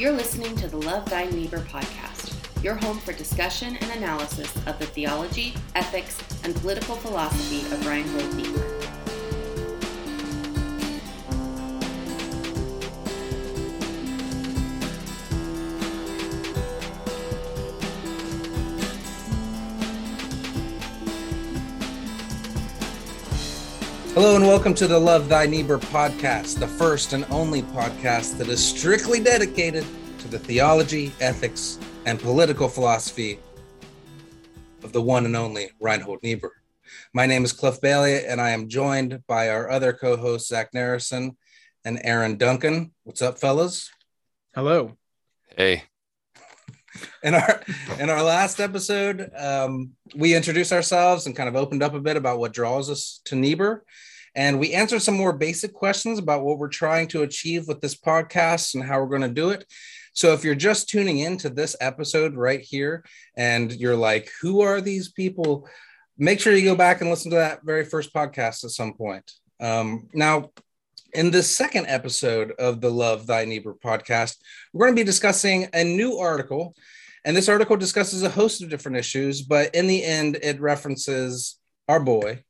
[0.00, 4.78] You're listening to the Love Thy Neighbor podcast, your home for discussion and analysis of
[4.78, 8.79] the theology, ethics, and political philosophy of Reinhold Niebuhr.
[24.20, 28.48] Hello and welcome to the Love Thy Neighbor podcast, the first and only podcast that
[28.48, 29.82] is strictly dedicated
[30.18, 33.38] to the theology, ethics, and political philosophy
[34.82, 36.52] of the one and only Reinhold Niebuhr.
[37.14, 41.36] My name is Cliff Bailey, and I am joined by our other co-hosts, Zach Narrison
[41.86, 42.92] and Aaron Duncan.
[43.04, 43.88] What's up, fellas?
[44.54, 44.98] Hello.
[45.56, 45.84] Hey.
[47.22, 47.62] In our
[47.98, 52.18] in our last episode, um, we introduced ourselves and kind of opened up a bit
[52.18, 53.82] about what draws us to Niebuhr.
[54.34, 57.96] And we answered some more basic questions about what we're trying to achieve with this
[57.96, 59.64] podcast and how we're going to do it.
[60.12, 63.04] So if you're just tuning in to this episode right here
[63.36, 65.68] and you're like, who are these people?
[66.18, 69.32] Make sure you go back and listen to that very first podcast at some point.
[69.60, 70.50] Um, now,
[71.12, 74.36] in this second episode of the Love Thy Neighbor podcast,
[74.72, 76.74] we're going to be discussing a new article.
[77.24, 81.58] And this article discusses a host of different issues, but in the end, it references
[81.88, 82.44] our boy,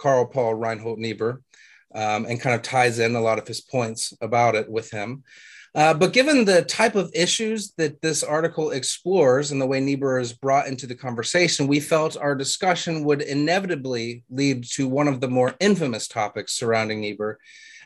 [0.00, 1.42] Karl Paul Reinhold Niebuhr,
[1.94, 5.22] um, and kind of ties in a lot of his points about it with him.
[5.72, 10.18] Uh, but given the type of issues that this article explores and the way Niebuhr
[10.18, 15.20] is brought into the conversation, we felt our discussion would inevitably lead to one of
[15.20, 17.38] the more infamous topics surrounding Niebuhr,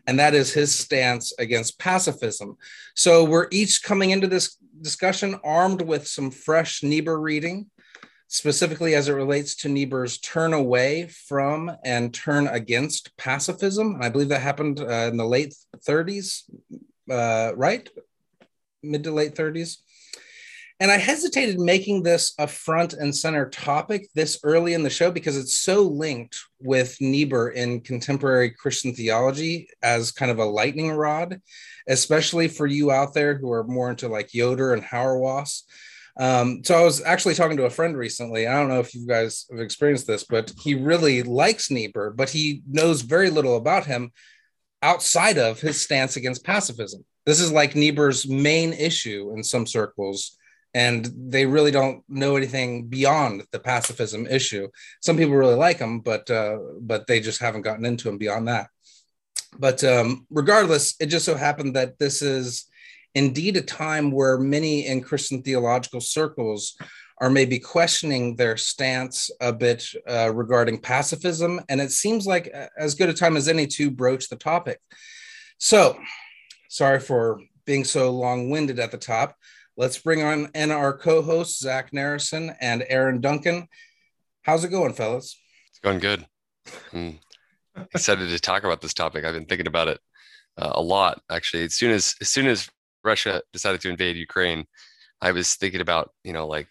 [0.07, 2.57] and that is his stance against pacifism.
[2.95, 7.67] So we're each coming into this discussion armed with some fresh Niebuhr reading
[8.29, 13.99] specifically as it relates to Niebuhr's turn away from and turn against pacifism.
[14.01, 15.55] I believe that happened uh, in the late
[15.87, 16.43] 30s,
[17.11, 17.89] uh, right?
[18.83, 19.79] Mid to late 30s.
[20.81, 25.11] And I hesitated making this a front and center topic this early in the show
[25.11, 30.91] because it's so linked with Niebuhr in contemporary Christian theology as kind of a lightning
[30.91, 31.41] rod,
[31.89, 35.63] especially for you out there who are more into like Yoder and Hauerwas.
[36.17, 38.47] Um, so I was actually talking to a friend recently.
[38.47, 42.31] I don't know if you guys have experienced this, but he really likes Niebuhr, but
[42.31, 44.13] he knows very little about him
[44.83, 47.05] outside of his stance against pacifism.
[47.27, 50.37] This is like Niebuhr's main issue in some circles,
[50.75, 54.69] and they really don't know anything beyond the pacifism issue.
[55.01, 58.49] Some people really like him, but uh, but they just haven't gotten into him beyond
[58.49, 58.69] that.
[59.59, 62.67] But um, regardless, it just so happened that this is
[63.15, 66.77] indeed a time where many in Christian theological circles
[67.19, 71.61] are maybe questioning their stance a bit uh, regarding pacifism.
[71.69, 74.81] And it seems like as good a time as any to broach the topic.
[75.59, 75.99] So,
[76.69, 79.37] sorry for being so long winded at the top.
[79.77, 83.69] Let's bring on in our co hosts, Zach Narrison and Aaron Duncan.
[84.43, 85.39] How's it going, fellas?
[85.71, 86.27] It's going good.
[86.93, 87.19] I'm
[87.93, 89.25] excited to talk about this topic.
[89.25, 90.01] I've been thinking about it
[90.57, 91.65] uh, a lot, actually.
[91.65, 92.69] As soon as, as soon as
[93.05, 94.67] Russia decided to invade Ukraine,
[95.21, 96.69] I was thinking about, you know, like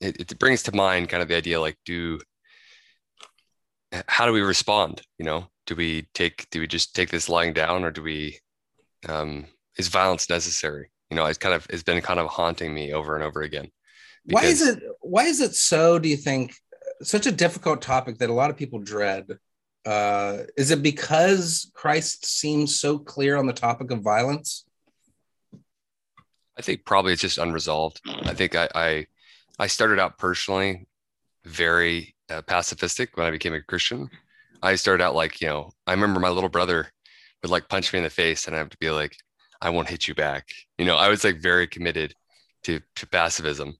[0.00, 2.20] it, it brings to mind kind of the idea like, do
[4.08, 5.02] how do we respond?
[5.18, 8.38] You know, do we take do we just take this lying down or do we
[9.08, 9.46] um
[9.78, 10.90] is violence necessary?
[11.10, 13.70] You know, it's kind of it's been kind of haunting me over and over again.
[14.26, 16.54] Why is it why is it so, do you think,
[17.02, 19.26] such a difficult topic that a lot of people dread?
[19.84, 24.65] Uh, is it because Christ seems so clear on the topic of violence?
[26.58, 28.00] I think probably it's just unresolved.
[28.24, 29.06] I think I I,
[29.58, 30.86] I started out personally
[31.44, 34.08] very uh, pacifistic when I became a Christian.
[34.62, 36.88] I started out like you know I remember my little brother
[37.42, 39.16] would like punch me in the face and I have to be like
[39.60, 40.48] I won't hit you back.
[40.78, 42.14] You know I was like very committed
[42.64, 43.76] to to pacifism.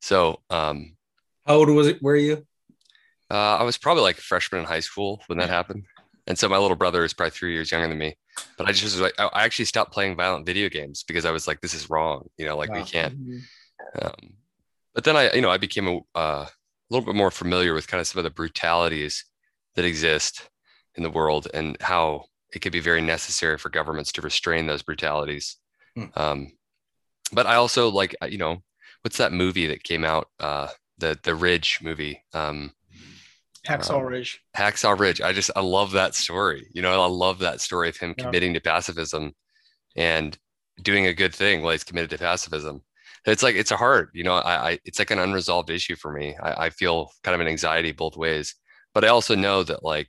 [0.00, 0.96] So um,
[1.46, 2.02] how old was it?
[2.02, 2.46] Were you?
[3.30, 5.84] Uh, I was probably like a freshman in high school when that happened.
[6.26, 8.16] And so my little brother is probably three years younger than me.
[8.56, 11.46] But I just was like, I actually stopped playing violent video games because I was
[11.46, 12.28] like, this is wrong.
[12.36, 12.76] You know, like wow.
[12.76, 13.18] we can't.
[13.18, 14.06] Mm-hmm.
[14.06, 14.34] Um,
[14.94, 16.50] but then I, you know, I became a, uh, a
[16.90, 19.24] little bit more familiar with kind of some of the brutalities
[19.76, 20.48] that exist
[20.96, 24.82] in the world and how it could be very necessary for governments to restrain those
[24.82, 25.56] brutalities.
[25.94, 26.04] Hmm.
[26.16, 26.52] Um,
[27.32, 28.62] but I also like, you know,
[29.02, 30.28] what's that movie that came out?
[30.40, 30.68] Uh,
[30.98, 32.24] the the Ridge movie.
[32.32, 32.72] Um,
[33.68, 34.40] Hacksaw um, Ridge.
[34.56, 35.20] Hacksaw Ridge.
[35.20, 36.66] I just I love that story.
[36.72, 38.24] You know, I love that story of him yeah.
[38.24, 39.32] committing to pacifism
[39.96, 40.38] and
[40.82, 42.82] doing a good thing while he's committed to pacifism.
[43.26, 46.12] It's like it's a hard, you know, I, I it's like an unresolved issue for
[46.12, 46.36] me.
[46.42, 48.54] I, I feel kind of an anxiety both ways.
[48.94, 50.08] But I also know that like,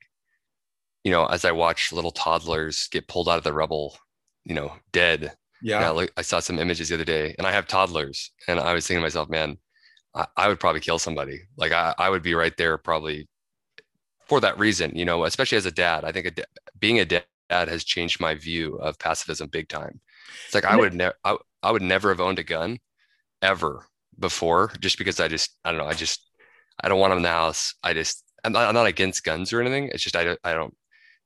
[1.04, 3.98] you know, as I watch little toddlers get pulled out of the rubble,
[4.46, 5.80] you know, dead, Yeah.
[5.80, 8.74] Now, like I saw some images the other day, and I have toddlers, and I
[8.74, 9.58] was thinking to myself, man,
[10.16, 11.42] I, I would probably kill somebody.
[11.58, 13.28] Like I, I would be right there probably
[14.30, 16.06] for that reason, you know, especially as a dad.
[16.06, 16.44] I think a,
[16.80, 20.00] being a dad has changed my view of pacifism big time.
[20.46, 22.80] It's like I would never, I, I would never have owned a gun
[23.42, 23.88] ever
[24.18, 26.30] before, just because I just, I don't know, I just,
[26.82, 27.74] I don't want them in the house.
[27.84, 29.90] I just, I'm not, I'm not against guns or anything.
[29.92, 30.76] It's just I don't, I don't,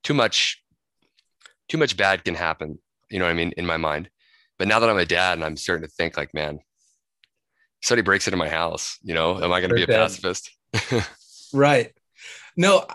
[0.03, 0.63] too much,
[1.67, 2.79] too much bad can happen.
[3.09, 4.09] You know what I mean in my mind.
[4.57, 6.59] But now that I'm a dad and I'm starting to think like, man,
[7.81, 10.51] somebody breaks into my house, you know, am I going to be a pacifist?
[11.53, 11.91] right.
[12.55, 12.85] No,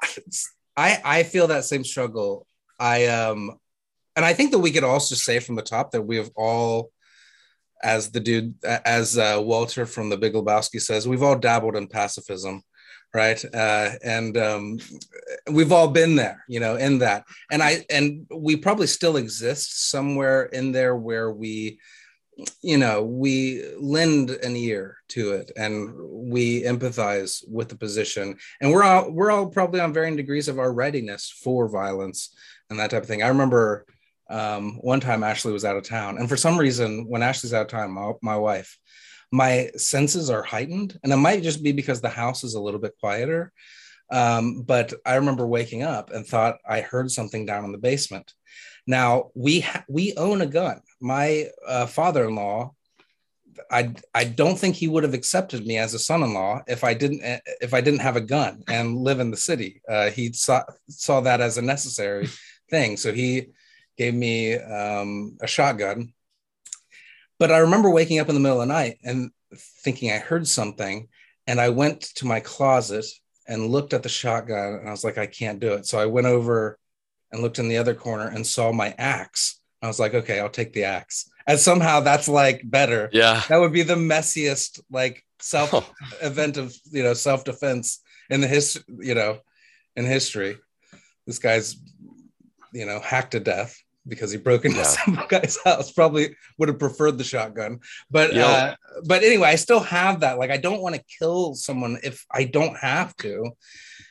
[0.76, 2.46] I I feel that same struggle.
[2.78, 3.58] I um,
[4.16, 6.90] and I think that we could also say from the top that we have all,
[7.82, 11.86] as the dude, as uh, Walter from the Big Lebowski says, we've all dabbled in
[11.86, 12.62] pacifism,
[13.14, 13.42] right?
[13.54, 14.78] Uh, and um,
[15.50, 17.24] we've all been there, you know, in that.
[17.50, 21.78] And I and we probably still exist somewhere in there where we
[22.62, 28.36] you know we lend an ear to it and we empathize with the position.
[28.60, 32.34] And we're all we're all probably on varying degrees of our readiness for violence
[32.70, 33.22] and that type of thing.
[33.22, 33.86] I remember
[34.30, 37.62] um, one time ashley was out of town and for some reason when ashley's out
[37.62, 38.78] of town my, my wife
[39.32, 42.80] my senses are heightened and it might just be because the house is a little
[42.80, 43.52] bit quieter.
[44.10, 48.32] Um, but i remember waking up and thought i heard something down in the basement
[48.88, 50.80] now we ha- we own a gun.
[50.98, 52.72] My uh, father-in-law,
[53.70, 57.20] I I don't think he would have accepted me as a son-in-law if I didn't
[57.60, 59.82] if I didn't have a gun and live in the city.
[59.86, 62.28] Uh, he saw saw that as a necessary
[62.70, 63.48] thing, so he
[63.98, 66.14] gave me um, a shotgun.
[67.38, 69.30] But I remember waking up in the middle of the night and
[69.84, 71.08] thinking I heard something,
[71.46, 73.04] and I went to my closet
[73.46, 75.84] and looked at the shotgun, and I was like, I can't do it.
[75.84, 76.78] So I went over
[77.32, 79.60] and looked in the other corner and saw my axe.
[79.82, 81.30] I was like, okay, I'll take the axe.
[81.46, 83.08] And somehow that's like better.
[83.12, 83.42] Yeah.
[83.48, 85.88] That would be the messiest like self oh.
[86.22, 89.38] event of, you know, self defense in the history, you know,
[89.96, 90.56] in history.
[91.26, 91.76] This guy's,
[92.72, 94.84] you know, hacked to death because he broke into yeah.
[94.84, 95.92] some guy's house.
[95.92, 97.80] Probably would have preferred the shotgun,
[98.10, 98.46] but yep.
[98.46, 98.74] uh,
[99.06, 100.38] but anyway, I still have that.
[100.38, 103.52] Like, I don't want to kill someone if I don't have to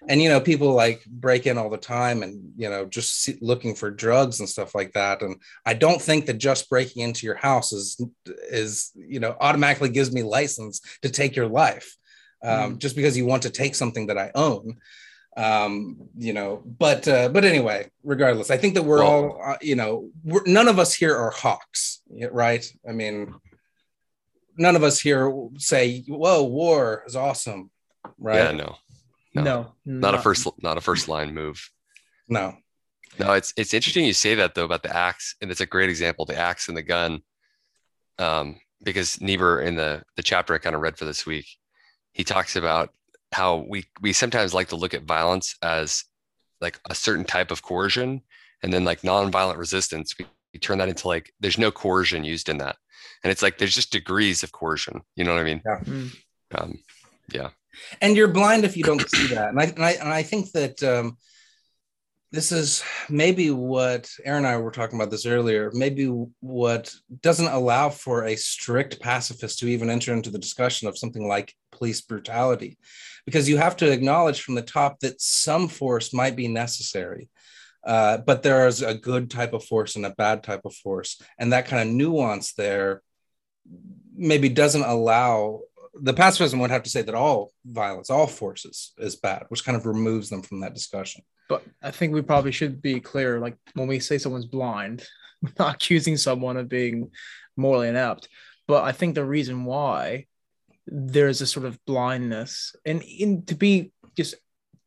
[0.07, 3.37] and you know people like break in all the time and you know just see,
[3.41, 5.21] looking for drugs and stuff like that.
[5.21, 8.01] And i don't think that just breaking into your house is
[8.49, 11.95] is you know automatically gives me license to take your life
[12.43, 12.77] um, mm.
[12.77, 14.77] just because you want to take something that i own
[15.37, 16.63] um, you know.
[16.65, 20.67] But uh, but anyway regardless i think that we're well, all uh, you know none
[20.67, 22.01] of us here are hawks
[22.31, 22.65] right?
[22.87, 23.33] I mean
[24.57, 27.69] none of us here say whoa war is awesome
[28.17, 28.37] right?
[28.37, 28.75] Yeah no
[29.41, 31.69] no, no not, not, a first not a first line move.
[32.27, 32.55] No.
[33.19, 35.89] No, it's it's interesting you say that though about the axe, and it's a great
[35.89, 37.21] example, the axe and the gun.
[38.19, 41.47] Um, because Niebuhr in the the chapter I kind of read for this week,
[42.11, 42.89] he talks about
[43.31, 46.03] how we we sometimes like to look at violence as
[46.61, 48.21] like a certain type of coercion,
[48.61, 52.49] and then like nonviolent resistance, we, we turn that into like there's no coercion used
[52.49, 52.75] in that,
[53.23, 55.01] and it's like there's just degrees of coercion.
[55.15, 55.61] You know what I mean?
[55.65, 55.79] Yeah.
[55.79, 56.17] Mm.
[56.55, 56.79] Um,
[57.33, 57.49] yeah
[58.01, 59.49] and you're blind if you don't see that.
[59.49, 61.17] And I and I, and I think that um,
[62.31, 65.71] this is maybe what Aaron and I were talking about this earlier.
[65.73, 66.05] Maybe
[66.41, 71.27] what doesn't allow for a strict pacifist to even enter into the discussion of something
[71.27, 72.77] like police brutality,
[73.25, 77.29] because you have to acknowledge from the top that some force might be necessary.
[77.85, 81.21] Uh, but there is a good type of force and a bad type of force,
[81.39, 83.01] and that kind of nuance there
[84.17, 85.61] maybe doesn't allow
[86.01, 89.77] the pacifism would have to say that all violence, all forces is bad, which kind
[89.77, 91.23] of removes them from that discussion.
[91.49, 95.05] But I think we probably should be clear like when we say someone's blind,
[95.41, 97.11] we're not accusing someone of being
[97.55, 98.27] morally inept.
[98.67, 100.25] But I think the reason why
[100.85, 104.35] there's a sort of blindness, and in to be just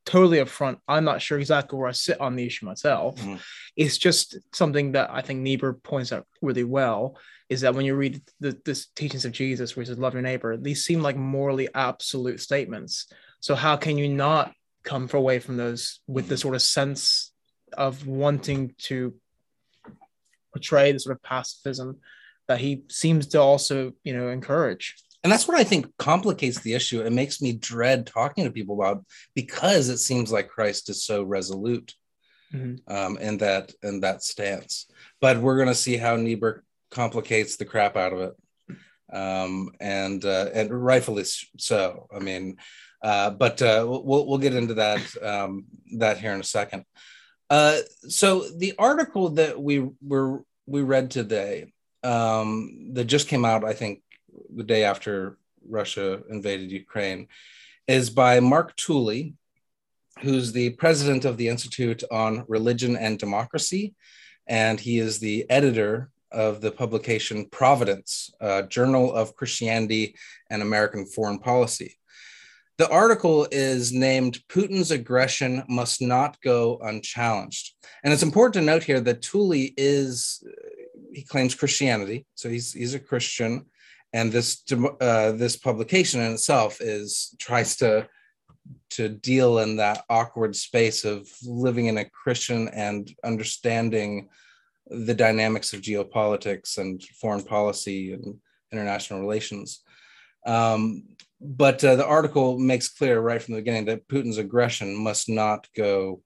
[0.04, 3.16] totally upfront, I'm not sure exactly where I sit on the issue myself.
[3.16, 3.36] Mm-hmm.
[3.76, 7.16] It's just something that I think Niebuhr points out really well
[7.50, 10.22] is that when you read the, the teachings of Jesus, where he says, love your
[10.22, 13.12] neighbor, these seem like morally absolute statements.
[13.40, 14.54] So how can you not
[14.84, 17.32] come away from those with the sort of sense
[17.76, 19.14] of wanting to
[20.52, 21.98] portray the sort of pacifism
[22.46, 24.94] that he seems to also, you know, encourage?
[25.22, 28.74] and that's what i think complicates the issue it makes me dread talking to people
[28.80, 29.04] about
[29.34, 31.94] because it seems like christ is so resolute
[32.54, 32.76] mm-hmm.
[32.90, 34.86] um, in that in that stance
[35.20, 38.76] but we're going to see how niebuhr complicates the crap out of it,
[39.12, 41.24] um, and uh, and rightfully
[41.56, 42.08] so.
[42.14, 42.56] I mean,
[43.02, 45.66] uh, but uh, we'll we'll get into that um,
[45.98, 46.84] that here in a second.
[47.48, 47.78] Uh,
[48.08, 53.72] so the article that we were we read today um, that just came out, I
[53.72, 54.02] think,
[54.54, 57.28] the day after Russia invaded Ukraine,
[57.86, 59.34] is by Mark Tooley,
[60.20, 63.94] who's the president of the Institute on Religion and Democracy.
[64.46, 68.30] And he is the editor of the publication Providence,
[68.68, 70.14] Journal of Christianity
[70.50, 71.96] and American Foreign Policy.
[72.80, 77.74] The article is named Putin's aggression must not go unchallenged.
[78.02, 80.42] And it's important to note here that Tooley is,
[81.12, 82.24] he claims Christianity.
[82.36, 83.66] So he's, he's a Christian.
[84.14, 88.08] And this, uh, this publication in itself is tries to,
[88.92, 94.30] to deal in that awkward space of living in a Christian and understanding
[94.90, 98.36] the dynamics of geopolitics and foreign policy and
[98.72, 99.82] international relations.
[100.46, 101.04] Um,
[101.40, 105.66] but uh, the article makes clear right from the beginning that Putin's aggression must not
[105.76, 106.22] go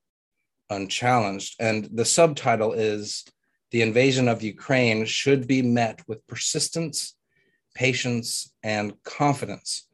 [0.71, 1.57] unchallenged.
[1.61, 3.25] And the subtitle is
[3.71, 7.17] The Invasion of Ukraine Should Be Met with Persistence,
[7.75, 9.87] Patience, and Confidence.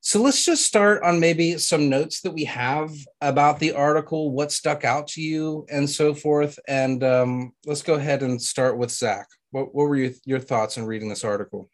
[0.00, 4.52] So let's just start on maybe some notes that we have about the article, what
[4.52, 6.58] stuck out to you, and so forth.
[6.68, 9.26] And um, let's go ahead and start with Zach.
[9.50, 11.68] What, what were your, your thoughts in reading this article?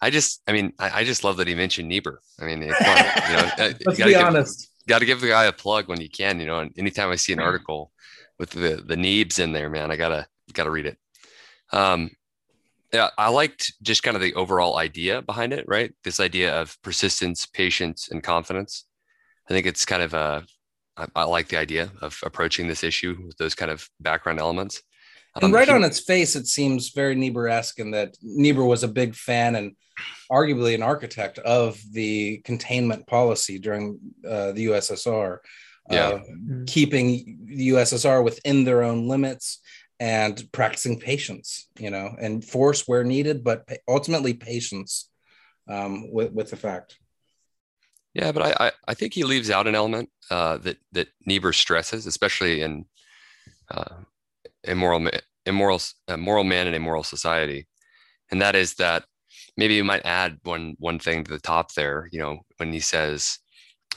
[0.00, 2.20] I just, I mean, I, I just love that he mentioned Niebuhr.
[2.40, 4.70] I mean, you know, uh, let's be honest.
[4.86, 6.38] Got to give the guy a plug when you can.
[6.38, 7.92] You know, and anytime I see an article
[8.38, 10.98] with the the Neebs in there, man, I gotta gotta read it.
[11.72, 12.10] Um,
[12.92, 15.92] yeah, I liked just kind of the overall idea behind it, right?
[16.04, 18.84] This idea of persistence, patience, and confidence.
[19.48, 20.44] I think it's kind of a,
[20.96, 24.82] I, I like the idea of approaching this issue with those kind of background elements.
[25.34, 28.84] Um, and right he, on its face, it seems very Niebuhr-esque in that Niebuhr was
[28.84, 29.76] a big fan and
[30.32, 35.38] arguably an architect of the containment policy during uh, the USSR,
[35.90, 36.08] yeah.
[36.08, 36.20] uh,
[36.66, 39.60] keeping the USSR within their own limits
[40.00, 45.10] and practicing patience, you know, and force where needed, but ultimately patience
[45.68, 46.98] um, with, with the fact.
[48.14, 52.06] Yeah, but I, I think he leaves out an element uh, that that Niebuhr stresses,
[52.06, 52.84] especially in
[53.70, 53.96] uh,
[54.64, 55.08] immoral
[55.46, 57.68] immoral a moral man in a moral society,
[58.30, 59.04] and that is that
[59.56, 62.08] maybe you might add one one thing to the top there.
[62.10, 63.38] You know, when he says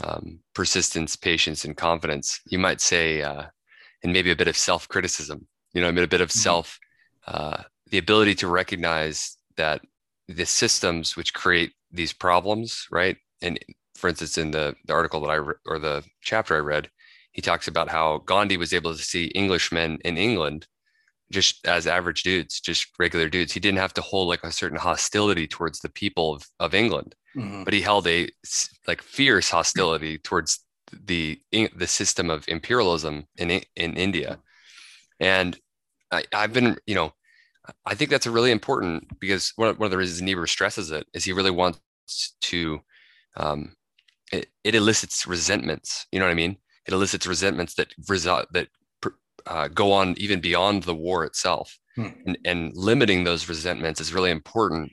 [0.03, 3.45] um, persistence, patience, and confidence, you might say, uh,
[4.03, 6.39] and maybe a bit of self criticism you know, I mean, a bit of mm-hmm.
[6.39, 6.79] self,
[7.27, 9.81] uh, the ability to recognize that
[10.27, 13.17] the systems which create these problems, right?
[13.41, 13.59] And
[13.95, 16.89] for instance, in the, the article that I re- or the chapter I read,
[17.31, 20.67] he talks about how Gandhi was able to see Englishmen in England
[21.31, 23.53] just as average dudes, just regular dudes.
[23.53, 27.15] He didn't have to hold like a certain hostility towards the people of, of England,
[27.35, 27.63] mm-hmm.
[27.63, 28.29] but he held a
[28.87, 30.59] like fierce hostility towards
[31.05, 34.39] the the system of imperialism in in India.
[35.21, 35.57] And
[36.11, 37.13] I, have been, you know,
[37.85, 40.91] I think that's a really important because one of, one of the reasons Niebuhr stresses
[40.91, 41.79] it is he really wants
[42.41, 42.81] to,
[43.37, 43.75] um,
[44.33, 46.07] it, it elicits resentments.
[46.11, 46.57] You know what I mean?
[46.87, 48.67] It elicits resentments that result that
[49.45, 52.07] uh, go on even beyond the war itself, hmm.
[52.25, 54.91] and, and limiting those resentments is really important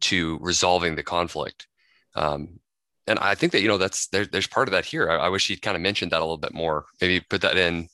[0.00, 1.66] to resolving the conflict.
[2.14, 2.60] Um,
[3.06, 5.10] and I think that you know that's there, there's part of that here.
[5.10, 6.86] I, I wish he'd kind of mentioned that a little bit more.
[7.00, 7.88] Maybe put that in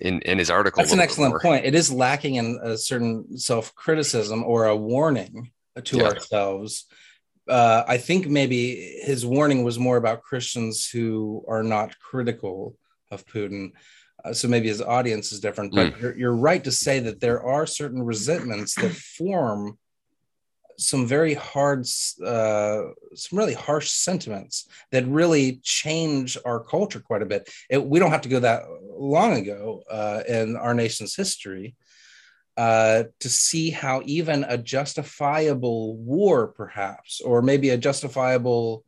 [0.00, 0.82] in in his article.
[0.82, 1.64] That's an excellent point.
[1.64, 5.50] It is lacking in a certain self criticism or a warning
[5.84, 6.04] to yeah.
[6.04, 6.86] ourselves.
[7.48, 12.76] Uh, I think maybe his warning was more about Christians who are not critical
[13.10, 13.72] of Putin.
[14.22, 16.00] Uh, so maybe his audience is different, but mm.
[16.00, 19.78] you're, you're right to say that there are certain resentments that form
[20.78, 21.80] some very hard,
[22.24, 22.82] uh,
[23.14, 27.50] some really harsh sentiments that really change our culture quite a bit.
[27.68, 28.62] It, we don't have to go that
[28.96, 31.74] long ago uh, in our nation's history
[32.56, 38.84] uh, to see how even a justifiable war, perhaps, or maybe a justifiable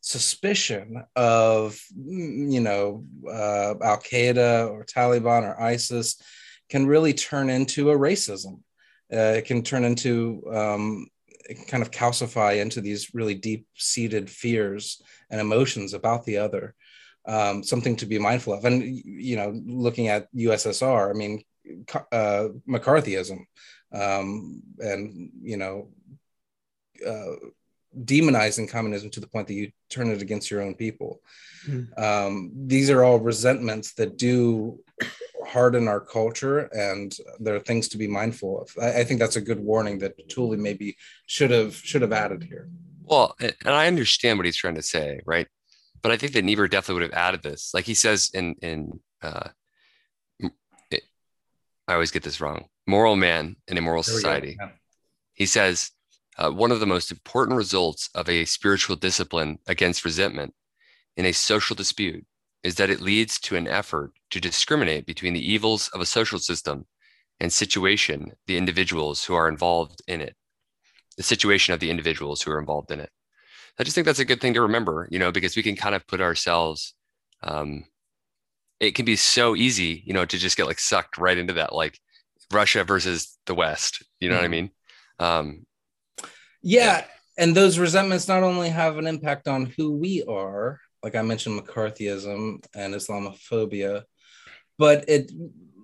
[0.00, 6.20] suspicion of, you know, uh, Al Qaeda or Taliban or ISIS
[6.68, 8.60] can really turn into a racism.
[9.12, 11.06] Uh, it can turn into um,
[11.68, 16.74] kind of calcify into these really deep seated fears and emotions about the other.
[17.26, 18.64] Um, something to be mindful of.
[18.64, 21.42] And, you know, looking at USSR, I mean,
[22.12, 23.38] uh, McCarthyism
[23.92, 25.88] um, and, you know,
[27.06, 27.36] uh,
[28.02, 31.20] demonizing communism to the point that you turn it against your own people.
[31.66, 31.98] Mm.
[31.98, 34.80] Um, these are all resentments that do
[35.46, 38.74] harden our culture, and there are things to be mindful of.
[38.80, 40.96] I, I think that's a good warning that Tooley maybe
[41.26, 42.68] should have should have added here.
[43.02, 45.46] Well, and I understand what he's trying to say, right?
[46.02, 49.00] But I think that Niebuhr definitely would have added this, like he says in in.
[49.22, 49.48] Uh,
[50.90, 51.02] it,
[51.88, 52.66] I always get this wrong.
[52.86, 54.56] moral man in a moral society.
[54.60, 54.70] Yeah.
[55.34, 55.90] He says
[56.38, 60.54] uh, one of the most important results of a spiritual discipline against resentment
[61.16, 62.26] in a social dispute
[62.64, 66.38] is that it leads to an effort to discriminate between the evils of a social
[66.38, 66.86] system
[67.38, 70.34] and situation, the individuals who are involved in it,
[71.18, 73.10] the situation of the individuals who are involved in it.
[73.78, 75.94] I just think that's a good thing to remember, you know, because we can kind
[75.94, 76.94] of put ourselves,
[77.42, 77.84] um,
[78.80, 81.74] it can be so easy, you know, to just get like sucked right into that,
[81.74, 81.98] like
[82.52, 84.42] Russia versus the West, you know mm-hmm.
[84.42, 84.70] what I mean?
[85.18, 85.66] Um,
[86.62, 86.98] yeah.
[86.98, 87.04] yeah.
[87.36, 91.60] And those resentments not only have an impact on who we are, like I mentioned,
[91.60, 94.04] McCarthyism and Islamophobia,
[94.78, 95.30] but it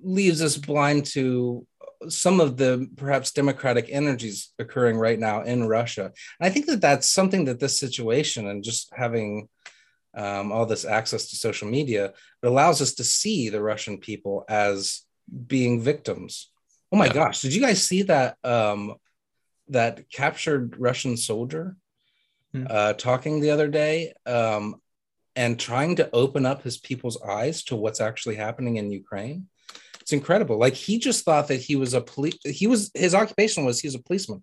[0.02, 1.66] leaves us blind to
[2.08, 6.06] some of the perhaps democratic energies occurring right now in Russia.
[6.40, 9.48] And I think that that's something that this situation and just having
[10.16, 14.44] um, all this access to social media it allows us to see the Russian people
[14.48, 15.02] as
[15.46, 16.50] being victims.
[16.90, 17.12] Oh my yeah.
[17.12, 17.42] gosh!
[17.42, 18.94] Did you guys see that um,
[19.68, 21.76] that captured Russian soldier
[22.52, 22.66] mm.
[22.68, 24.80] uh, talking the other day um,
[25.36, 29.48] and trying to open up his people's eyes to what's actually happening in Ukraine?
[30.00, 30.58] It's incredible.
[30.58, 32.38] Like he just thought that he was a police.
[32.44, 34.42] He was his occupation was he was a policeman,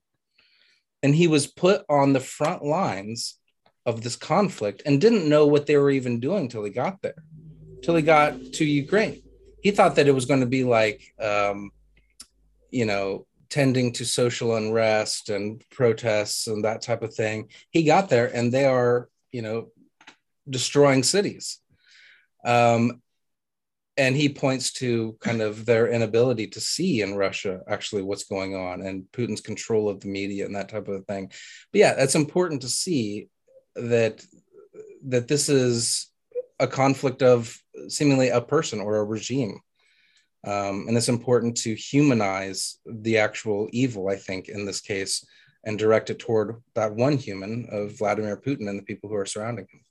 [1.03, 3.37] and he was put on the front lines
[3.85, 7.15] of this conflict and didn't know what they were even doing till he got there,
[7.81, 9.21] till he got to Ukraine.
[9.61, 11.71] He thought that it was going to be like, um,
[12.69, 17.49] you know, tending to social unrest and protests and that type of thing.
[17.71, 19.69] He got there, and they are, you know,
[20.49, 21.59] destroying cities.
[22.45, 23.01] Um,
[23.97, 28.55] and he points to kind of their inability to see in Russia actually what's going
[28.55, 31.31] on and Putin's control of the media and that type of thing.
[31.71, 33.29] But yeah, that's important to see
[33.75, 34.23] that
[35.05, 36.11] that this is
[36.59, 39.59] a conflict of seemingly a person or a regime.
[40.45, 45.25] Um, and it's important to humanize the actual evil, I think, in this case,
[45.63, 49.25] and direct it toward that one human of Vladimir Putin and the people who are
[49.25, 49.81] surrounding him.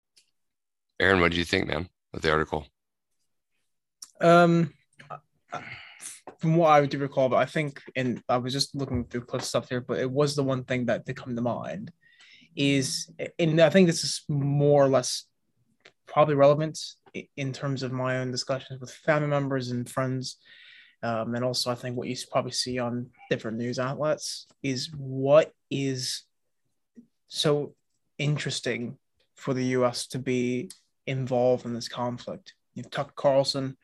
[0.99, 2.67] Aaron, what do you think, man, of the article?
[4.21, 4.73] Um,
[6.39, 9.43] from what I do recall, but I think, and I was just looking through clip
[9.43, 11.93] stuff here, but it was the one thing that did come to mind
[12.55, 15.25] is, and I think this is more or less
[16.07, 16.79] probably relevant
[17.37, 20.37] in terms of my own discussions with family members and friends.
[21.03, 25.53] Um, and also, I think what you probably see on different news outlets is what
[25.71, 26.23] is
[27.29, 27.75] so
[28.19, 28.97] interesting
[29.37, 30.71] for the US to be
[31.07, 32.55] involved in this conflict.
[32.75, 33.77] You've Tucker Carlson,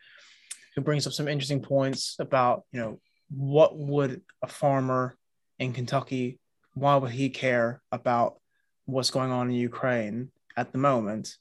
[0.75, 5.17] who brings up some interesting points about, you know, what would a farmer
[5.59, 6.39] in Kentucky,
[6.75, 8.37] why would he care about
[8.85, 11.37] what's going on in Ukraine at the moment,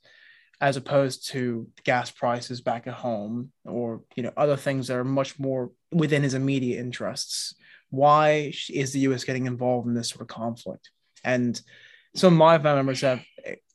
[0.61, 5.03] as opposed to gas prices back at home or, you know, other things that are
[5.03, 7.55] much more within his immediate interests.
[7.89, 10.91] Why is the US getting involved in this sort of conflict?
[11.23, 11.59] And
[12.15, 13.21] some of my family members have,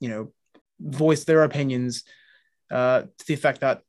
[0.00, 0.32] you know,
[0.80, 2.04] voiced their opinions
[2.70, 3.82] uh, to the effect that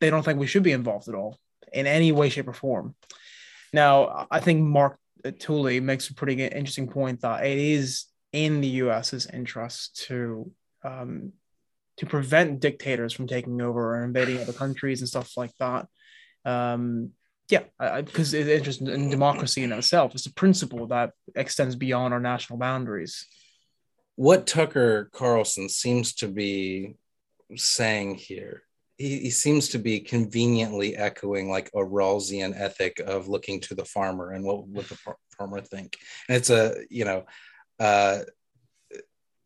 [0.00, 1.38] they don't think we should be involved at all
[1.72, 2.94] in any way, shape, or form.
[3.72, 4.98] Now, I think Mark
[5.38, 10.50] Tooley makes a pretty interesting point that it is in the U.S.'s interest to
[10.84, 11.32] um,
[11.96, 15.86] to prevent dictators from taking over or invading other countries and stuff like that.
[16.44, 17.10] Um,
[17.48, 20.14] yeah, because it's interesting in democracy in itself.
[20.14, 23.26] It's a principle that extends beyond our national boundaries.
[24.16, 26.96] What Tucker Carlson seems to be
[27.56, 28.62] saying here
[28.96, 33.84] he, he seems to be conveniently echoing like a Rawlsian ethic of looking to the
[33.84, 34.98] farmer and what would the
[35.36, 35.96] farmer think.
[36.28, 37.24] And it's a, you know,
[37.80, 38.20] uh,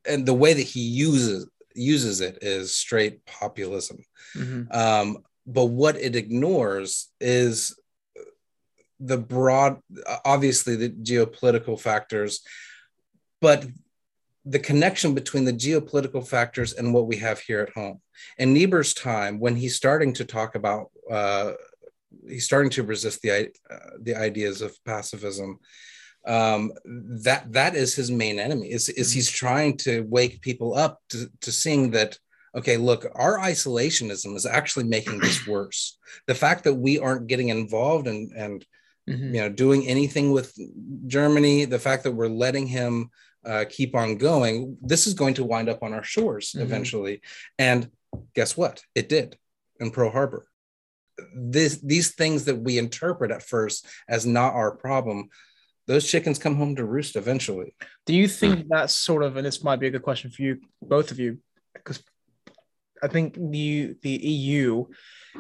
[0.07, 3.99] and the way that he uses uses it is straight populism.
[4.37, 4.73] Mm-hmm.
[4.77, 7.79] Um, but what it ignores is
[8.99, 9.81] the broad,
[10.25, 12.41] obviously the geopolitical factors,
[13.41, 13.65] but
[14.49, 18.01] the connection between the geopolitical factors and what we have here at home.
[18.39, 21.53] In Niebuhr's time, when he's starting to talk about, uh,
[22.27, 25.59] he's starting to resist the uh, the ideas of pacifism.
[26.27, 28.71] Um, that that is his main enemy.
[28.71, 32.19] Is is he's trying to wake people up to, to seeing that
[32.55, 35.99] okay, look, our isolationism is actually making this worse.
[36.27, 38.67] The fact that we aren't getting involved and and
[39.09, 39.35] mm-hmm.
[39.35, 40.57] you know doing anything with
[41.07, 43.11] Germany, the fact that we're letting him
[43.45, 46.63] uh, keep on going, this is going to wind up on our shores mm-hmm.
[46.63, 47.23] eventually.
[47.59, 47.91] And
[48.35, 48.83] guess what?
[48.95, 49.37] It did
[49.81, 50.47] in Pearl Harbor.
[51.35, 55.29] This, these things that we interpret at first as not our problem,
[55.87, 57.75] those chickens come home to roost eventually.
[58.07, 60.61] Do you think that's sort of, and this might be a good question for you,
[60.83, 61.39] both of you,
[61.75, 62.03] because
[63.03, 64.87] I think the the EU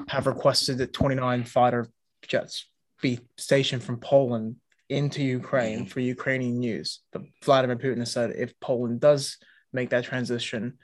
[0.09, 1.89] have requested that 29 fighter
[2.27, 2.67] jets
[3.01, 4.57] be stationed from Poland
[4.88, 7.01] into Ukraine for Ukrainian news.
[7.12, 9.38] But Vladimir Putin has said if Poland does
[9.72, 10.79] make that transition,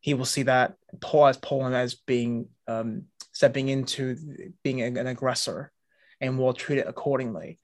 [0.00, 5.72] he will see that as Poland as being um, stepping into being an aggressor
[6.20, 7.58] and will treat it accordingly.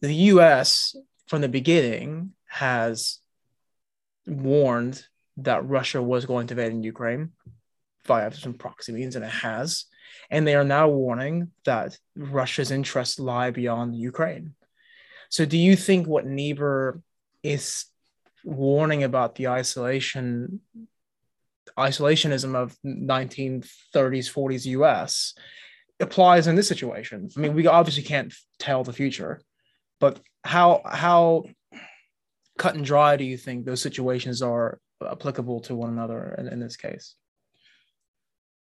[0.00, 3.18] The US, from the beginning, has
[4.26, 5.04] warned
[5.38, 7.32] that Russia was going to invade in Ukraine
[8.06, 9.84] via some proxy means, and it has.
[10.30, 14.54] And they are now warning that Russia's interests lie beyond Ukraine.
[15.28, 17.00] So, do you think what Niebuhr
[17.42, 17.84] is
[18.44, 20.60] warning about the isolation,
[21.78, 23.64] isolationism of 1930s,
[23.94, 25.34] 40s US
[26.00, 27.28] applies in this situation?
[27.36, 29.40] I mean, we obviously can't tell the future,
[30.00, 31.44] but how how
[32.58, 36.60] cut and dry do you think those situations are applicable to one another in, in
[36.60, 37.14] this case?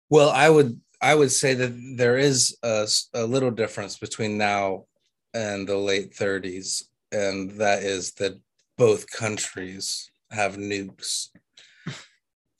[0.09, 4.85] Well, I would I would say that there is a, a little difference between now
[5.35, 8.39] and the late 30s, and that is that
[8.77, 11.29] both countries have nukes.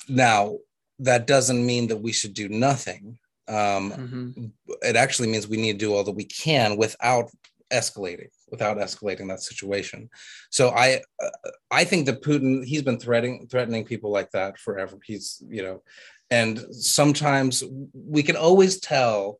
[0.09, 0.57] now,
[0.99, 3.17] that doesn't mean that we should do nothing.
[3.47, 4.45] Um, mm-hmm.
[4.81, 7.31] It actually means we need to do all that we can without
[7.71, 10.09] escalating without escalating that situation.
[10.49, 14.97] So I uh, I think that Putin he's been threatening threatening people like that forever.
[15.03, 15.81] He's you know,
[16.29, 19.39] and sometimes we can always tell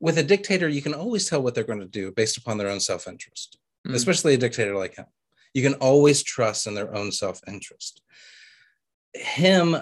[0.00, 2.68] with a dictator you can always tell what they're going to do based upon their
[2.68, 3.94] own self-interest, mm.
[3.94, 5.06] especially a dictator like him.
[5.54, 8.02] You can always trust in their own self-interest.
[9.14, 9.76] Him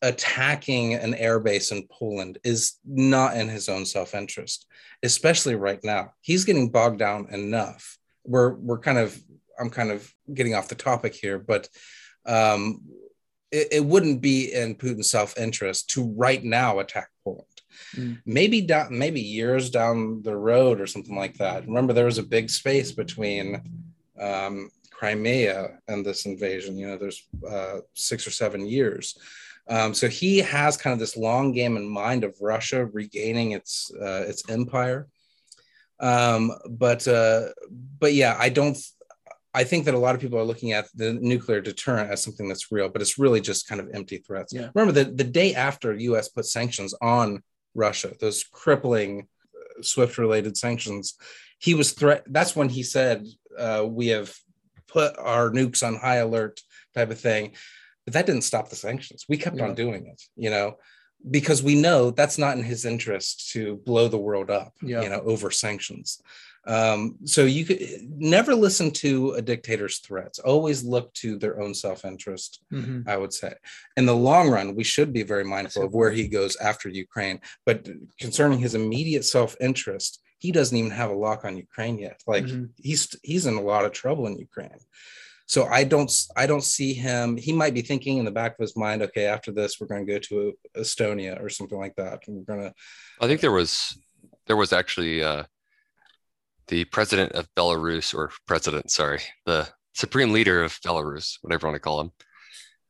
[0.00, 4.66] attacking an airbase in Poland is not in his own self-interest,
[5.02, 6.12] especially right now.
[6.20, 7.98] He's getting bogged down enough.
[8.24, 9.20] We're we're kind of
[9.58, 11.68] I'm kind of getting off the topic here, but
[12.24, 12.82] um,
[13.50, 17.09] it, it wouldn't be in Putin's self-interest to right now attack.
[17.96, 18.20] Mm.
[18.26, 21.66] Maybe down, maybe years down the road or something like that.
[21.66, 23.62] Remember, there was a big space between
[24.20, 26.76] um, Crimea and this invasion.
[26.76, 29.18] You know, there's uh, six or seven years.
[29.68, 33.90] Um, so he has kind of this long game in mind of Russia regaining its
[33.94, 35.06] uh, its empire.
[36.00, 37.48] Um, but uh,
[37.98, 38.76] but yeah, I don't.
[39.52, 42.48] I think that a lot of people are looking at the nuclear deterrent as something
[42.48, 44.52] that's real, but it's really just kind of empty threats.
[44.52, 44.70] Yeah.
[44.74, 46.28] Remember the the day after U.S.
[46.28, 47.42] put sanctions on
[47.74, 51.14] Russia, those crippling uh, SWIFT related sanctions,
[51.58, 52.24] he was threat.
[52.26, 53.26] That's when he said
[53.58, 54.34] uh, we have
[54.88, 56.60] put our nukes on high alert
[56.94, 57.52] type of thing
[58.10, 59.26] but that didn't stop the sanctions.
[59.28, 59.64] We kept yeah.
[59.64, 60.78] on doing it, you know,
[61.30, 65.02] because we know that's not in his interest to blow the world up, yeah.
[65.02, 66.20] you know, over sanctions.
[66.66, 70.38] Um, so you could never listen to a dictator's threats.
[70.38, 72.62] Always look to their own self-interest.
[72.72, 73.08] Mm-hmm.
[73.08, 73.54] I would say,
[73.96, 77.40] in the long run, we should be very mindful of where he goes after Ukraine.
[77.64, 77.88] But
[78.20, 82.20] concerning his immediate self-interest, he doesn't even have a lock on Ukraine yet.
[82.26, 82.66] Like mm-hmm.
[82.76, 84.80] he's he's in a lot of trouble in Ukraine.
[85.46, 87.36] So I don't I don't see him.
[87.36, 90.06] He might be thinking in the back of his mind, okay, after this we're going
[90.06, 92.26] to go to Estonia or something like that.
[92.26, 92.74] And we're going to.
[93.20, 93.98] I think there was
[94.46, 95.44] there was actually uh,
[96.70, 101.76] the president of Belarus or president, sorry, the supreme leader of Belarus, whatever you want
[101.76, 102.10] to call him.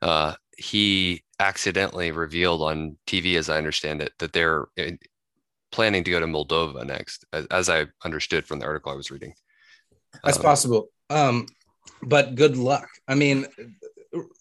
[0.02, 4.92] Uh, he accidentally revealed on TV, as I understand it, that they're uh,
[5.72, 9.10] planning to go to Moldova next, as, as I understood from the article I was
[9.10, 9.32] reading.
[10.22, 10.88] That's um, possible.
[11.08, 11.46] Um,
[12.02, 12.88] but good luck.
[13.08, 13.46] I mean,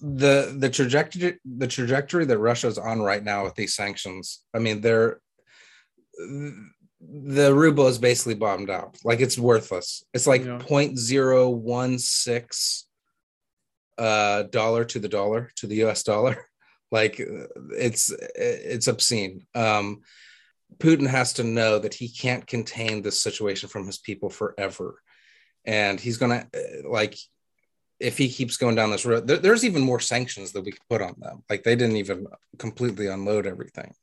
[0.02, 4.44] the the trajectory the trajectory that Russia's on right now with these sanctions.
[4.54, 5.22] I mean, they're
[7.02, 8.98] the ruble is basically bombed out.
[9.04, 10.04] Like it's worthless.
[10.14, 10.60] It's like yeah.
[10.60, 12.84] 0.016
[13.98, 16.46] uh dollar to the dollar to the US dollar.
[16.92, 17.22] Like
[17.78, 19.46] it's it's obscene.
[19.54, 20.02] Um
[20.80, 25.00] Putin has to know that he can't contain this situation from his people forever.
[25.66, 26.48] And he's going to
[26.90, 27.16] like
[28.00, 30.88] if he keeps going down this road, there, there's even more sanctions that we could
[30.90, 31.44] put on them.
[31.50, 33.94] Like they didn't even completely unload everything.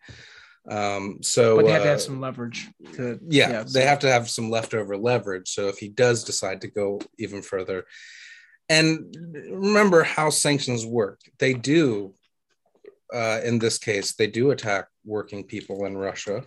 [0.69, 2.69] Um, so, but they have uh, to have uh, some leverage.
[2.95, 5.49] To, yeah, yeah they have to have some leftover leverage.
[5.49, 7.85] So if he does decide to go even further,
[8.69, 9.15] and
[9.51, 12.15] remember how sanctions work, they do.
[13.15, 16.43] Uh, in this case, they do attack working people in Russia.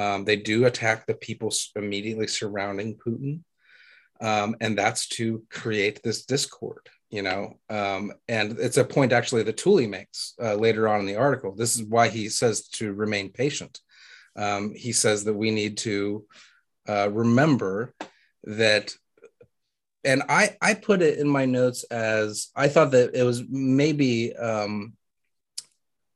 [0.00, 3.42] Um, they do attack the people immediately surrounding Putin
[4.20, 9.42] um, and that's to create this discord you know um, and it's a point actually
[9.44, 11.54] that Tooley makes uh, later on in the article.
[11.54, 13.80] This is why he says to remain patient.
[14.36, 16.26] Um, he says that we need to
[16.88, 17.94] uh, remember
[18.44, 18.94] that
[20.06, 24.34] and I, I put it in my notes as I thought that it was maybe
[24.36, 24.92] um,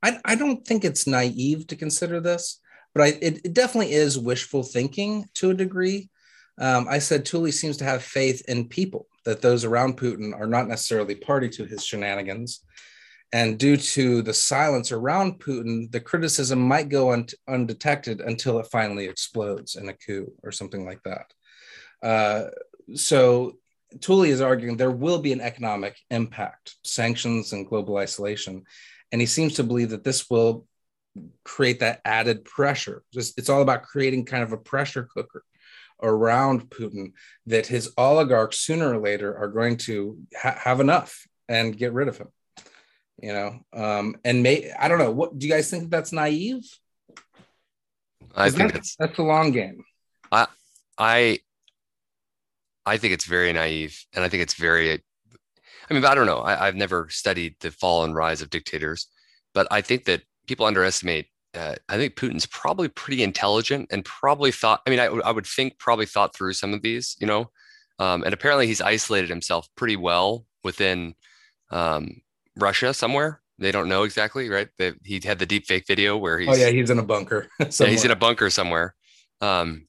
[0.03, 2.61] I, I don't think it's naive to consider this,
[2.94, 6.09] but I, it, it definitely is wishful thinking to a degree.
[6.59, 10.46] Um, I said Tooley seems to have faith in people, that those around Putin are
[10.46, 12.64] not necessarily party to his shenanigans.
[13.33, 18.66] And due to the silence around Putin, the criticism might go un- undetected until it
[18.72, 21.33] finally explodes in a coup or something like that.
[22.02, 22.48] Uh,
[22.94, 23.59] so
[24.00, 28.64] Tooley is arguing there will be an economic impact, sanctions and global isolation.
[29.12, 30.66] And he seems to believe that this will
[31.44, 33.02] create that added pressure.
[33.12, 35.44] Just, it's all about creating kind of a pressure cooker
[36.02, 37.12] around Putin
[37.46, 42.08] that his oligarchs sooner or later are going to ha- have enough and get rid
[42.08, 42.28] of him.
[43.22, 45.10] You know, um, and may I don't know.
[45.10, 46.62] What do you guys think that's naive?
[48.34, 49.84] I think that's, that's the long game.
[50.32, 50.46] I
[50.96, 51.38] I
[52.86, 55.02] I think it's very naive, and I think it's very.
[55.90, 56.38] I mean, I don't know.
[56.38, 59.08] I, I've never studied the fall and rise of dictators,
[59.52, 64.52] but I think that people underestimate uh, I think Putin's probably pretty intelligent and probably
[64.52, 64.82] thought.
[64.86, 67.50] I mean, I, I would think probably thought through some of these, you know,
[67.98, 71.14] um, and apparently he's isolated himself pretty well within
[71.70, 72.22] um,
[72.56, 73.40] Russia somewhere.
[73.58, 74.68] They don't know exactly, right?
[74.78, 76.48] They, he had the deep fake video where he's.
[76.48, 77.48] Oh yeah, he's in a bunker.
[77.60, 78.94] yeah, he's in a bunker somewhere,
[79.40, 79.86] um,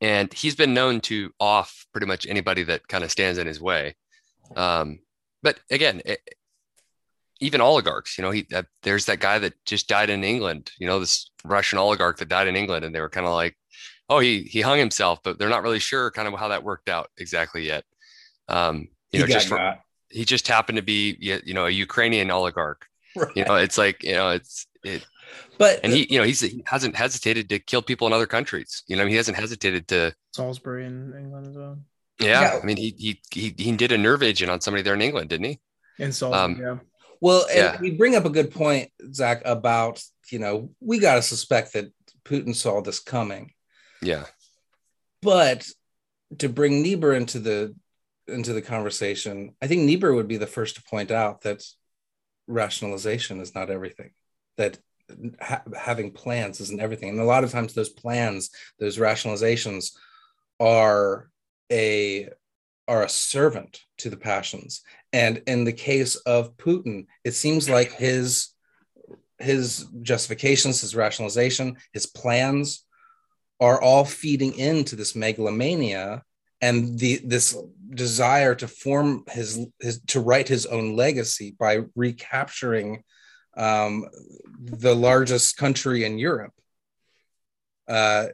[0.00, 3.60] and he's been known to off pretty much anybody that kind of stands in his
[3.60, 3.94] way.
[4.56, 4.98] Um,
[5.42, 6.18] but again, it,
[7.44, 10.86] even oligarchs, you know, he uh, there's that guy that just died in England, you
[10.86, 13.56] know, this Russian oligarch that died in England, and they were kind of like,
[14.08, 16.88] oh, he he hung himself, but they're not really sure kind of how that worked
[16.88, 17.84] out exactly yet.
[18.48, 19.76] Um, you know, just for,
[20.08, 22.86] he just happened to be you know a Ukrainian oligarch.
[23.16, 23.36] Right.
[23.36, 25.04] You know, it's like you know, it's it.
[25.58, 28.82] But and he, you know, he's he hasn't hesitated to kill people in other countries.
[28.86, 31.78] You know, he hasn't hesitated to Salisbury in England as well.
[32.20, 32.60] Yeah, yeah.
[32.62, 35.30] I mean, he, he he he did a nerve agent on somebody there in England,
[35.30, 35.60] didn't he?
[35.98, 36.84] In Salisbury, um, yeah.
[37.24, 37.80] Well, yeah.
[37.80, 41.90] you bring up a good point, Zach, about you know we got to suspect that
[42.22, 43.52] Putin saw this coming.
[44.02, 44.26] Yeah,
[45.22, 45.66] but
[46.40, 47.74] to bring Niebuhr into the
[48.28, 51.64] into the conversation, I think Niebuhr would be the first to point out that
[52.46, 54.10] rationalization is not everything.
[54.58, 54.76] That
[55.40, 59.96] ha- having plans isn't everything, and a lot of times those plans, those rationalizations,
[60.60, 61.30] are
[61.72, 62.28] a
[62.86, 67.92] are a servant to the passions and in the case of putin it seems like
[67.92, 68.50] his
[69.38, 72.84] his justifications his rationalization his plans
[73.60, 76.22] are all feeding into this megalomania
[76.60, 77.56] and the this
[77.90, 83.02] desire to form his, his to write his own legacy by recapturing
[83.56, 84.06] um,
[84.58, 86.54] the largest country in Europe.
[87.86, 88.28] Uh,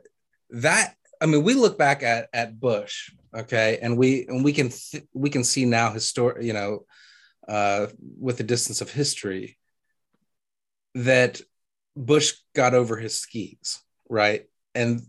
[0.51, 3.79] that I mean, we look back at at Bush okay.
[3.83, 6.85] And we and we can th- we can see now histor- you know
[7.49, 7.87] uh,
[8.19, 9.59] with the distance of history
[10.95, 11.41] that
[11.97, 14.45] bush got over his skis right?
[14.75, 15.01] And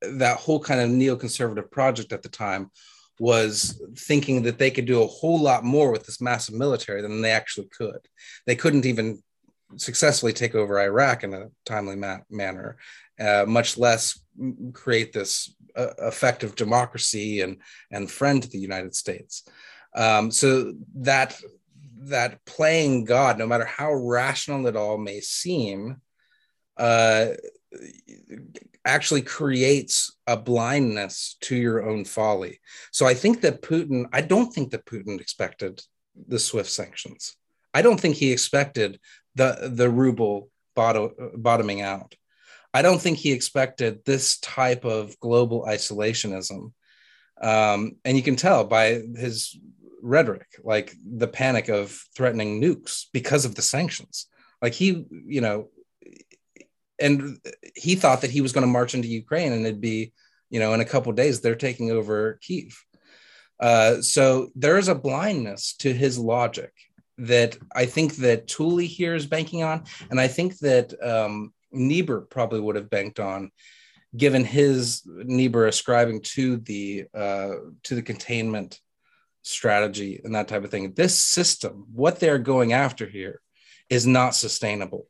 [0.00, 2.70] that whole kind of neoconservative project at the time
[3.20, 7.20] was thinking that they could do a whole lot more with this massive military than
[7.20, 7.98] they actually could.
[8.46, 9.22] They couldn't even
[9.76, 12.76] successfully take over iraq in a timely ma- manner
[13.20, 14.20] uh, much less
[14.72, 17.58] create this uh, effective democracy and
[17.90, 19.44] and friend to the United States.
[19.94, 21.38] Um, so that
[22.08, 26.00] that playing God, no matter how rational it all may seem,
[26.76, 27.28] uh,
[28.84, 32.60] actually creates a blindness to your own folly.
[32.92, 35.82] So I think that Putin, I don't think that Putin expected
[36.28, 37.36] the SWIFT sanctions.
[37.72, 39.00] I don't think he expected
[39.34, 42.14] the the ruble bottom, bottoming out.
[42.74, 46.72] I don't think he expected this type of global isolationism.
[47.40, 49.56] Um, and you can tell by his
[50.02, 54.26] rhetoric, like the panic of threatening nukes because of the sanctions.
[54.60, 55.68] Like he, you know,
[57.00, 57.38] and
[57.76, 60.12] he thought that he was going to march into Ukraine and it'd be,
[60.50, 62.84] you know, in a couple days they're taking over Kiev.
[63.60, 66.72] Uh, so there is a blindness to his logic
[67.18, 72.22] that I think that Tooley here is banking on, and I think that um, Niebuhr
[72.22, 73.50] probably would have banked on,
[74.16, 77.50] given his Niebuhr ascribing to the uh,
[77.84, 78.80] to the containment
[79.42, 80.92] strategy and that type of thing.
[80.94, 83.40] This system, what they're going after here,
[83.90, 85.06] is not sustainable,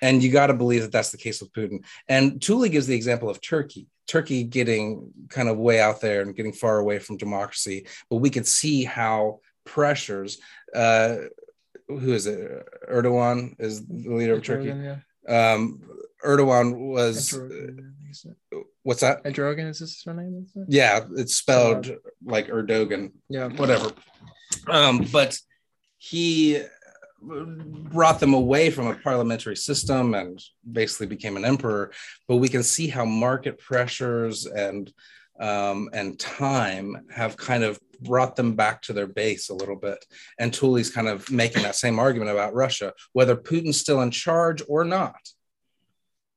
[0.00, 1.84] and you got to believe that that's the case with Putin.
[2.08, 3.88] And Tooley gives the example of Turkey.
[4.06, 8.30] Turkey getting kind of way out there and getting far away from democracy, but we
[8.30, 10.38] could see how pressures.
[10.74, 11.16] Uh,
[11.88, 12.66] who is it?
[12.90, 14.68] Erdogan is the leader of Turkey.
[14.68, 14.96] Yeah
[15.28, 15.82] um,
[16.24, 17.38] Erdogan was
[18.82, 19.22] what's that?
[19.24, 20.46] Erdogan is his name?
[20.68, 21.90] Yeah, it's spelled
[22.24, 23.12] like Erdogan.
[23.28, 23.92] Yeah, whatever.
[24.66, 25.38] Um, but
[25.98, 26.62] he
[27.20, 31.92] brought them away from a parliamentary system and basically became an emperor.
[32.26, 34.92] But we can see how market pressures and
[35.40, 40.04] um, and time have kind of brought them back to their base a little bit.
[40.38, 44.62] And Tooley's kind of making that same argument about Russia, whether Putin's still in charge
[44.68, 45.20] or not.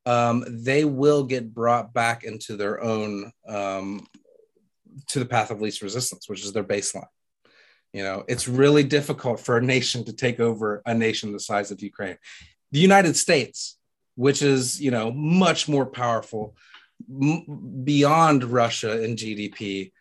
[0.06, 4.08] Um, they will get brought back into their own um,
[5.10, 7.06] to the path of least resistance, which is their baseline.
[7.94, 11.72] You know, it's really difficult for a nation to take over a nation the size
[11.72, 12.18] of Ukraine.
[12.72, 13.78] The United States,
[14.16, 16.56] which is you know much more powerful
[17.84, 19.92] beyond Russia in GDP,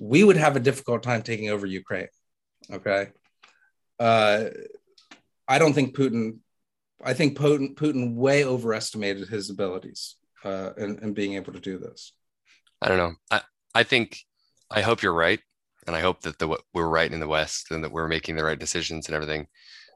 [0.00, 2.08] we would have a difficult time taking over Ukraine.
[2.70, 3.08] Okay.
[3.98, 4.44] Uh,
[5.46, 6.38] I don't think Putin,
[7.02, 11.78] I think Putin, Putin way overestimated his abilities uh, in, in being able to do
[11.78, 12.12] this.
[12.80, 13.14] I don't know.
[13.30, 13.40] I,
[13.74, 14.18] I think,
[14.70, 15.40] I hope you're right.
[15.86, 18.44] And I hope that the, we're right in the West and that we're making the
[18.44, 19.46] right decisions and everything.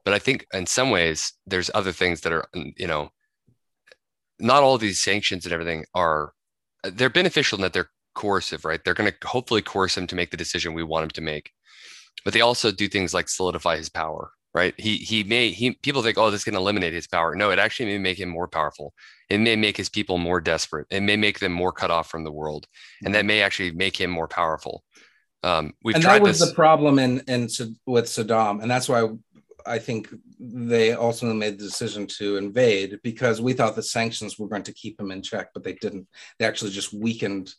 [0.04, 3.10] But I think in some ways, there's other things that are, you know,
[4.38, 6.32] not all these sanctions and everything are,
[6.84, 8.80] they're beneficial in that they're coercive, right?
[8.84, 11.50] They're going to hopefully coerce him to make the decision we want him to make.
[12.24, 14.74] But they also do things like solidify his power, right?
[14.78, 17.34] He he may he people think, oh, this can eliminate his power.
[17.34, 18.92] No, it actually may make him more powerful.
[19.28, 20.86] It may make his people more desperate.
[20.90, 22.66] It may make them more cut off from the world,
[23.04, 24.84] and that may actually make him more powerful.
[25.42, 26.48] Um, we've and that was this.
[26.48, 27.48] the problem in in
[27.86, 29.08] with Saddam, and that's why
[29.66, 34.48] I think they ultimately made the decision to invade because we thought the sanctions were
[34.48, 36.08] going to keep him in check, but they didn't.
[36.38, 37.54] They actually just weakened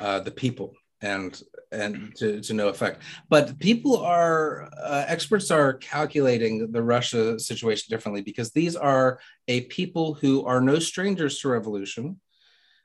[0.00, 5.74] uh, the people and and to, to no effect but people are uh, experts are
[5.74, 11.48] calculating the russia situation differently because these are a people who are no strangers to
[11.48, 12.18] revolution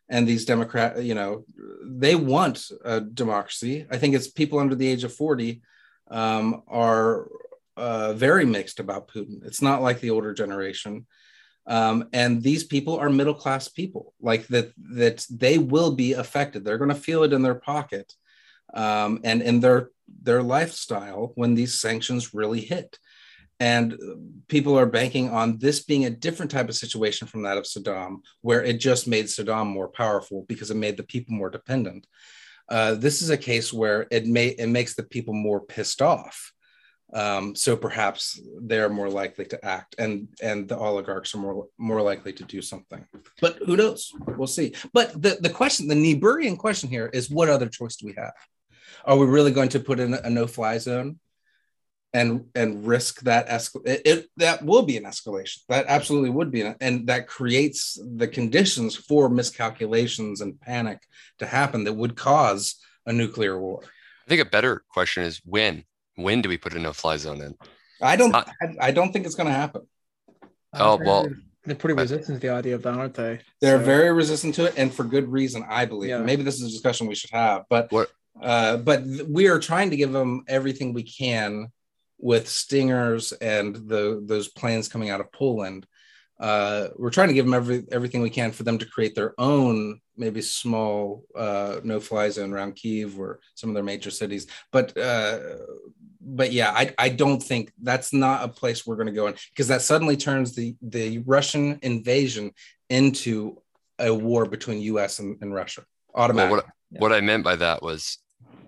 [0.09, 1.43] and these democrat you know
[1.85, 5.61] they want a democracy i think it's people under the age of 40
[6.11, 7.27] um, are
[7.77, 9.45] uh, very mixed about putin.
[9.45, 11.05] It's not like the older generation.
[11.65, 16.63] Um, and these people are middle class people like that that they will be affected.
[16.63, 18.13] They're going to feel it in their pocket
[18.73, 19.89] um, and in their
[20.21, 22.97] their lifestyle when these sanctions really hit.
[23.59, 23.95] And
[24.49, 28.17] people are banking on this being a different type of situation from that of saddam
[28.41, 32.05] where it just made saddam more powerful because it made the people more dependent.
[32.67, 36.51] Uh, this is a case where it may it makes the people more pissed off
[37.13, 42.01] um, so perhaps they're more likely to act, and and the oligarchs are more more
[42.01, 43.05] likely to do something.
[43.41, 44.11] But who knows?
[44.25, 44.73] We'll see.
[44.93, 48.33] But the the question, the Niebuhrian question here is, what other choice do we have?
[49.05, 51.19] Are we really going to put in a no fly zone?
[52.13, 56.51] and and risk that escal- it, it, that will be an escalation that absolutely would
[56.51, 61.01] be an, and that creates the conditions for miscalculations and panic
[61.39, 63.81] to happen that would cause a nuclear war
[64.25, 65.83] i think a better question is when
[66.15, 67.55] when do we put a no-fly zone in?
[68.01, 68.31] I don't.
[68.31, 68.49] Not,
[68.81, 69.87] I, don't think it's going to happen.
[70.73, 71.29] Oh well,
[71.65, 73.39] they're pretty resistant to the idea of that, aren't they?
[73.61, 73.85] They're so.
[73.85, 76.09] very resistant to it, and for good reason, I believe.
[76.09, 76.19] Yeah.
[76.19, 78.09] Maybe this is a discussion we should have, but what?
[78.41, 81.67] Uh, but we are trying to give them everything we can
[82.17, 85.85] with stingers and the those planes coming out of Poland.
[86.39, 89.33] Uh, we're trying to give them every everything we can for them to create their
[89.37, 94.47] own maybe small uh, no fly zone around Kiev or some of their major cities.
[94.71, 95.39] But uh,
[96.25, 99.35] but yeah, I, I don't think that's not a place we're going to go in
[99.49, 102.51] because that suddenly turns the the Russian invasion
[102.89, 103.57] into
[103.99, 105.19] a war between U.S.
[105.19, 105.83] and, and Russia
[106.15, 106.57] automatically.
[106.57, 106.99] Well, what, yeah.
[106.99, 108.17] what I meant by that was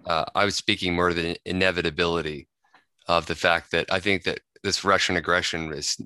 [0.05, 2.47] uh, I was speaking more of the inevitability
[3.07, 5.97] of the fact that I think that this Russian aggression is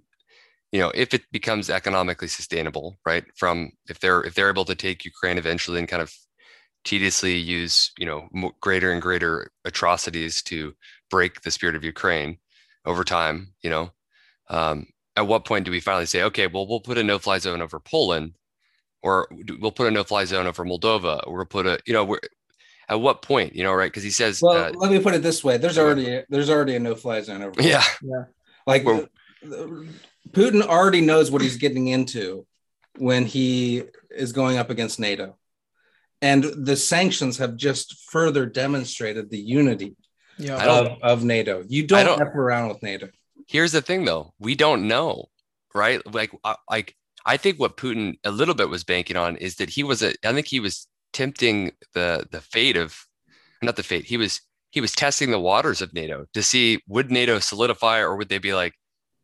[0.71, 4.75] you know if it becomes economically sustainable right from if they're if they're able to
[4.75, 6.13] take ukraine eventually and kind of
[6.83, 8.27] tediously use you know
[8.61, 10.73] greater and greater atrocities to
[11.09, 12.37] break the spirit of ukraine
[12.85, 13.91] over time you know?
[14.49, 17.61] Um, at what point do we finally say okay well we'll put a no-fly zone
[17.61, 18.33] over poland
[19.01, 19.27] or
[19.59, 22.19] we'll put a no-fly zone over moldova or we'll put a you know we're
[22.89, 23.91] at what point you know right?
[23.91, 25.57] Because he says well uh, let me put it this way.
[25.57, 27.83] There's already there's already a no-fly zone over yeah.
[28.01, 28.25] Yeah.
[28.65, 28.83] Like
[30.31, 32.45] Putin already knows what he's getting into
[32.97, 35.37] when he is going up against NATO.
[36.21, 39.95] And the sanctions have just further demonstrated the unity
[40.39, 40.63] yeah.
[40.65, 41.63] of, of NATO.
[41.67, 43.09] You don't, don't F around with NATO.
[43.47, 45.25] Here's the thing though, we don't know,
[45.73, 46.01] right?
[46.11, 46.31] Like
[46.69, 50.01] like I think what Putin a little bit was banking on is that he was
[50.01, 52.97] a I think he was tempting the the fate of
[53.61, 54.05] not the fate.
[54.05, 58.15] He was he was testing the waters of NATO to see would NATO solidify or
[58.15, 58.73] would they be like,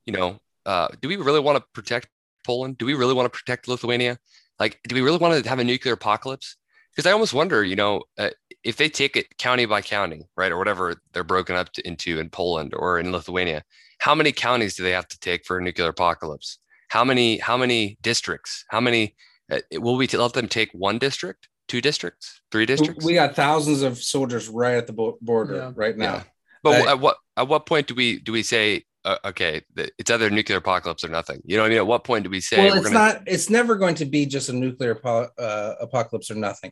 [0.05, 2.07] you know, uh, do we really want to protect
[2.45, 2.77] Poland?
[2.77, 4.17] Do we really want to protect Lithuania?
[4.59, 6.55] Like, do we really want to have a nuclear apocalypse?
[6.91, 8.29] Because I almost wonder, you know, uh,
[8.65, 12.19] if they take it county by county, right, or whatever they're broken up to, into
[12.19, 13.63] in Poland or in Lithuania,
[13.99, 16.59] how many counties do they have to take for a nuclear apocalypse?
[16.89, 17.37] How many?
[17.37, 18.65] How many districts?
[18.69, 19.15] How many?
[19.51, 21.47] Uh, will we let them take one district?
[21.67, 23.03] two districts, three districts.
[23.03, 25.71] We got thousands of soldiers right at the border Yeah.
[25.75, 26.13] right now.
[26.13, 26.23] Yeah.
[26.63, 30.09] But I- at what at what point do we do we say uh, okay, it's
[30.09, 31.39] either nuclear apocalypse or nothing?
[31.45, 31.77] You know what I mean?
[31.77, 33.13] At what point do we say well, we're it's gonna?
[33.13, 33.21] not.
[33.27, 36.71] It's never going to be just a nuclear apo- uh, apocalypse or nothing.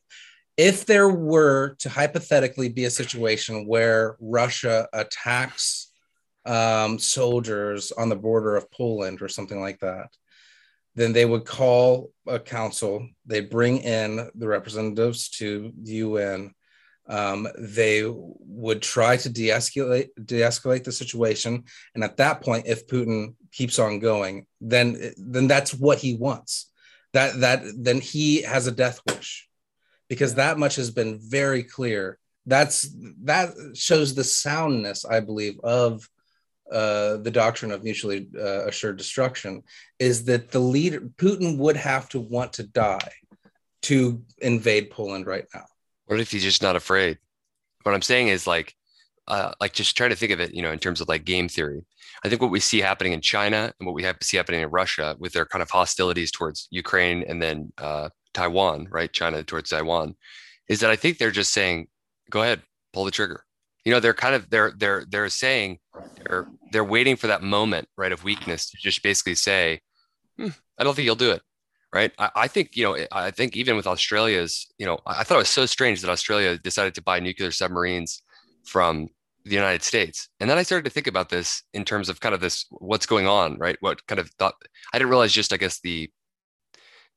[0.58, 5.92] If there were to hypothetically be a situation where Russia attacks
[6.46, 10.10] um, soldiers on the border of Poland or something like that,
[10.96, 13.08] then they would call a council.
[13.26, 16.54] They'd bring in the representatives to the UN.
[17.08, 23.36] Um, they would try to de-escalate de-escalate the situation, and at that point, if Putin
[23.52, 26.72] keeps on going, then then that's what he wants.
[27.12, 29.50] That that then he has a death wish,
[30.14, 32.20] because that much has been very clear.
[32.46, 32.94] That's
[33.24, 36.08] that shows the soundness, I believe, of
[36.72, 39.64] uh, the doctrine of mutually uh, assured destruction.
[39.98, 43.14] Is that the leader Putin would have to want to die
[43.84, 45.66] to invade Poland right now?
[46.06, 47.18] What if he's just not afraid?
[47.82, 48.76] What I'm saying is like,
[49.28, 51.50] uh, like just try to think of it, you know, in terms of like game
[51.50, 51.84] theory.
[52.24, 54.62] I think what we see happening in China and what we have to see happening
[54.62, 59.12] in Russia with their kind of hostilities towards Ukraine and then uh, Taiwan, right?
[59.12, 60.16] China towards Taiwan,
[60.68, 61.88] is that I think they're just saying,
[62.30, 62.62] go ahead,
[62.94, 63.44] pull the trigger.
[63.86, 65.80] You know, they're kind of they're they're they're saying
[66.24, 69.82] they're they're waiting for that moment, right, of weakness to just basically say,
[70.38, 71.42] hmm, I don't think you'll do it
[71.94, 72.12] right?
[72.18, 75.38] I, I, think you know, I think even with Australia's, you know, I thought it
[75.38, 78.24] was so strange that Australia decided to buy nuclear submarines
[78.66, 79.10] from
[79.46, 82.34] the United States, and then I started to think about this in terms of kind
[82.34, 83.78] of this what's going on, right?
[83.82, 84.56] What kind of thought
[84.94, 86.10] I didn't realize just I guess the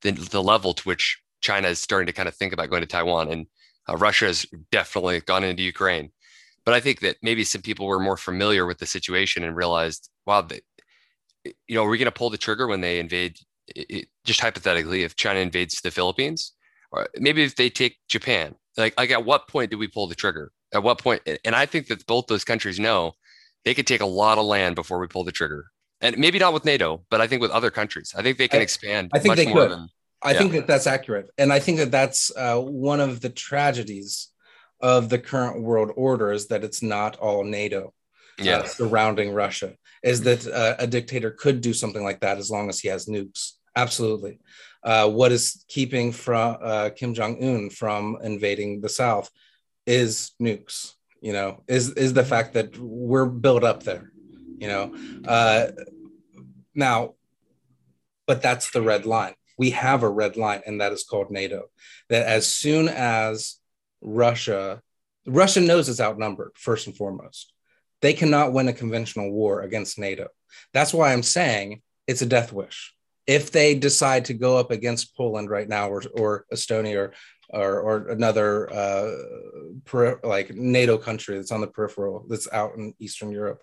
[0.03, 2.87] the, the level to which China is starting to kind of think about going to
[2.87, 3.47] Taiwan, and
[3.89, 6.11] uh, Russia has definitely gone into Ukraine.
[6.65, 10.11] But I think that maybe some people were more familiar with the situation and realized,
[10.27, 10.61] wow, they,
[11.45, 13.39] you know, are we going to pull the trigger when they invade
[13.69, 16.53] it, just hypothetically, if China invades the Philippines,
[16.91, 20.15] or maybe if they take Japan, like like at what point do we pull the
[20.15, 20.53] trigger?
[20.73, 21.23] At what point?
[21.45, 23.13] And I think that both those countries know
[23.65, 25.67] they could take a lot of land before we pull the trigger,
[26.01, 28.61] and maybe not with NATO, but I think with other countries, I think they can
[28.61, 29.11] I- expand.
[29.15, 29.71] I think much they more could.
[29.73, 29.89] Than,
[30.23, 34.29] I think that that's accurate, and I think that that's uh, one of the tragedies
[34.81, 37.95] of the current world order is that it's not all NATO
[38.39, 39.75] yeah, uh, surrounding Russia.
[40.03, 43.07] Is that uh, a dictator could do something like that as long as he has
[43.07, 43.53] nukes?
[43.75, 44.39] Absolutely.
[44.83, 49.31] Uh, what is keeping from uh, Kim Jong Un from invading the South
[49.87, 50.93] is nukes.
[51.21, 54.13] You know, is is the fact that we're built up there.
[54.59, 54.97] You know,
[55.27, 55.67] uh,
[56.75, 57.15] now,
[58.27, 59.35] but that's the red line.
[59.59, 61.67] We have a red line, and that is called NATO.
[62.09, 63.59] That as soon as
[64.01, 64.83] Russia,
[65.27, 67.53] Russia knows it's outnumbered first and foremost.
[68.03, 70.29] They cannot win a conventional war against NATO.
[70.73, 72.95] That's why I'm saying it's a death wish.
[73.27, 77.13] If they decide to go up against Poland right now, or, or Estonia, or
[77.51, 79.13] or, or another uh,
[80.23, 83.63] like NATO country that's on the peripheral, that's out in Eastern Europe,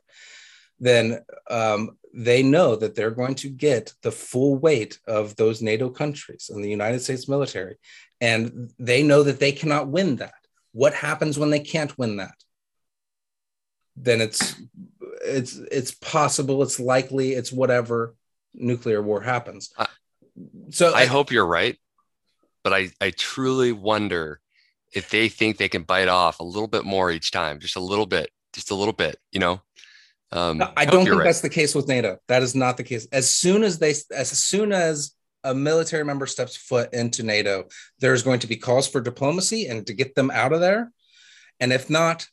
[0.84, 5.90] then um, they know that they're going to get the full weight of those NATO
[5.90, 7.78] countries and the United States military,
[8.20, 10.34] and they know that they cannot win that.
[10.74, 12.36] What happens when they can't win that?
[13.96, 14.56] Then it's
[15.24, 18.16] it's it's possible, it's likely, it's whatever
[18.54, 19.72] nuclear war happens.
[19.78, 19.88] I-
[20.72, 21.78] so I hope you're right,
[22.64, 24.42] but I I truly wonder
[24.94, 27.80] if they think they can bite off a little bit more each time, just a
[27.80, 29.62] little bit, just a little bit, you know.
[30.34, 31.26] Um, I hope don't think right.
[31.26, 32.18] that's the case with NATO.
[32.28, 33.08] That is not the case.
[33.12, 37.66] As soon as they, as soon as a military member steps foot into NATO,
[38.00, 40.92] there's going to be calls for diplomacy and to get them out of there.
[41.60, 42.26] And if not,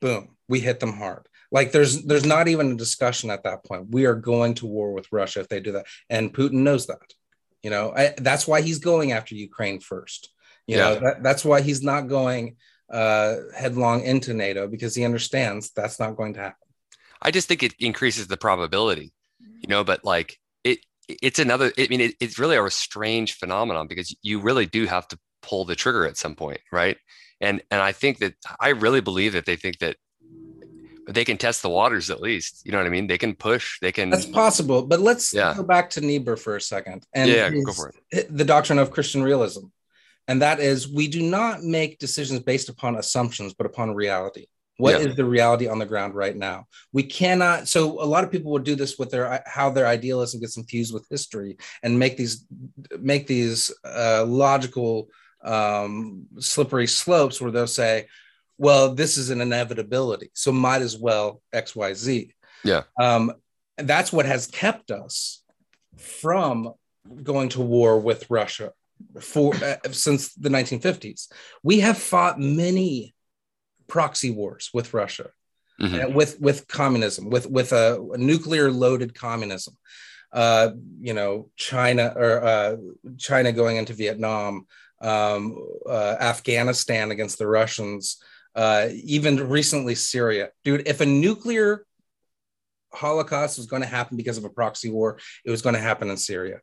[0.00, 1.26] boom, we hit them hard.
[1.50, 3.90] Like there's there's not even a discussion at that point.
[3.90, 7.14] We are going to war with Russia if they do that, and Putin knows that.
[7.62, 10.30] You know, I, that's why he's going after Ukraine first.
[10.66, 12.56] You know, that, that's why he's not going
[12.92, 16.67] uh, headlong into NATO because he understands that's not going to happen.
[17.20, 19.70] I just think it increases the probability, you mm-hmm.
[19.70, 24.14] know, but like it, it's another, I mean, it, it's really a strange phenomenon because
[24.22, 26.60] you really do have to pull the trigger at some point.
[26.70, 26.96] Right.
[27.40, 29.96] And, and I think that I really believe that they think that
[31.08, 33.06] they can test the waters at least, you know what I mean?
[33.06, 35.54] They can push, they can, That's possible, but let's Yeah.
[35.56, 37.92] go back to Niebuhr for a second and Yeah, go his- for
[38.28, 39.66] the doctrine of Christian realism,
[40.26, 44.46] and that is we do not make decisions based upon assumptions, but upon reality.
[44.78, 45.14] What is Yeah.
[45.14, 46.66] the reality on the ground right now?
[46.92, 47.66] We cannot.
[47.68, 50.94] So a lot of people will do this with their how their idealism gets infused
[50.94, 52.46] with history and make these
[52.98, 55.08] make these uh, logical
[55.44, 58.06] um, slippery slopes where they'll say,
[58.56, 62.32] "Well, this is an inevitability, so might as well X Y Z."
[62.64, 62.82] Yeah.
[63.00, 63.32] Um,
[63.76, 65.42] that's what has kept us
[65.96, 66.72] from
[67.22, 68.72] going to war with Russia
[69.20, 71.28] for uh, since the 1950s.
[71.62, 73.14] We have fought many
[73.88, 75.30] proxy wars with Russia,
[75.80, 76.04] Mhm.
[76.04, 79.76] uh, with with communism, with with a, nuclear loaded communism.
[80.32, 82.76] Uh, you know, China or uh,
[83.16, 84.66] China going into Vietnam,
[85.00, 85.42] um,
[85.88, 88.18] uh, Afghanistan against the Russians,
[88.54, 90.50] uh, even recently Syria.
[90.64, 91.86] Dude, if a nuclear
[92.92, 96.10] holocaust was going to happen because of a proxy war, it was going to happen
[96.10, 96.60] in Syria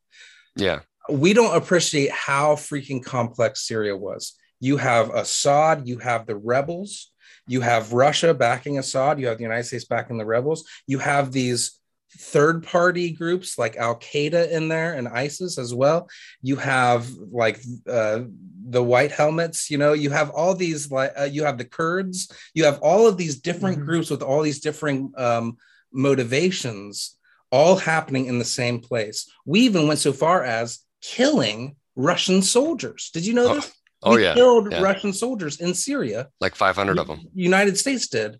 [0.55, 0.79] Yeah.
[1.09, 4.33] we don't appreciate how freaking complex Syria was.
[4.59, 7.11] You have Assad, you have the rebels,
[7.47, 11.31] you have Russia backing Assad, you have the United States backing the rebels, you have
[11.31, 11.79] these
[12.17, 16.07] third party groups like Al Qaeda in there and ISIS as well.
[16.41, 18.21] You have like uh,
[18.69, 22.31] the white helmets, you know, you have all these like uh, you have the Kurds,
[22.53, 23.85] you have all of these different Mhm.
[23.85, 25.57] groups with all these different um,
[25.91, 27.17] motivations
[27.51, 29.29] all happening in the same place.
[29.45, 33.11] We even went so far as killing Russian soldiers.
[33.13, 33.71] Did you know Oh, this?
[34.05, 34.35] Oh we yeah.
[34.35, 34.81] killed yeah.
[34.81, 36.29] Russian soldiers in Syria.
[36.39, 37.27] Like 500 of them.
[37.33, 38.39] United States did,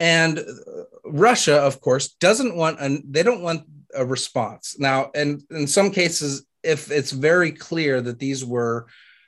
[0.00, 0.42] and uh,
[1.04, 3.02] Russia, of course, doesn't want an.
[3.08, 3.62] They don't want
[3.94, 5.10] a response now.
[5.14, 8.86] And in some cases, if it's very clear that these were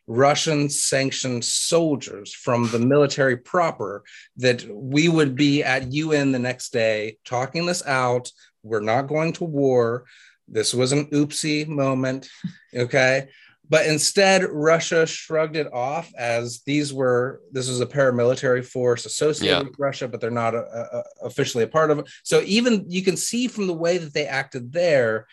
[0.08, 4.04] Russian sanctioned soldiers from the military proper,
[4.36, 8.30] that we would be at UN the next day talking this out.
[8.62, 10.04] We're not going to war.
[10.48, 12.28] This was an oopsie moment.
[12.74, 13.28] Okay.
[13.68, 19.56] But instead, Russia shrugged it off as these were this was a paramilitary force associated
[19.58, 19.62] Yeah.
[19.62, 22.06] with Russia, but they're not a, a- a- officially a part of it.
[22.22, 25.26] So even you can see from the way that they acted there,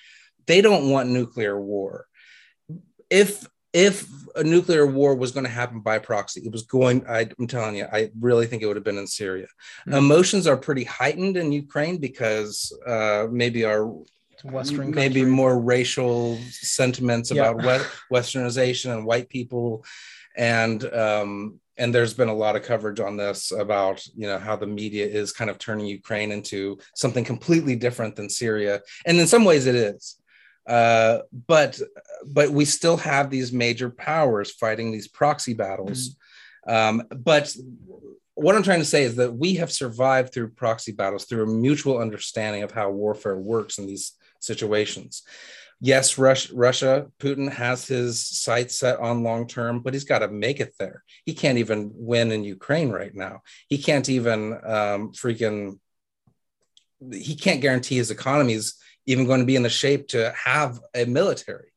[0.47, 2.07] they don't want nuclear war.
[3.09, 7.07] If if a nuclear war was going to happen by proxy, it was going.
[7.07, 9.47] I, I'm telling you, I really think it would have been in Syria.
[9.87, 9.97] Mhm.
[9.97, 15.31] Emotions are pretty heightened in Ukraine because uh, maybe our It's a Western maybe country.
[15.31, 17.49] more racial sentiments Yeah.
[17.51, 19.85] about we- westernization and white people.
[20.35, 24.55] And um and there's been a lot of coverage on this about you know how
[24.55, 28.81] the media is kind of turning ukraine into something completely different than syria.
[29.05, 30.17] And in some ways it is.
[30.67, 31.79] Uh but
[32.25, 36.15] but we still have these major powers fighting these proxy battles.
[36.67, 37.55] Um but
[38.35, 41.47] what I'm trying to say is that we have survived through proxy battles through a
[41.67, 44.13] mutual understanding of how warfare works in these
[44.43, 45.23] situations.
[45.79, 50.29] Yes, Russia, Russia, Putin has his sights set on long term, but he's got to
[50.29, 51.03] make it there.
[51.25, 53.41] He can't even win in Ukraine right now.
[53.67, 55.79] He can't even um, freaking.
[57.11, 58.75] He can't guarantee his economy is
[59.05, 61.73] even going to be in the shape to have a military.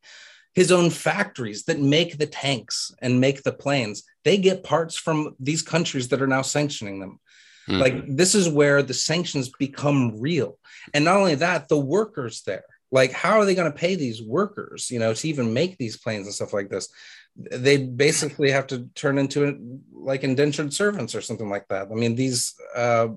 [0.54, 5.34] His own factories that make the tanks and make the planes, they get parts from
[5.40, 7.18] these countries that are now sanctioning them.
[7.66, 7.78] Hmm.
[7.78, 10.58] Like this is where the sanctions become real.
[10.94, 12.64] And not only that, the workers there.
[12.92, 15.96] Like, how are they going to pay these workers, you know, to even make these
[15.96, 16.88] planes and stuff like this?
[17.36, 21.88] They basically have to turn into like indentured servants or something like that.
[21.90, 23.08] I mean, these uh,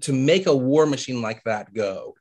[0.00, 2.14] to make a war machine like that go,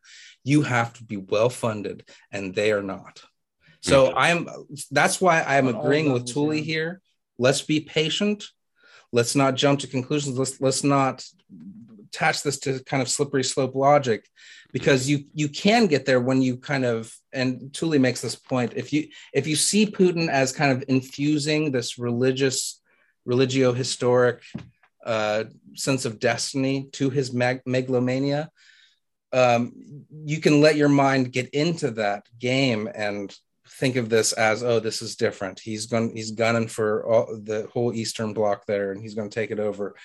[0.44, 3.22] you have to be well funded, and they are not.
[3.82, 4.48] So I'm.
[4.92, 7.02] That's why I'm agreeing with levels, Tooley here.
[7.38, 8.46] Let's be patient.
[9.16, 10.38] Let's not jump to conclusions.
[10.38, 11.26] Let's let's not
[12.10, 14.28] attach this to kind of slippery slope logic
[14.74, 18.74] because you you can get there when you kind of and Tooley makes this point
[18.76, 22.82] if you if you see Putin as kind of infusing this religious
[23.24, 24.44] religio historic
[25.06, 25.46] uh,
[25.76, 28.50] sense of destiny to his meg- megalomania
[29.32, 29.72] um,
[30.26, 33.34] you can let your mind get into that game and
[33.76, 35.60] think of this as oh this is different.
[35.60, 39.36] He's going he's gunning for all, the whole eastern bloc there and he's going to
[39.36, 39.96] take it over.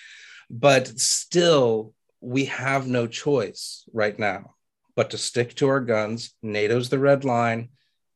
[0.49, 4.55] But still we have no choice right now
[4.97, 6.35] but to stick to our guns.
[6.43, 7.71] Nato's the red line.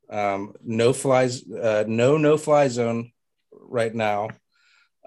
[0.09, 3.11] Um, no flies uh, no no fly zone
[3.51, 4.29] right now.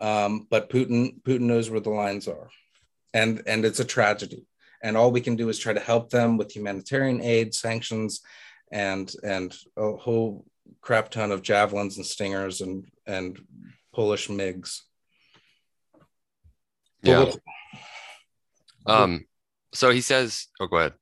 [0.00, 2.48] Um, but putin putin knows where the lines are.
[3.12, 4.46] And and it's a tragedy.
[4.82, 8.22] And all we can do is try to help them with humanitarian aid sanctions
[8.72, 10.44] and and a whole
[10.80, 13.38] crap ton of javelins and stingers and and
[13.94, 14.82] polish migs
[17.02, 17.32] Yeah.
[18.86, 19.26] Um,
[19.74, 20.94] so he says, oh, go ahead.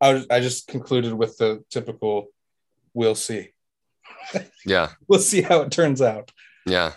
[0.00, 2.28] I, I just concluded with the typical
[2.94, 3.48] we'll see
[4.66, 4.90] Yeah.
[5.08, 6.30] we'll see how it turns out
[6.66, 6.92] Yeah.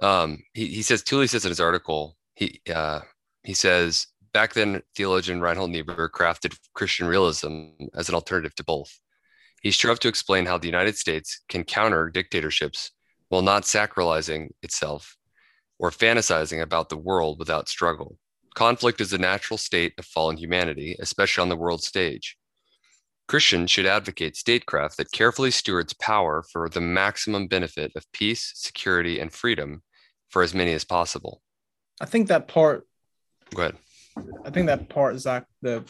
[0.00, 3.00] Um, he, he says, Tooley says in his article, he, uh,
[3.42, 8.98] he says, back then, theologian Reinhold Niebuhr crafted Christian realism as an alternative to both.
[9.62, 12.90] He strove to explain how the United States can counter dictatorships
[13.28, 15.16] while not sacralizing itself
[15.78, 18.18] or fantasizing about the world without struggle.
[18.54, 22.36] Conflict is a natural state of fallen humanity, especially on the world stage.
[23.26, 29.18] Christians should advocate statecraft that carefully stewards power for the maximum benefit of peace, security,
[29.18, 29.82] and freedom
[30.28, 31.40] for as many as possible.
[32.00, 32.86] I think that part.
[33.54, 33.76] Go ahead.
[34.44, 35.84] I think that part, Zach, the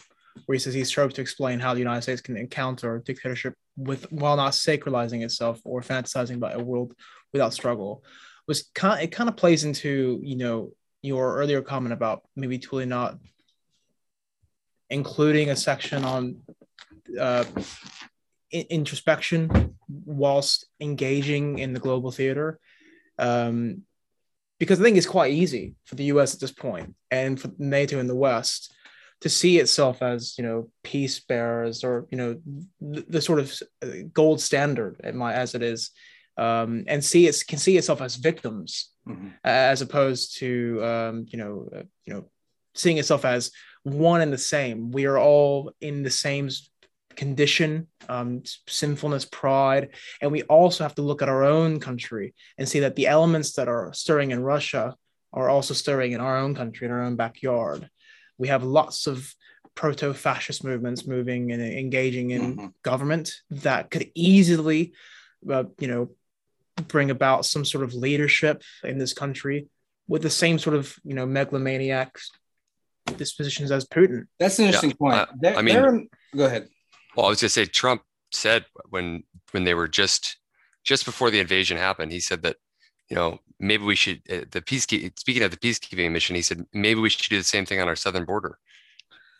[0.45, 4.11] where he says he strove to explain how the United States can encounter dictatorship with
[4.11, 6.93] while not sacralizing itself or fantasizing about a world
[7.31, 8.03] without struggle,
[8.47, 9.01] was kind.
[9.01, 10.71] It kind of plays into you know
[11.01, 13.17] your earlier comment about maybe totally not
[14.89, 16.37] including a section on
[17.19, 17.45] uh,
[18.51, 22.59] introspection whilst engaging in the global theater.
[23.17, 23.83] Um,
[24.59, 27.99] because I think it's quite easy for the US at this point and for NATO
[27.99, 28.73] in the West
[29.21, 32.41] to see itself as, you know, peace bearers or, you know,
[32.81, 35.91] the, the sort of gold standard as it is,
[36.37, 39.29] um, and see it can see itself as victims mm-hmm.
[39.43, 42.25] as opposed to, um, you know, uh, you know,
[42.73, 43.51] seeing itself as
[43.83, 44.91] one and the same.
[44.91, 46.49] We are all in the same
[47.15, 49.89] condition, um, sinfulness, pride.
[50.21, 53.53] And we also have to look at our own country and see that the elements
[53.53, 54.95] that are stirring in Russia
[55.33, 57.89] are also stirring in our own country, in our own backyard.
[58.37, 59.33] We have lots of
[59.75, 62.67] proto fascist movements moving and engaging in mm-hmm.
[62.81, 64.93] government that could easily,
[65.49, 66.09] uh, you know,
[66.87, 69.67] bring about some sort of leadership in this country
[70.07, 72.17] with the same sort of, you know, megalomaniac
[73.17, 74.27] dispositions as Putin.
[74.39, 75.57] That's an interesting yeah, point.
[75.57, 76.67] I mean, go ahead.
[77.15, 80.37] Well, I was going to say Trump said when when they were just
[80.83, 82.57] just before the invasion happened, he said that
[83.09, 86.65] you know maybe we should uh, the peace speaking of the peacekeeping mission, he said
[86.73, 88.57] maybe we should do the same thing on our southern border.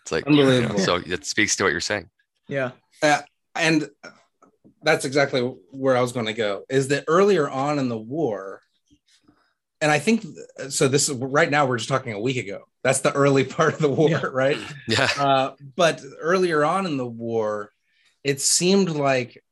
[0.03, 0.80] It's like unbelievable.
[0.80, 2.09] You know, so it speaks to what you're saying.
[2.47, 2.71] Yeah,
[3.01, 3.21] uh,
[3.55, 3.89] and
[4.84, 6.63] that's exactly where I was going to go.
[6.69, 8.61] Is that earlier on in the war,
[9.82, 10.26] and I think
[10.69, 10.88] so.
[10.88, 11.65] This is right now.
[11.65, 12.65] We're just talking a week ago.
[12.86, 14.22] That's the early part of the war, yeah.
[14.32, 14.60] right?
[14.88, 15.10] Yeah.
[15.18, 17.72] Uh, but earlier on in the war,
[18.24, 19.44] it seemed like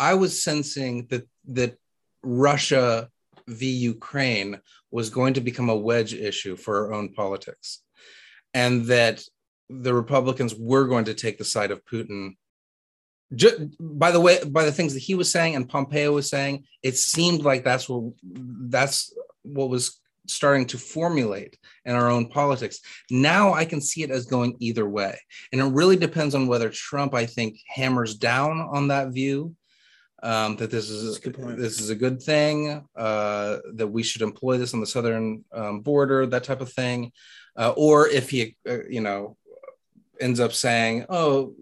[0.00, 1.78] I was sensing that that
[2.24, 3.08] Russia
[3.46, 4.60] v Ukraine
[4.90, 7.82] was going to become a wedge issue for our own politics,
[8.52, 9.22] and that
[9.70, 12.34] the Republicans were going to take the side of Putin
[13.34, 16.64] just, by the way, by the things that he was saying and Pompeo was saying,
[16.82, 19.12] it seemed like that's what that's
[19.42, 22.80] what was starting to formulate in our own politics.
[23.10, 25.18] Now I can see it as going either way,
[25.52, 29.54] and it really depends on whether Trump, I think, hammers down on that view
[30.22, 34.58] um, that this is a, this is a good thing, uh, that we should employ
[34.58, 37.12] this on the southern um, border, that type of thing,
[37.56, 39.36] uh, or if he, uh, you know,
[40.20, 41.54] ends up saying, "Oh,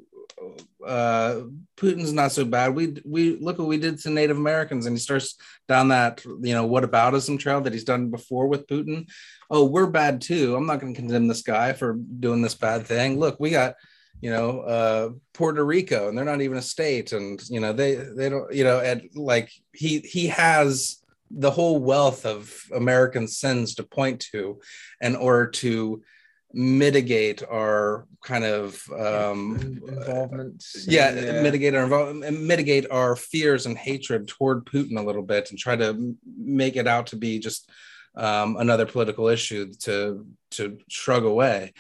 [0.87, 1.43] uh,
[1.77, 2.75] Putin's not so bad.
[2.75, 5.37] We we look what we did to Native Americans, and he starts
[5.69, 9.09] down that you know what aboutism trail that he's done before with Putin.
[9.51, 10.57] Oh, we're bad too.
[10.57, 13.19] I'm not going to condemn this guy for doing this bad thing.
[13.19, 13.75] Look, we got
[14.21, 17.95] you know uh, Puerto Rico, and they're not even a state, and you know they
[17.95, 23.75] they don't you know and like he he has the whole wealth of American sins
[23.75, 24.61] to point to
[25.01, 26.03] in order to
[26.55, 30.65] mitigate our kind of um, involvement.
[30.87, 35.51] Yeah, yeah, mitigate our involvement, mitigate our fears and hatred toward Putin a little bit,
[35.51, 37.69] and try to make it out to be just
[38.17, 41.73] um, another political issue to to shrug away.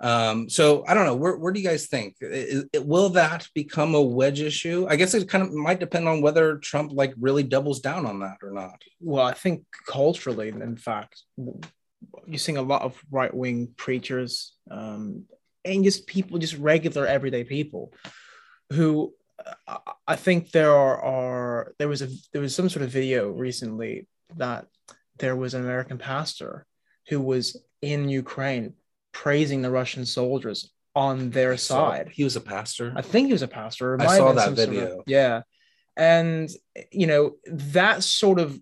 [0.00, 1.14] Um, so I don't know.
[1.14, 2.16] Where, where do you guys think?
[2.20, 4.86] It, it, will that become a wedge issue?
[4.88, 8.20] I guess it kind of might depend on whether Trump like really doubles down on
[8.20, 8.80] that or not.
[9.00, 11.22] Well, I think culturally, in fact,
[12.26, 15.24] you're seeing a lot of right wing preachers um,
[15.64, 17.92] and just people, just regular everyday people
[18.70, 19.12] who
[19.66, 23.30] uh, I think there are, are there was a there was some sort of video
[23.30, 24.06] recently
[24.36, 24.66] that
[25.18, 26.66] there was an American pastor
[27.08, 28.74] who was in Ukraine
[29.12, 32.10] praising the Russian soldiers on their side.
[32.12, 32.92] He was a pastor.
[32.96, 34.00] I think he was a pastor.
[34.00, 34.86] I saw that video.
[34.86, 35.42] Sort of, yeah.
[35.96, 36.48] And
[36.90, 38.58] you know, that sort of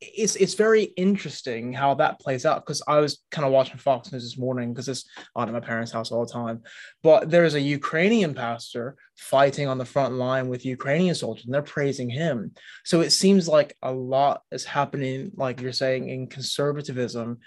[0.00, 4.12] it's it's very interesting how that plays out because I was kind of watching Fox
[4.12, 6.62] News this morning because it's on at my parents' house all the time.
[7.02, 11.62] But there's a Ukrainian pastor fighting on the front line with Ukrainian soldiers, and they're
[11.62, 12.52] praising him.
[12.84, 17.38] So it seems like a lot is happening, like you're saying, in conservatism.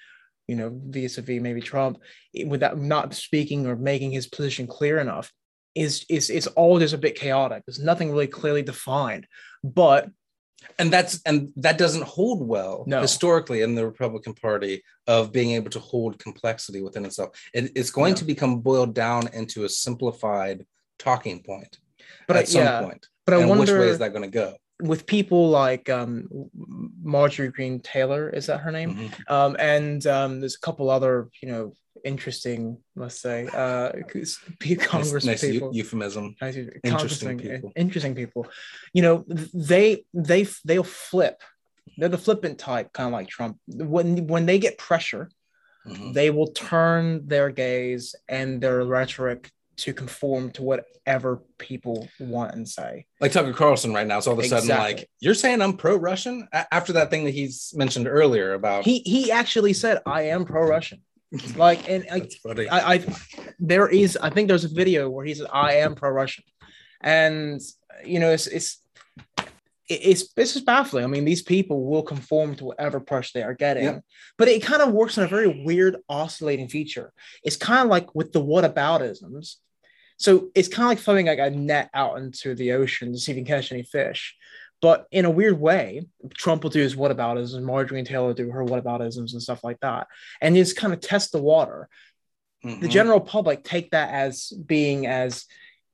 [0.47, 1.99] You know, vis-a-vis maybe Trump,
[2.35, 5.31] eh, without not speaking or making his position clear enough,
[5.75, 7.63] is is is all just a bit chaotic.
[7.65, 9.25] There's nothing really clearly defined,
[9.63, 10.09] but
[10.79, 13.01] and that's and that doesn't hold well no.
[13.01, 17.91] historically in the republican party of being able to hold complexity within itself it, it's
[17.91, 18.17] going no.
[18.17, 20.65] to become boiled down into a simplified
[20.99, 21.77] talking point
[22.27, 24.55] but at some yeah, point but i wonder which way is that going to go
[24.81, 26.27] with people like um,
[27.03, 28.95] Marjorie Green Taylor, is that her name?
[28.95, 29.33] Mm-hmm.
[29.33, 31.73] Um, and um, there's a couple other, you know,
[32.03, 33.91] interesting, let's say, uh,
[34.79, 36.35] Congress nice, nice people, euphemism.
[36.41, 37.71] nice, Interesting interesting people.
[37.75, 38.47] interesting people.
[38.93, 41.41] You know, they they they'll flip.
[41.97, 43.57] They're the flippant type, kind of like Trump.
[43.67, 45.29] When when they get pressure,
[45.87, 46.13] Mhm.
[46.13, 52.69] they will turn their gaze and their rhetoric to conform to whatever people want and
[52.69, 53.07] say.
[53.19, 54.93] Like Tucker Carlson right now, it's all of a sudden Exactly.
[54.93, 58.85] like you're saying I'm pro-Russian after that thing that he's mentioned earlier about.
[58.85, 61.01] He he actually said, "I am pro-Russian."
[61.55, 62.27] Like, and I.
[62.69, 63.05] I, I
[63.59, 66.43] there is I think there's a video where he says I am pro-Russian,
[67.01, 67.61] and
[68.03, 68.79] you know it's it's
[69.87, 71.03] it- it's this is baffling.
[71.03, 73.99] I mean, these people will conform to whatever pressure they are getting, Yeah.
[74.37, 77.13] but it kind of works on a very weird oscillating feature.
[77.43, 79.55] It's kind of like with the whataboutisms.
[80.17, 83.31] So it's kind of like throwing like a net out into the ocean to see
[83.31, 84.35] if you can catch any fish.
[84.81, 88.63] But in a weird way, Trump will do his whataboutisms, Marjorie and Taylor do her
[88.65, 90.07] whataboutisms and stuff like that,
[90.41, 91.87] and just kind of test the water.
[92.63, 92.89] The Mhm.
[92.89, 95.45] general public take that as being as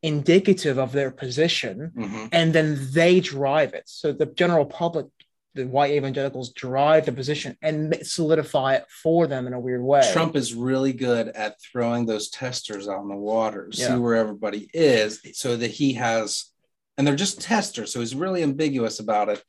[0.02, 2.30] indicative of their position Mhm.
[2.32, 3.84] and then they drive it.
[3.88, 5.08] So the general public
[5.56, 10.08] the white evangelicals drive the position and solidify it for them in a weird way.
[10.14, 14.70] Trump is really good at throwing those testers out in the water, see where everybody
[14.72, 16.52] is, so that he has,
[16.98, 19.44] and they're just testers, so he's really ambiguous about it,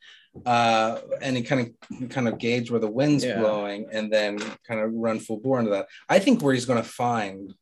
[0.45, 3.39] uh, and he kind of kind of gauge where the wind's Yeah.
[3.39, 4.37] blowing, and then
[4.67, 5.87] kind of run full bore into that.
[6.07, 7.53] I think where he's going to find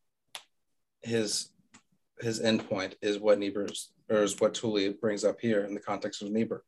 [1.01, 1.49] his
[2.19, 6.21] his endpoint is what Niebuhr's or is what Tooley brings up here in the context
[6.21, 6.63] of Niebuhr,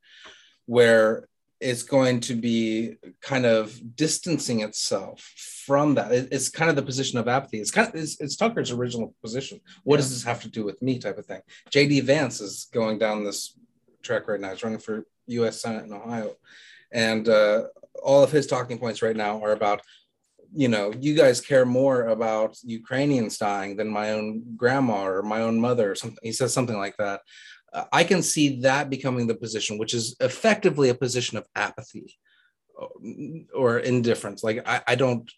[0.65, 1.28] where
[1.59, 5.19] it's going to be kind of distancing itself
[5.65, 6.11] from that.
[6.11, 7.59] It- it's kind of the position of apathy.
[7.59, 9.59] It's kind of it's, it's Tucker's original position.
[9.83, 10.99] What does this have to do with me?
[10.99, 11.41] Type of thing.
[11.71, 13.57] JD Vance is going down this
[14.01, 14.51] track right now.
[14.51, 15.61] He's running for U.S.
[15.61, 16.35] Senate in Ohio,
[16.91, 17.63] and uh,
[18.01, 19.81] all of his talking points right now are about
[20.53, 25.41] you know, you guys care more about Ukrainians dying than my own grandma or my
[25.41, 26.17] own mother or something.
[26.23, 27.21] He says something like that.
[27.73, 32.15] Uh, I can see that becoming the position, which is effectively a position of apathy
[32.75, 32.89] or,
[33.53, 34.43] or indifference.
[34.43, 35.29] Like I, I don't,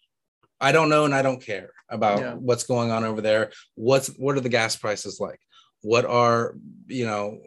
[0.60, 2.34] I don't know, and I don't care about Yeah.
[2.34, 3.50] what's going on over there.
[3.74, 5.40] What's what are the gas prices like?
[5.82, 6.54] What are
[6.86, 7.38] you know?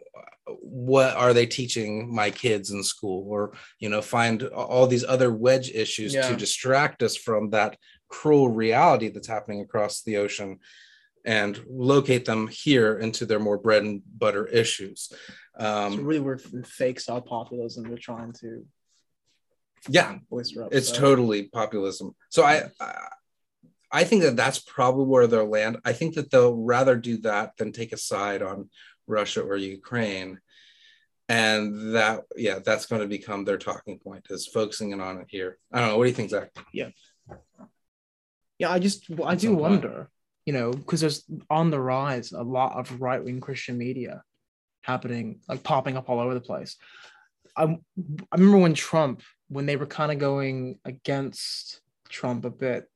[0.60, 3.26] What are they teaching my kids in school?
[3.28, 6.28] Or you know, find all these other wedge issues Yeah.
[6.28, 7.76] to distract us from that
[8.08, 10.58] cruel reality that's happening across the ocean
[11.26, 15.12] and locate them here into their more bread and butter issues.
[15.12, 18.64] it's Um, really weird fake style populism they're trying to
[19.88, 20.94] yeah, up it's so.
[20.94, 22.14] totally populism.
[22.30, 23.08] So I, I,
[23.92, 25.78] I think that that's probably where they'll land.
[25.84, 28.70] I think that they'll rather do that than take a side on
[29.06, 30.40] Russia or Ukraine.
[31.28, 35.26] And that, yeah, that's going to become their talking point is focusing in on it
[35.28, 35.58] here.
[35.72, 35.98] I don't know.
[35.98, 36.50] What do you think, Zach?
[36.72, 36.90] yeah
[38.58, 40.10] Yeah, i just i do wonder
[40.46, 44.22] you know because there's on the rise a lot of right-wing christian media
[44.82, 46.76] happening like popping up all over the place
[47.56, 52.88] i, I remember when trump when they were kind of going against trump a bit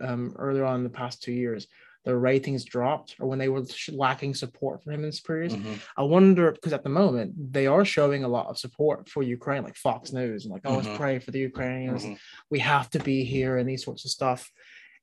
[0.00, 1.66] um, earlier on in the past two years
[2.04, 5.78] their ratings dropped or when they were lacking support for him in this period Mhm.
[5.96, 9.64] I wonder because at the moment they are showing a lot of support for Ukraine,
[9.64, 10.76] like Fox News, and like, oh, Mhm.
[10.84, 12.04] let's pray for the Ukrainians.
[12.04, 12.16] Mhm.
[12.54, 14.40] We have to be here, and these sorts of stuff.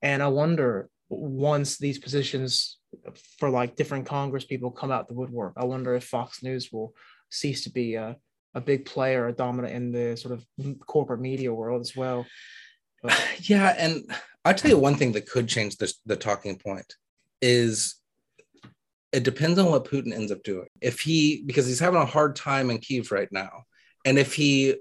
[0.02, 0.90] And I wonder
[1.20, 2.78] once these positions
[3.40, 6.94] for like different Congress people come out the woodwork, I wonder if Fox News will
[7.30, 8.16] cease to be a,
[8.54, 12.26] a big player, a dominant in the sort of corporate media world as well.
[13.02, 14.04] But Yeah, and
[14.46, 16.96] I'll tell you one thing that could change this the talking point
[17.42, 17.96] is
[19.12, 20.68] it depends on what Putin ends up doing.
[20.82, 23.64] If he because he's having a hard time in Kiev right now,
[24.06, 24.76] and if he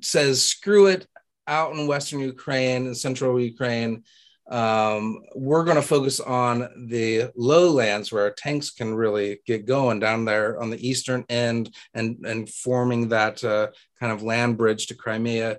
[0.00, 1.06] says screw it
[1.46, 4.04] out in Western Ukraine and Central Ukraine,
[4.52, 9.98] um, we're going to focus on the lowlands where our tanks can really get going
[9.98, 14.88] down there on the eastern end and and forming that uh, kind of land bridge
[14.88, 15.58] to Crimea.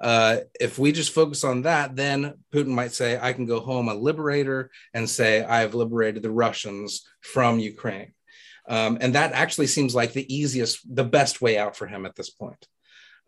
[0.00, 3.88] Uh, if we just focus on that, then Putin might say, I can go home
[3.88, 8.12] a liberator and say, I've liberated the Russians from Ukraine.
[8.68, 12.16] Um, and that actually seems like the easiest, the best way out for him at
[12.16, 12.66] this point.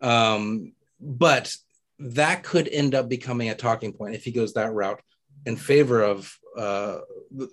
[0.01, 1.55] Um, but
[1.99, 5.01] that could end up becoming a talking point if he goes that route
[5.45, 6.99] in favor of, uh,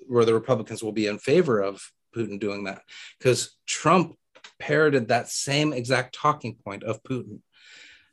[0.07, 1.83] where the Republicans will be in favor of
[2.15, 2.83] Putin doing that.
[3.19, 4.17] Because Trump
[4.59, 7.41] parroted that same exact talking point of Putin,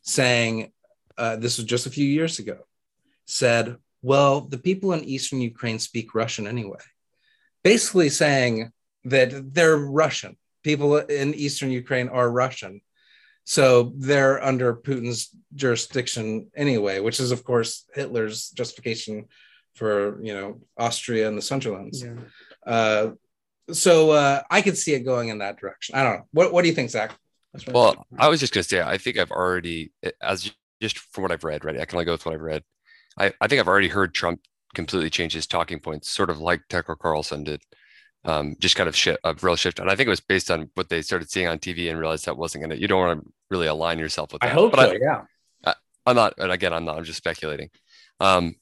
[0.02, 0.72] saying,
[1.18, 2.60] uh, this was just a few years ago,
[3.26, 6.80] said, well, the people in Eastern Ukraine speak Russian anyway.
[7.64, 8.72] Basically saying
[9.06, 10.38] that they're Russian.
[10.64, 12.82] People in Eastern Ukraine are Russian.
[13.50, 19.26] So they're under Putin's jurisdiction anyway, which is, of course, Hitler's justification
[19.74, 22.04] for you know Austria and the Sunderlands.
[22.04, 22.72] Yeah.
[22.72, 23.12] Uh,
[23.72, 25.96] so uh, I could see it going in that direction.
[25.96, 26.28] I don't know.
[26.32, 27.18] What What do you think, Zach?
[27.74, 31.44] well, I was just gonna say, I think I've already, as just from what I've
[31.44, 31.80] read, right?
[31.80, 32.64] I can only go with what I've read.
[33.18, 34.42] I, I think I've already heard Trump
[34.76, 37.64] completely change his talking points, sort of like Tucker Carlson did.
[38.26, 39.80] Um, just kind of shift, a real shift.
[39.80, 42.26] And I think it was based on what they started seeing on TV and realized
[42.26, 44.50] that wasn't going to, you don't want to really align yourself with that.
[44.50, 45.22] I hope but so, I, yeah.
[45.66, 45.74] I,
[46.06, 47.70] I'm not, and again, I'm not, I'm just speculating.
[48.20, 48.56] Um,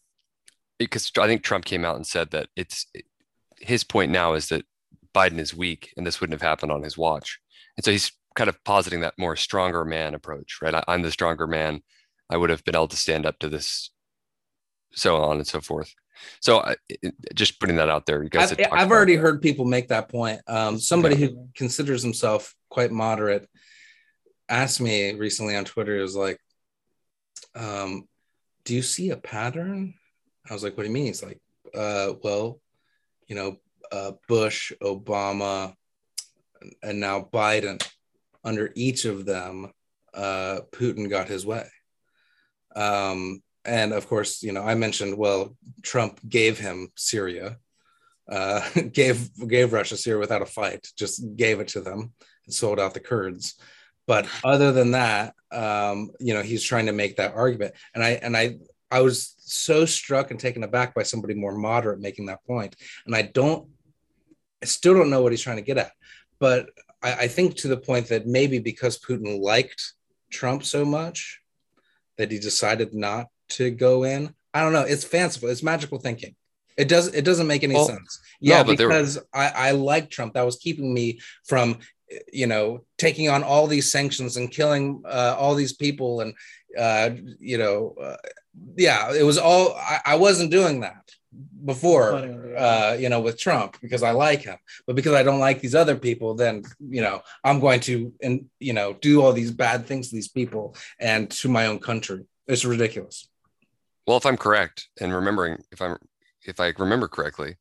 [0.78, 2.86] because I think Trump came out and said that it's
[3.58, 4.66] his point now is that
[5.14, 7.39] Biden is weak and this wouldn't have happened on his watch.
[7.76, 10.76] And so he's kind of positing that more stronger man approach, right?
[10.76, 11.82] I, I'm the stronger man.
[12.30, 13.89] I would have been able to stand up to this,
[14.97, 15.93] so on and so forth.
[16.41, 16.75] So I,
[17.35, 18.51] just putting that out there, you guys.
[18.51, 19.21] I've, I've already that.
[19.21, 20.41] heard people make that point.
[20.47, 23.47] Um, somebody who considers himself quite moderate
[24.49, 26.39] asked me recently on Twitter, is like,
[27.55, 28.07] um,
[28.65, 29.93] "Do you see a pattern?"
[30.49, 31.39] I was like, "What do you mean?" He's like,
[31.75, 32.59] uh, "Well,
[33.27, 33.57] you know,
[33.91, 35.73] uh, Bush, Obama,
[36.81, 37.85] and now Biden.
[38.43, 39.73] Under each of them,
[40.13, 41.67] uh, Putin got his way."
[42.75, 47.57] Um, and of course, you know, I mentioned, well, Trump gave him Syria,
[48.32, 52.13] uh, gave gave Russia Syria without a fight, just gave it to them
[52.45, 53.55] and sold out the Kurds.
[54.07, 58.11] But other than that, um, you know, he's trying to make that argument, and I
[58.11, 58.57] and I
[58.89, 62.76] I was so struck and taken aback by somebody more moderate making that point.
[63.05, 63.68] and I don't,
[64.63, 65.91] I still don't know what he's trying to get at,
[66.39, 66.70] but
[67.03, 69.93] I, I think to the point that maybe because Putin liked
[70.32, 71.41] Trump so much
[72.18, 74.33] that he decided not to go in.
[74.53, 74.81] I don't know.
[74.81, 75.49] It's fanciful.
[75.49, 76.35] It's magical thinking.
[76.77, 77.07] It does.
[77.07, 78.19] It doesn't make any well, sense.
[78.39, 80.33] Yeah, no, because I, I like Trump.
[80.33, 81.79] That was keeping me from,
[82.31, 86.35] you know, taking on all these sanctions and killing uh, all these people, and
[86.77, 88.17] uh, you know, uh,
[88.75, 89.75] yeah, it was all.
[89.75, 91.11] I, I wasn't doing that
[91.65, 92.13] before,
[92.57, 95.75] uh, you know, with Trump because I like him, but because I don't like these
[95.75, 99.85] other people, then you know, I'm going to and you know do all these bad
[99.85, 102.25] things to these people and to my own country.
[102.47, 103.27] It's ridiculous.
[104.08, 105.97] Well, if I'm correct and remembering, if I'm
[106.45, 107.58] if I remember correctly,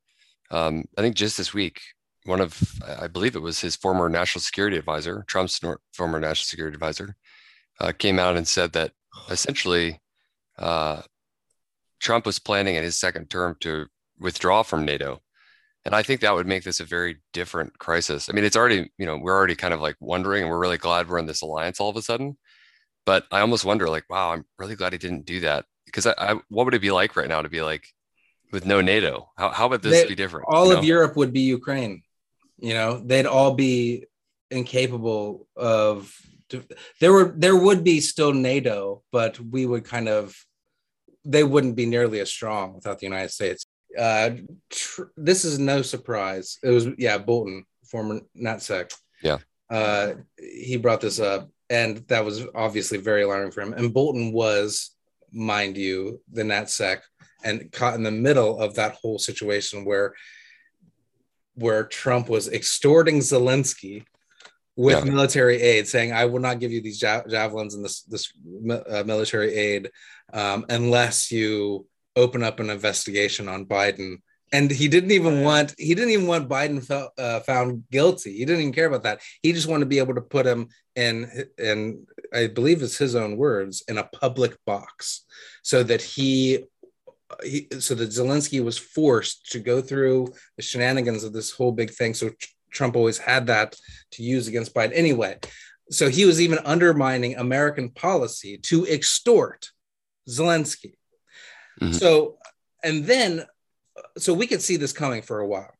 [0.51, 1.81] um, I think just this week,
[2.25, 5.61] one of I believe it was his former national security advisor, Trump's
[5.93, 7.17] former national security advisor,
[7.81, 8.93] uh, came out and said that
[9.31, 10.01] essentially
[10.59, 11.03] uh,
[12.01, 13.87] Trump was planning in his second term to
[14.21, 15.21] withdraw from NATO.
[15.85, 18.29] And I think that would make this a very different crisis.
[18.29, 20.79] I mean, it's already, you know, we're already kind of like wondering, and we're really
[20.79, 22.37] glad we're in this alliance all of a sudden.
[23.05, 26.15] But I almost wonder, like, wow, I'm really glad he didn't do that because I,
[26.19, 27.87] I, what would it be like right now to be like
[28.53, 29.31] with no NATO?
[29.37, 30.47] How how would this they, be different?
[30.49, 30.83] All of know?
[30.83, 32.03] Europe would be Ukraine.
[32.59, 34.07] You know, they'd all be
[34.51, 36.15] incapable of.
[37.01, 40.37] There were there would be still NATO, but we would kind of
[41.25, 43.67] they wouldn't be nearly as strong without the United States.
[43.99, 44.31] Uh,
[44.71, 46.59] tr- this is no surprise.
[46.63, 48.95] It was yeah, Bolton, former NatSec.
[49.23, 49.39] Yeah,
[49.71, 53.73] uh, he brought this up, and that was obviously very alarming for him.
[53.73, 54.96] And Bolton was
[55.37, 57.01] mind you, the NatSec,
[57.45, 60.15] and caught in the middle of that whole situation where
[61.55, 64.05] where Trump was extorting Zelensky
[64.77, 65.11] with yeah.
[65.11, 68.33] military aid, saying, "I will not give you these ja- javelins and this this
[68.71, 69.91] uh, military aid
[70.33, 74.17] um, unless you open up an investigation on Biden."
[74.53, 78.33] And he didn't even want he didn't even want Biden fe- uh, found guilty.
[78.33, 79.21] He didn't even care about that.
[79.43, 83.17] He just wanted to be able to put him in in I believe it's his
[83.17, 85.25] own words in a public box,
[85.63, 86.65] so that he
[87.43, 91.91] he, so that Zelensky was forced to go through the shenanigans of this whole big
[91.91, 92.15] thing.
[92.15, 92.31] So
[92.71, 93.75] Trump always had that
[94.13, 95.39] to use against Biden anyway.
[95.91, 99.71] So he was even undermining American policy to extort
[100.29, 100.95] Zelensky.
[101.81, 101.93] Mm-hmm.
[101.93, 102.39] So,
[102.83, 103.47] and then,
[104.19, 105.73] so we could see this coming for a while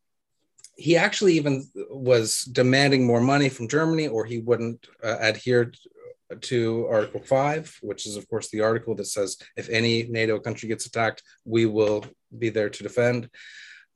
[0.77, 5.73] he actually even was demanding more money from Germany, or he wouldn't uh, adhere
[6.41, 10.69] to Article 5, which is, of course, the article that says if any NATO country
[10.69, 12.05] gets attacked, we will
[12.37, 13.31] be there to defend.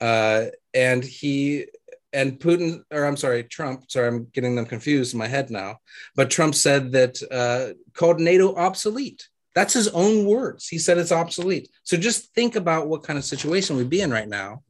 [0.01, 1.67] Uh, and he
[2.13, 5.77] and Putin, or I'm sorry, Trump, sorry, I'm getting them confused in my head now,
[6.17, 9.29] but Trump said that uh, called NATO obsolete.
[9.55, 10.69] That's his own words.
[10.69, 11.71] He said it's obsolete.
[11.83, 14.63] So just think about what kind of situation we'd be in right now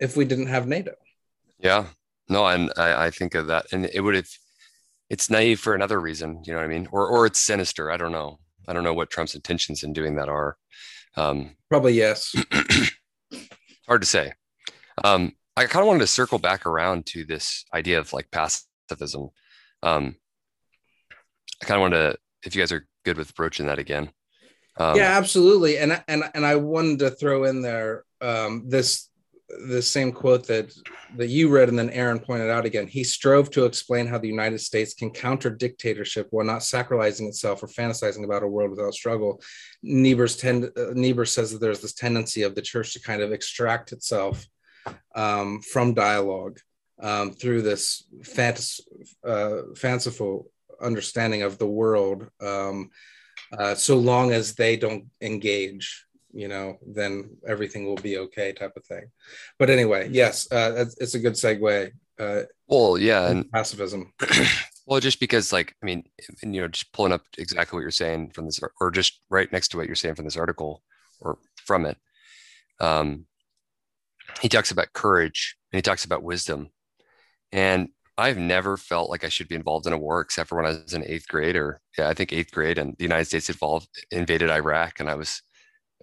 [0.00, 0.92] if we didn't have NATO.
[1.58, 1.86] Yeah,
[2.28, 4.28] no, and I, I think of that, and it would have.
[5.08, 7.90] It's naive for another reason, you know what I mean, or or it's sinister.
[7.90, 8.38] I don't know.
[8.68, 10.56] I don't know what Trump's intentions in doing that are.
[11.16, 12.32] Um, Probably yes.
[13.88, 14.32] hard to say.
[15.02, 19.30] Um, I kind of wanted to circle back around to this idea of like pacifism.
[19.82, 20.16] Um,
[21.60, 24.10] I kind of wanted to, if you guys are good with broaching that again.
[24.76, 25.78] Um, yeah, absolutely.
[25.78, 29.10] And and and I wanted to throw in there um, this
[29.66, 30.72] the same quote that
[31.16, 32.86] that you read and then Aaron pointed out again.
[32.86, 37.62] He strove to explain how the United States can counter dictatorship while not sacralizing itself
[37.62, 39.42] or fantasizing about a world without struggle.
[39.82, 43.32] Niebuhr's tend, uh, Niebuhr says that there's this tendency of the church to kind of
[43.32, 44.46] extract itself
[45.14, 46.60] um, from dialogue
[47.02, 48.80] um, through this fantas-
[49.26, 50.50] uh, fanciful
[50.82, 52.90] understanding of the world, um,
[53.56, 58.76] uh, so long as they don't engage you know, then everything will be okay, type
[58.76, 59.10] of thing.
[59.58, 61.90] But anyway, yes, uh, it's, it's a good segue.
[62.18, 64.12] Uh, well, yeah, and pacifism.
[64.86, 66.04] well, just because, like, I mean,
[66.42, 69.68] you know, just pulling up exactly what you're saying from this, or just right next
[69.68, 70.82] to what you're saying from this article,
[71.20, 71.96] or from it.
[72.78, 73.26] Um,
[74.40, 76.70] he talks about courage and he talks about wisdom,
[77.52, 77.88] and
[78.20, 80.70] I've never felt like I should be involved in a war except for when I
[80.70, 83.88] was in eighth grade, or yeah, I think eighth grade, and the United States involved
[84.10, 85.42] invaded Iraq, and I was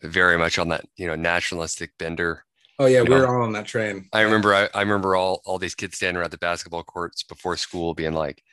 [0.01, 2.43] very much on that you know nationalistic bender.
[2.79, 4.07] Oh yeah, we are all on that train.
[4.13, 7.57] I remember I, I remember all all these kids standing around the basketball courts before
[7.57, 8.43] school, being like,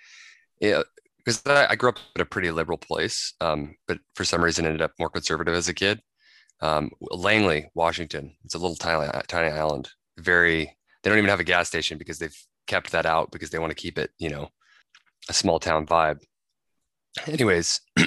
[0.61, 0.83] yeah,
[1.19, 4.67] because I, I, grew up at a pretty liberal place, um, but for some reason
[4.67, 6.01] ended up more conservative as a kid.
[6.61, 9.91] Um, Langley, Washington, it's a little tiny tiny island.
[10.19, 12.37] Very, they don't even have a gas station because they've
[12.67, 14.49] kept that out because they want to keep it, you know,
[15.29, 16.21] a small town vibe.
[17.27, 17.81] Anyways,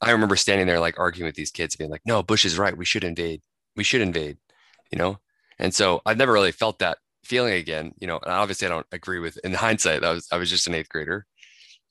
[0.00, 2.76] I remember standing there like arguing with these kids, being like, "No, Bush is right.
[2.76, 3.42] We should invade.
[3.76, 4.38] We should invade."
[4.92, 5.18] You know,
[5.58, 7.92] and so I've never really felt that feeling again.
[7.98, 9.38] You know, and obviously I don't agree with.
[9.38, 11.26] In hindsight, I was I was just an eighth grader,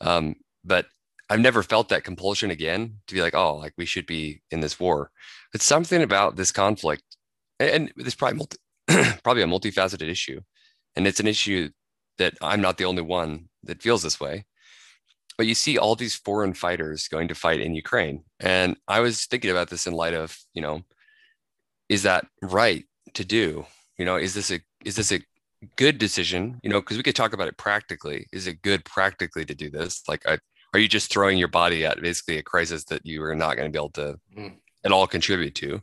[0.01, 0.85] um, but
[1.29, 4.59] I've never felt that compulsion again to be like, "Oh, like we should be in
[4.59, 5.11] this war."
[5.53, 7.03] It's something about this conflict,
[7.59, 8.57] and it's probably multi,
[9.23, 10.41] probably a multifaceted issue,
[10.95, 11.69] and it's an issue
[12.17, 14.45] that I'm not the only one that feels this way
[15.37, 18.23] but you see all these foreign fighters going to fight in Ukraine.
[18.39, 20.81] And I was thinking about this in light of, you know,
[21.89, 23.65] is that right to do?
[23.97, 25.21] You know, is this a is this a
[25.75, 26.59] good decision?
[26.63, 28.27] You know, because we could talk about it practically.
[28.31, 30.03] Is it good practically to do this?
[30.07, 30.37] Like, I,
[30.73, 33.71] are you just throwing your body at basically a crisis that you are not going
[33.71, 34.55] to be able to mm.
[34.83, 35.81] at all contribute to?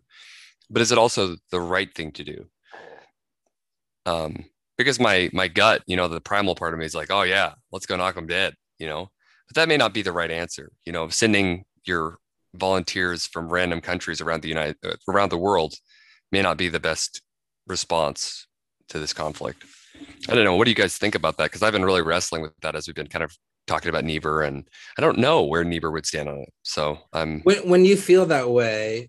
[0.70, 2.46] But is it also the right thing to do?
[4.06, 4.46] Um,
[4.82, 7.52] because my my gut, you know, the primal part of me is like, oh yeah,
[7.70, 8.54] let's go knock them dead.
[8.78, 9.10] You know,
[9.48, 10.70] but that may not be the right answer.
[10.84, 12.18] You know, sending your
[12.54, 15.74] volunteers from random countries around the United uh, around the world
[16.30, 17.22] may not be the best
[17.66, 18.46] response
[18.88, 19.64] to this conflict.
[20.28, 20.56] I don't know.
[20.56, 21.44] What do you guys think about that?
[21.44, 24.42] Because I've been really wrestling with that as we've been kind of talking about Niebuhr,
[24.42, 24.68] and
[24.98, 26.52] I don't know where Niebuhr would stand on it.
[26.62, 27.40] So I'm.
[27.42, 29.08] When, when you feel that way,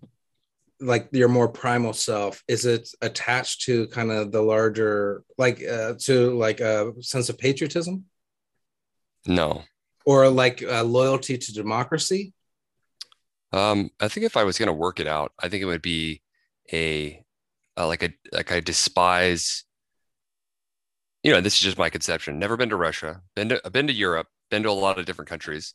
[0.80, 5.94] like your more primal self, is it attached to kind of the larger, like uh,
[6.00, 8.04] to like a sense of patriotism?
[9.26, 9.64] No
[10.04, 12.32] or like uh, loyalty to democracy?
[13.52, 15.82] Um, I think if I was going to work it out, I think it would
[15.82, 16.22] be
[16.72, 17.22] a
[17.76, 19.64] uh, like a like I despise.
[21.22, 22.38] You know, this is just my conception.
[22.38, 23.22] Never been to Russia.
[23.34, 24.28] Been to I've been to Europe.
[24.50, 25.74] Been to a lot of different countries,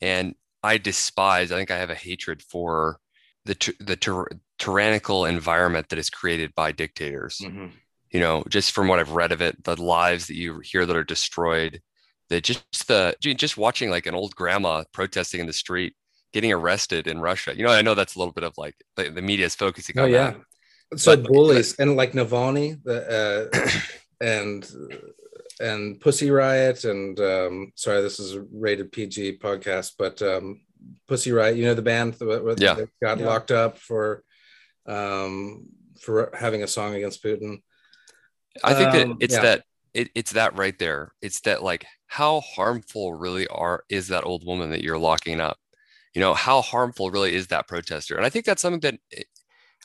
[0.00, 1.50] and I despise.
[1.50, 3.00] I think I have a hatred for
[3.44, 7.38] the the tyrannical environment that is created by dictators.
[7.42, 7.66] Mm-hmm.
[8.10, 10.96] You know, just from what I've read of it, the lives that you hear that
[10.96, 11.82] are destroyed,
[12.28, 15.94] the just the just watching like an old grandma protesting in the street
[16.32, 17.56] getting arrested in Russia.
[17.56, 19.98] You know, I know that's a little bit of like the, the media is focusing
[19.98, 20.34] oh, on yeah.
[20.90, 21.00] that.
[21.00, 23.68] So but, bullies and like Navalny, the uh,
[24.24, 24.68] and
[25.60, 30.60] and Pussy Riot and um, sorry, this is a rated PG podcast, but um,
[31.08, 32.84] Pussy Riot, you know the band that, yeah.
[33.02, 33.26] got yeah.
[33.26, 34.22] locked up for
[34.86, 35.66] um,
[36.00, 37.62] for having a song against Putin.
[38.62, 39.42] I think that um, it's yeah.
[39.42, 41.12] that it, it's that right there.
[41.22, 45.58] It's that like how harmful really are is that old woman that you're locking up?
[46.14, 48.16] You know, how harmful really is that protester?
[48.16, 49.22] And I think that's something that eh,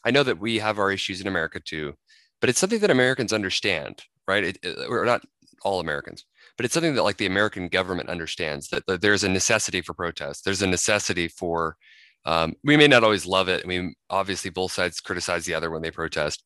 [0.04, 1.96] I know that we have our issues in America too,
[2.40, 4.44] but it's something that Americans understand, right?
[4.44, 5.24] It, it, or not
[5.64, 6.26] all Americans,
[6.60, 9.94] but it's something that like the American government understands that, that there's a necessity for
[9.94, 10.44] protest.
[10.44, 11.78] There's a necessity for
[12.26, 13.62] um, we may not always love it.
[13.64, 16.44] I mean, obviously both sides criticize the other when they protest,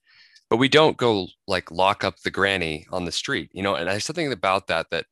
[0.51, 3.73] but we don't go like lock up the granny on the street, you know.
[3.73, 5.07] And there's something about that that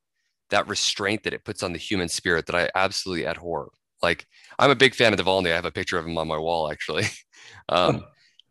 [0.52, 3.72] that restraint that it puts on the human spirit that I absolutely abhor.
[4.04, 4.28] Like
[4.60, 5.52] I'm a big fan of the Navalny.
[5.52, 7.06] I have a picture of him on my wall actually,
[7.70, 8.04] um,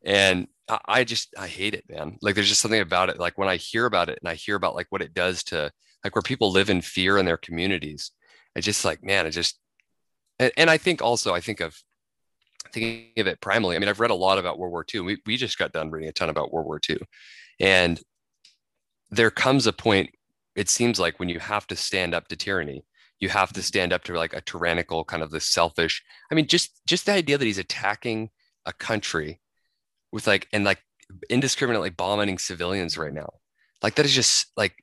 [0.05, 2.19] and I, I just I hate it, man.
[2.21, 3.21] Like there's just something about it.
[3.21, 5.71] Like when I hear about it and I hear about like what it does to
[6.05, 8.11] like where people live in fear in their communities,
[8.57, 9.59] I just like man, I just
[10.39, 11.77] and, and I think also I think of
[12.73, 15.01] thinking of it primarily, I mean, I've read a lot about World War II.
[15.01, 16.99] We, we just got done reading a ton about World War II.
[17.59, 18.01] And
[19.11, 20.11] there comes a point,
[20.55, 22.85] it seems like, when you have to stand up to tyranny.
[23.19, 23.65] you have to mm-hmm.
[23.65, 27.13] stand up to like a tyrannical kind of the selfish i mean just just the
[27.13, 28.31] idea that he's attacking
[28.65, 29.41] a country
[30.11, 30.81] with like and like
[31.29, 33.31] indiscriminately bombing civilians right now
[33.83, 34.75] like that is just like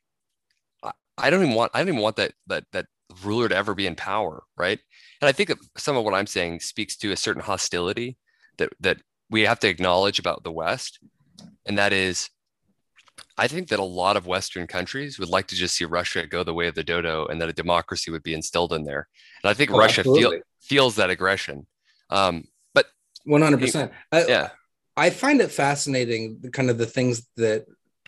[1.17, 2.85] I don't even want I don't even want that that that
[3.23, 4.79] ruler to ever be in power, right?
[5.21, 8.17] And I think some of what I'm saying speaks to a certain hostility
[8.57, 8.97] that that
[9.29, 10.99] we have to acknowledge about the West,
[11.65, 12.29] and that is,
[13.37, 16.43] I think that a lot of Western countries would like to just see Russia go
[16.43, 19.07] the way of the dodo, and that a democracy would be instilled in there.
[19.43, 21.67] And I think oh, Russia feel, feels that aggression.
[22.09, 22.85] Um, but
[23.25, 23.59] 100.
[23.59, 24.49] percent Yeah,
[24.95, 27.65] I find it fascinating, kind of the things that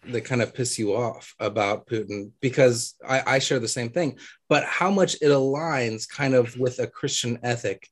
[0.07, 4.17] that kind of piss you off about Putin because I, I share the same thing,
[4.47, 7.87] but how much it aligns kind of with a Christian ethic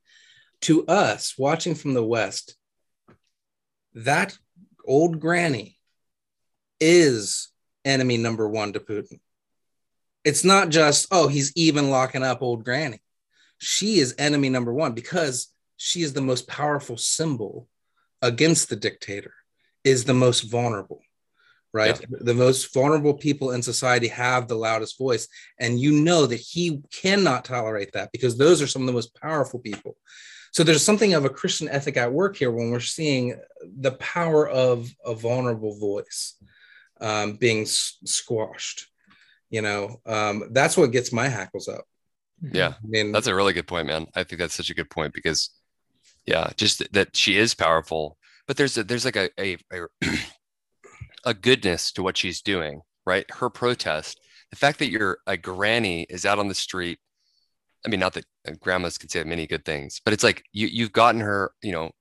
[0.61, 2.55] to us watching from the West.
[3.93, 4.37] That
[4.85, 5.79] old granny
[6.79, 7.49] is
[7.83, 9.19] enemy number one to Putin.
[10.23, 13.01] It's not just, oh, he's even locking up old granny.
[13.59, 17.67] She is enemy number one because she is the most powerful symbol
[18.21, 19.33] against the dictator,
[19.83, 21.01] is the most vulnerable
[21.77, 21.99] right?
[21.99, 22.17] Yeah.
[22.21, 25.27] The most vulnerable people in society have the loudest voice.
[25.59, 29.13] And you know that he cannot tolerate that because those are some of the most
[29.21, 29.95] powerful people.
[30.51, 33.39] So there's something of a Christian ethic at work here when we're seeing
[33.79, 36.35] the power of a vulnerable voice
[36.99, 38.87] um, being s- squashed.
[39.51, 41.85] You know, um, that's what gets my hackles up.
[42.41, 44.07] Yeah, I mean, that's a really good point, man.
[44.15, 45.51] I think that's such a good point because,
[46.25, 48.17] yeah, just that she is powerful,
[48.47, 49.87] but there's a, there's like a, a, a
[51.25, 53.25] a goodness to what she's doing, right?
[53.31, 56.99] Her protest, the fact that you're a granny is out on the street.
[57.85, 60.67] I mean, not that uh, grandmas can say many good things, but it's like you
[60.67, 61.91] you've gotten her, you know,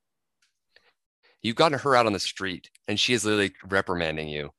[1.42, 4.50] you've gotten her out on the street and she is literally reprimanding you.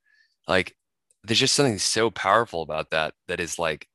[0.47, 0.75] Like
[1.23, 3.87] there's just something so powerful about that that is like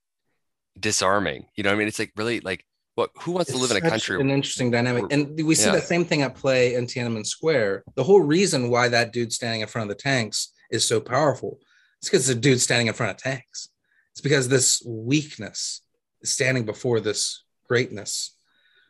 [0.79, 1.47] disarming.
[1.57, 1.89] You know I mean?
[1.89, 4.71] It's like really like what who wants it's to live in a country an interesting
[4.71, 5.73] dynamic and we see yeah.
[5.73, 9.63] that same thing at play in tiananmen square the whole reason why that dude standing
[9.63, 11.61] in front of the tanks is so powerful.
[12.01, 13.69] It's because the dude standing in front of tanks.
[14.13, 15.83] It's because this weakness
[16.23, 18.37] is standing before this greatness,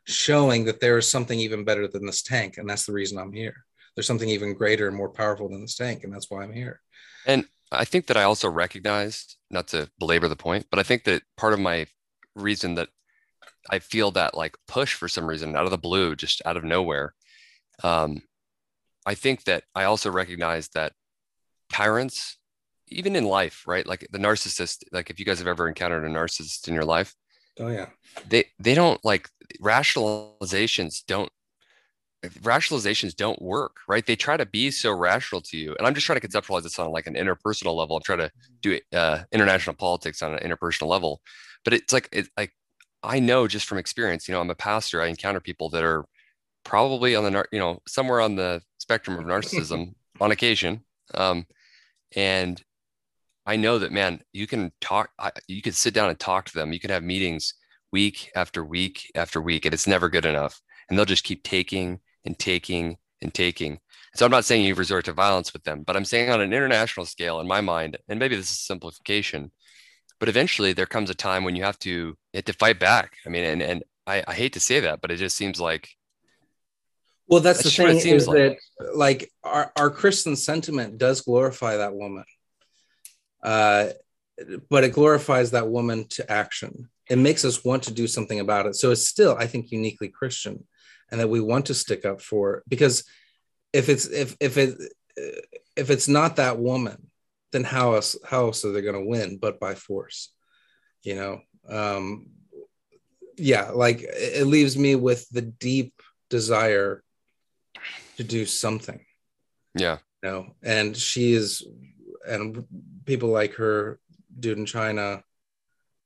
[0.04, 2.56] showing that there is something even better than this tank.
[2.56, 3.66] And that's the reason I'm here.
[3.94, 6.04] There's something even greater and more powerful than this tank.
[6.04, 6.80] And that's why I'm here.
[7.26, 11.04] And I think that I also recognized, not to belabor the point, but I think
[11.04, 11.86] that part of my
[12.34, 12.88] reason that
[13.70, 16.64] I feel that like push for some reason out of the blue, just out of
[16.64, 17.14] nowhere.
[17.82, 18.22] Um,
[19.06, 20.92] I think that I also recognize that
[21.72, 22.38] tyrants,
[22.88, 23.86] even in life, right?
[23.86, 27.14] Like the narcissist, like if you guys have ever encountered a narcissist in your life,
[27.58, 27.86] oh yeah,
[28.28, 29.28] they they don't like
[29.60, 31.30] rationalizations don't
[32.24, 34.06] rationalizations don't work, right?
[34.06, 36.78] They try to be so rational to you, and I'm just trying to conceptualize this
[36.78, 37.96] on like an interpersonal level.
[37.96, 41.20] I'm trying to do uh, international politics on an interpersonal level,
[41.64, 42.52] but it's like it like
[43.02, 44.28] I know just from experience.
[44.28, 45.02] You know, I'm a pastor.
[45.02, 46.04] I encounter people that are
[46.64, 50.84] probably on the you know somewhere on the spectrum of narcissism on occasion.
[51.14, 51.46] Um,
[52.14, 52.62] and
[53.44, 55.10] I know that, man, you can talk,
[55.48, 56.72] you can sit down and talk to them.
[56.72, 57.54] You can have meetings
[57.90, 60.60] week after week after week, and it's never good enough.
[60.88, 63.80] And they'll just keep taking and taking and taking.
[64.14, 66.52] So I'm not saying you resort to violence with them, but I'm saying on an
[66.52, 69.50] international scale, in my mind, and maybe this is simplification,
[70.22, 73.14] but eventually there comes a time when you have to you have to fight back.
[73.26, 75.88] I mean, and and I, I hate to say that, but it just seems like
[77.26, 78.36] well, that's, that's the thing is like.
[78.36, 78.56] that
[78.94, 82.22] like our, our Christian sentiment does glorify that woman.
[83.42, 83.88] Uh,
[84.70, 86.88] but it glorifies that woman to action.
[87.10, 88.76] It makes us want to do something about it.
[88.76, 90.64] So it's still, I think, uniquely Christian,
[91.10, 92.62] and that we want to stick up for it.
[92.68, 93.02] because
[93.72, 94.78] if it's if if it
[95.76, 97.10] if it's not that woman,
[97.52, 100.32] then how else how else are they going to win but by force?
[101.02, 102.28] You know, um,
[103.36, 105.94] yeah, like it leaves me with the deep
[106.30, 107.02] desire
[108.16, 109.04] to do something.
[109.74, 109.98] Yeah.
[110.22, 111.66] You know, and she is,
[112.26, 112.64] and
[113.04, 113.98] people like her,
[114.38, 115.22] dude in China,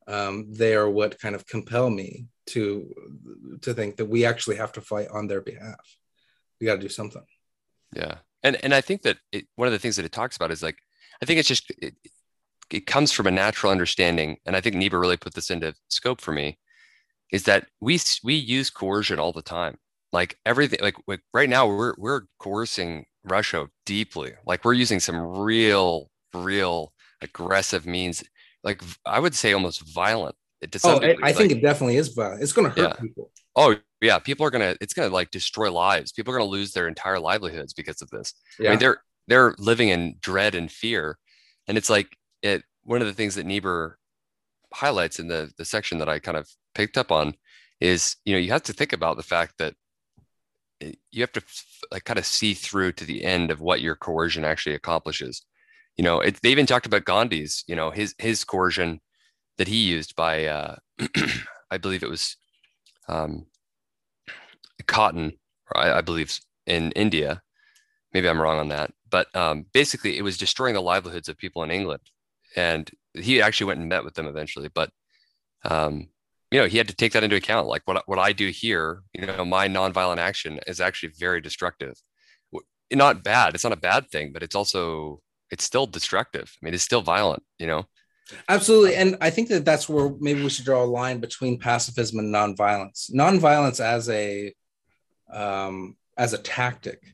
[0.07, 2.95] um, they are what kind of compel me to
[3.63, 5.81] to think that we actually have to fight on their behalf.
[6.61, 7.25] We got to do something.
[7.95, 10.53] Yeah, and and I think that it, one of the things that it talks about
[10.53, 10.79] is like
[11.23, 11.95] I think it's just it,
[12.71, 16.21] it comes from a natural understanding, and I think Niebuhr really put this into scope
[16.21, 16.59] for me,
[17.33, 19.79] is that we we use coercion all the time
[20.13, 24.33] like everything like, like right now we're we're coercing Russia deeply.
[24.47, 28.25] Like we're using some real real aggressive means
[28.63, 30.35] like I would say almost violent.
[30.63, 32.43] Eh, oh, I like, think it definitely is violent.
[32.43, 33.01] It's going to hurt yeah.
[33.01, 33.31] people.
[33.55, 34.75] Oh yeah, people are gonna.
[34.81, 36.13] It's gonna like destroy lives.
[36.13, 38.35] People are gonna lose their entire livelihoods because of this.
[38.59, 38.69] Yeah.
[38.69, 41.19] I mean, they're they're living in dread and fear,
[41.67, 42.63] and it's like it.
[42.85, 43.99] One of the things that Niebuhr
[44.73, 47.35] highlights in the the section that I kind of picked up on
[47.81, 49.75] is you know you have to think about the fact that
[50.81, 51.43] you have to
[51.91, 55.43] like kind of see through to the end of what your coercion actually accomplishes.
[55.97, 59.01] You know, it, they even talked about Gandhi's, you know, his his coercion
[59.59, 60.77] that he used by, uh,
[61.71, 62.37] I believe it was
[63.09, 63.47] um,
[64.87, 65.33] cotton,
[65.75, 67.43] I, I, believe in India.
[68.17, 71.63] Maybe I'm wrong on that, but um, basically, it was destroying the livelihoods of people
[71.65, 72.01] in England,
[72.57, 74.71] and he actually went and met with them eventually.
[74.75, 74.89] But
[75.67, 76.09] um,
[76.51, 77.69] you know, he had to take that into account.
[77.69, 81.93] Like what what I do here, you know, my nonviolent action is actually very destructive.
[82.91, 83.55] Not bad.
[83.55, 85.21] It's not a bad thing, but it's also
[85.51, 86.51] it's still destructive.
[86.51, 87.43] I mean, it's still violent.
[87.59, 87.85] You know.
[88.49, 92.19] Absolutely, and I think that that's where maybe we should draw a line between pacifism
[92.19, 93.11] and nonviolence.
[93.13, 94.55] Nonviolence as a
[95.31, 97.13] um, as a tactic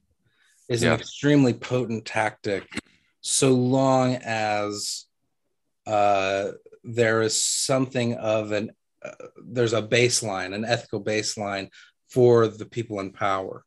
[0.73, 0.94] is yeah.
[0.94, 2.65] an extremely potent tactic,
[3.20, 5.07] so long as
[5.86, 6.53] uh,
[6.85, 8.70] there is something of an
[9.44, 11.69] there's a baseline, an ethical baseline
[12.09, 13.65] for the people in power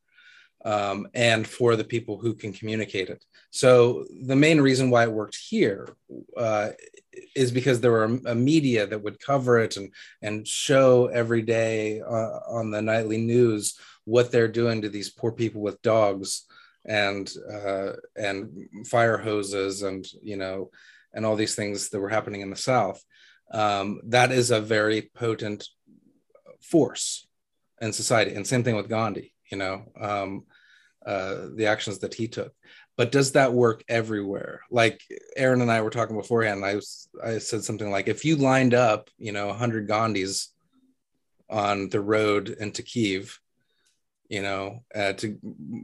[0.64, 3.24] um, and for the people who can communicate it.
[3.50, 5.96] So the main reason why it worked here
[6.36, 6.70] uh,
[7.34, 9.92] is because there were a, media that would cover it and
[10.22, 15.32] and show every day uh, on the nightly news what they're doing to these poor
[15.32, 16.46] people with dogs
[16.86, 20.70] and uh, and fire hoses and you know
[21.12, 23.02] and all these things that were happening in the South
[23.52, 25.68] um, that is a very potent
[26.60, 27.26] force
[27.80, 28.34] in society.
[28.34, 30.44] And same thing with Gandhi, you know, um,
[31.04, 32.52] uh, the actions that he took.
[32.96, 34.62] But does that work everywhere?
[34.70, 35.02] Like
[35.36, 38.74] Aaron and I were talking beforehand, I was I said something like, if you lined
[38.74, 40.48] up, you know, 100 Gandhis
[41.48, 43.38] on the road into Kiev,
[44.28, 45.38] you know, uh, to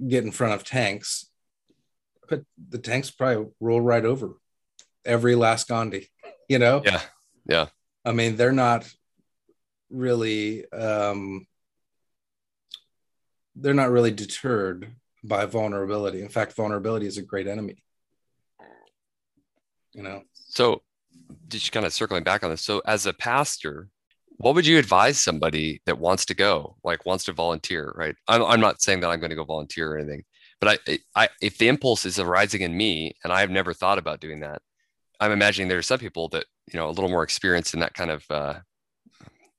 [0.09, 1.27] get in front of tanks,
[2.29, 4.35] but the tanks probably roll right over
[5.05, 6.09] every last Gandhi,
[6.49, 6.83] you know?
[6.85, 7.01] Yeah.
[7.47, 7.67] Yeah.
[8.05, 8.89] I mean, they're not
[9.91, 11.47] really um
[13.55, 14.91] they're not really deterred
[15.23, 16.23] by vulnerability.
[16.23, 17.83] In fact, vulnerability is a great enemy.
[19.93, 20.23] You know.
[20.33, 20.83] So
[21.49, 22.63] just kind of circling back on this.
[22.63, 23.89] So as a pastor,
[24.43, 28.17] what would you advise somebody that wants to go, like wants to volunteer, right?
[28.27, 30.25] I'm, I'm not saying that I'm going to go volunteer or anything,
[30.61, 34.19] but I, I, if the impulse is arising in me and I've never thought about
[34.19, 34.61] doing that,
[35.21, 37.95] I'm imagining there are some people that you know a little more experienced in that
[37.95, 38.55] kind of uh,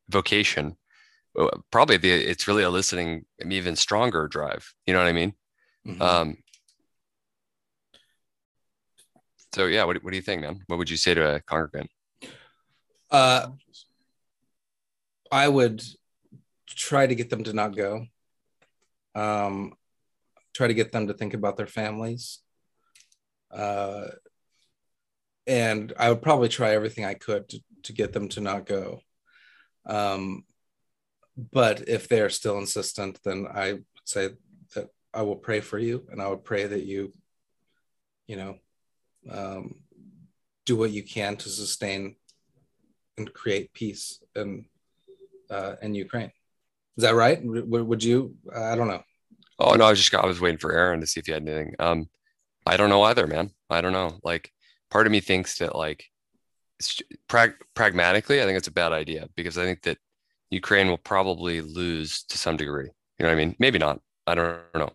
[0.10, 0.76] vocation.
[1.72, 4.74] Probably the it's really eliciting an even stronger drive.
[4.86, 5.34] You know what I mean?
[5.88, 6.02] Mm-hmm.
[6.02, 6.38] Um,
[9.56, 10.60] so yeah, what, what do you think, man?
[10.68, 11.90] What would you say to a congregant?
[13.10, 13.48] Uh,
[15.34, 15.84] I would
[16.68, 18.06] try to get them to not go.
[19.16, 19.74] Um,
[20.54, 22.40] try to get them to think about their families.
[23.50, 24.10] Uh,
[25.48, 29.00] and I would probably try everything I could to, to get them to not go.
[29.88, 30.44] Um,
[31.36, 34.30] but if they are still insistent, then I would say
[34.76, 37.12] that I will pray for you, and I would pray that you,
[38.28, 38.58] you know,
[39.32, 39.80] um,
[40.68, 42.18] do what you can to sustain
[43.18, 44.66] and create peace in
[45.50, 46.32] uh, in Ukraine.
[46.98, 47.42] Is that right?
[47.44, 48.36] W- would you?
[48.56, 49.04] I don't know.
[49.60, 51.48] Oh no, I was just I was waiting for Aaron to see if he had
[51.48, 51.76] anything.
[51.80, 52.10] Um,
[52.66, 53.52] I don't know either, man.
[53.70, 54.20] I don't know.
[54.24, 54.52] Like
[54.90, 56.06] part of me thinks that like
[57.28, 59.98] prag- pragmatically, I think it's a bad idea because I think that
[60.50, 62.90] Ukraine will probably lose to some degree.
[63.18, 63.56] You know what I mean?
[63.60, 64.00] Maybe not.
[64.26, 64.92] I don't, know.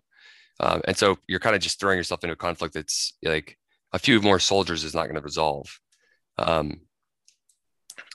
[0.59, 3.57] Um, and so you're kind of just throwing yourself into a conflict that's like
[3.93, 5.79] a few more soldiers is not going to resolve.
[6.37, 6.81] Um,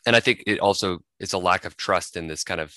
[0.07, 2.75] and I think it also is a lack of trust in this kind of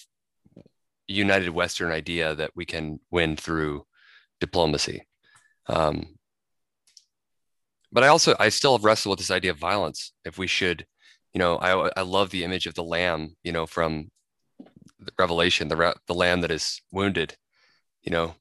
[1.08, 3.86] united Western idea that we can win through
[4.40, 5.08] diplomacy.
[5.68, 6.18] Um,
[7.92, 10.14] but I also I still have wrestled with this idea of violence.
[10.26, 10.86] If we should,
[11.34, 14.10] you know, I I love the image of the lamb, you know, from
[15.00, 17.36] the Revelation, the the lamb that is wounded,
[18.04, 18.36] you know,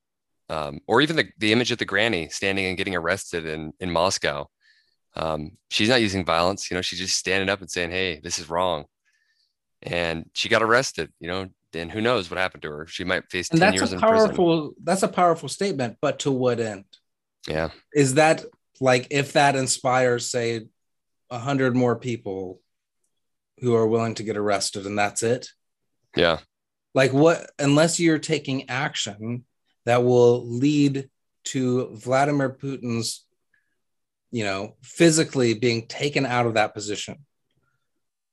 [0.49, 3.91] um, or even the the image of the granny standing and getting arrested in in
[3.91, 4.49] Moscow.
[5.17, 8.39] Um, she's not using violence, you know, she's just standing up and saying, "Hey, this
[8.39, 8.85] is wrong,"
[9.83, 11.13] and she got arrested.
[11.21, 12.87] You know, and who knows what happened to her?
[12.87, 14.75] She might face and ten years in powerful, prison.
[14.85, 16.85] That's a powerful statement, but to what end?
[17.49, 18.45] Yeah, is that
[18.81, 20.67] like if that inspires say
[21.31, 22.61] a hundred more people
[23.61, 25.49] who are willing to get arrested and that's it
[26.17, 26.39] yeah
[26.95, 29.45] like what unless you're taking action
[29.85, 31.09] that will lead
[31.45, 33.25] to vladimir putin's
[34.31, 37.17] you know physically being taken out of that position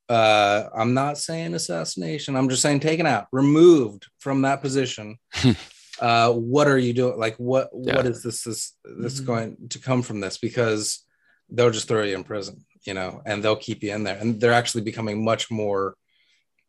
[0.09, 5.17] uh i'm not saying assassination i'm just saying taken out removed from that position
[5.99, 7.17] uh, what are you doing?
[7.17, 7.95] Like, what yeah.
[7.95, 9.25] what is this this this mm-hmm.
[9.25, 10.37] going to come from this?
[10.37, 11.03] Because
[11.49, 14.17] they'll just throw you in prison, you know, and they'll keep you in there.
[14.17, 15.95] And they're actually becoming much more,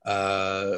[0.04, 0.76] uh,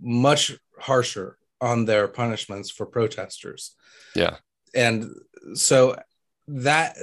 [0.00, 3.76] much harsher on their punishments for protesters.
[4.16, 4.36] Yeah.
[4.74, 5.10] And
[5.54, 5.96] so
[6.48, 6.96] that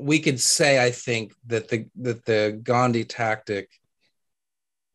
[0.00, 3.68] we could say, I think that the that the Gandhi tactic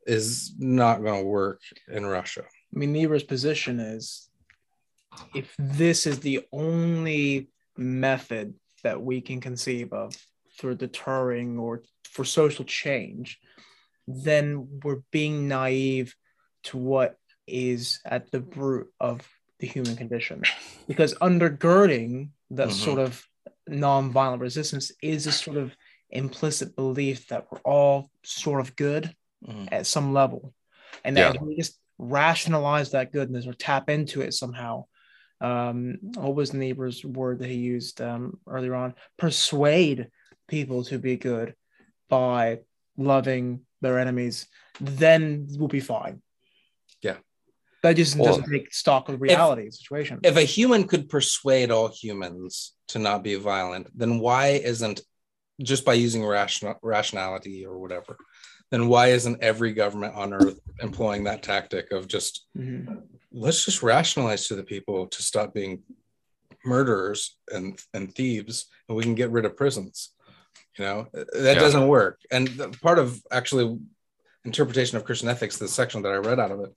[0.05, 2.43] is not going to work in Russia.
[2.43, 4.29] I mean, Niebuhr's position is
[5.33, 10.15] if this is the only method that we can conceive of
[10.57, 13.39] for deterring or for social change,
[14.07, 16.15] then we're being naive
[16.63, 17.17] to what
[17.47, 19.27] is at the root of
[19.59, 20.43] the human condition.
[20.87, 22.77] Because undergirding that mm-hmm.
[22.77, 23.25] sort of
[23.69, 25.75] nonviolent resistance is a sort of
[26.09, 29.13] implicit belief that we're all sort of good
[29.45, 29.65] mm-hmm.
[29.71, 30.53] at some level.
[31.03, 31.41] And that yeah.
[31.41, 34.85] we just rationalize that goodness or tap into it somehow.
[35.41, 38.95] Um, what was Niebuhr's word that he used um, earlier on?
[39.17, 40.07] Persuade
[40.47, 41.55] people to be good
[42.09, 42.59] by
[42.97, 44.47] loving their enemies,
[44.79, 46.21] then we'll be fine.
[47.01, 47.17] Yeah.
[47.85, 50.19] That just well, doesn't take stock of reality if, situation.
[50.23, 55.01] If a human could persuade all humans to not be violent, then why isn't
[55.61, 58.17] just by using rational rationality or whatever,
[58.71, 62.95] then why isn't every government on earth employing that tactic of just mm-hmm.
[63.31, 65.83] let's just rationalize to the people to stop being
[66.65, 70.09] murderers and and thieves and we can get rid of prisons
[70.75, 71.53] you know that yeah.
[71.53, 73.77] doesn't work and part of actually
[74.43, 76.73] interpretation of christian ethics the section that i read out of it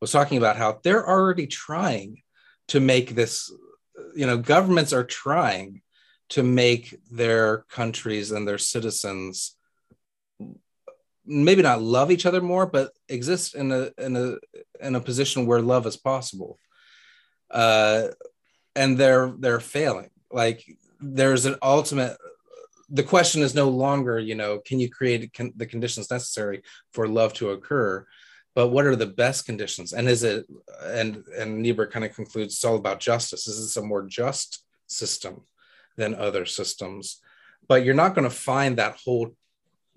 [0.00, 2.22] was talking about how they're already trying
[2.68, 3.52] to make this
[4.14, 5.82] you know governments are trying
[6.30, 9.56] to make their countries and their citizens
[11.26, 14.36] maybe not love each other more but exist in a in a
[14.84, 16.58] in a position where love is possible.
[17.50, 18.08] Uh
[18.76, 20.10] and they're they're failing.
[20.30, 20.64] Like
[21.00, 22.16] there's an ultimate
[22.88, 26.62] the question is no longer you know can you create con- the conditions necessary
[26.92, 28.06] for love to occur
[28.54, 29.92] but what are the best conditions?
[29.92, 30.46] And is it
[30.84, 33.46] and and niebuhr kind of concludes it's all about justice.
[33.46, 35.42] Is this a more just system
[35.96, 37.20] than other systems.
[37.68, 39.36] But you're not going to find that whole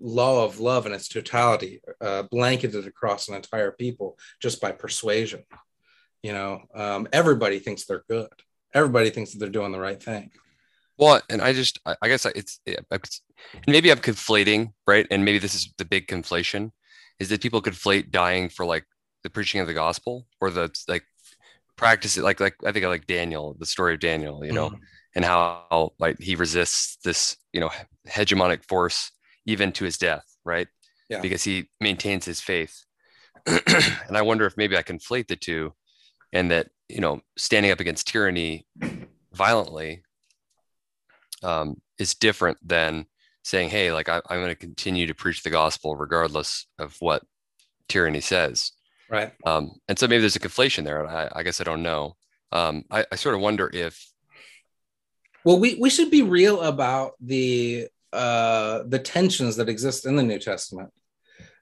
[0.00, 5.44] law of love in its totality uh, blanketed across an entire people just by persuasion
[6.24, 6.62] you know?
[6.74, 8.32] Um, everybody thinks they're good.
[8.72, 10.32] Everybody thinks that they're doing the right thing.
[10.96, 12.60] Well and i just i guess it's
[13.66, 15.06] maybe i'm conflating right?
[15.10, 16.70] And maybe this is the big conflation
[17.20, 18.84] is that people conflate dying for like
[19.22, 21.04] the preaching of the gospel or the like
[21.76, 24.70] practice it like like I think I like Daniel, the story of Daniel, you know,
[24.70, 24.78] mm.
[25.14, 27.70] and how like he resists this, you know,
[28.08, 29.10] hegemonic force
[29.46, 30.68] even to his death, right?
[31.08, 31.20] Yeah.
[31.20, 32.84] Because he maintains his faith.
[33.46, 35.74] and I wonder if maybe I conflate the two
[36.32, 38.66] and that, you know, standing up against tyranny
[39.32, 40.02] violently
[41.42, 43.06] um, is different than
[43.44, 47.22] saying, hey, like I, am going to continue to preach the gospel regardless of what
[47.88, 48.72] tyranny says.
[49.10, 49.32] Right.
[49.46, 51.06] Um, and so maybe there's a conflation there.
[51.06, 52.16] I, I guess I don't know.
[52.50, 54.02] Um, I, I sort of wonder if.
[55.44, 60.22] Well, we, we should be real about the uh, the tensions that exist in the
[60.22, 60.90] New Testament.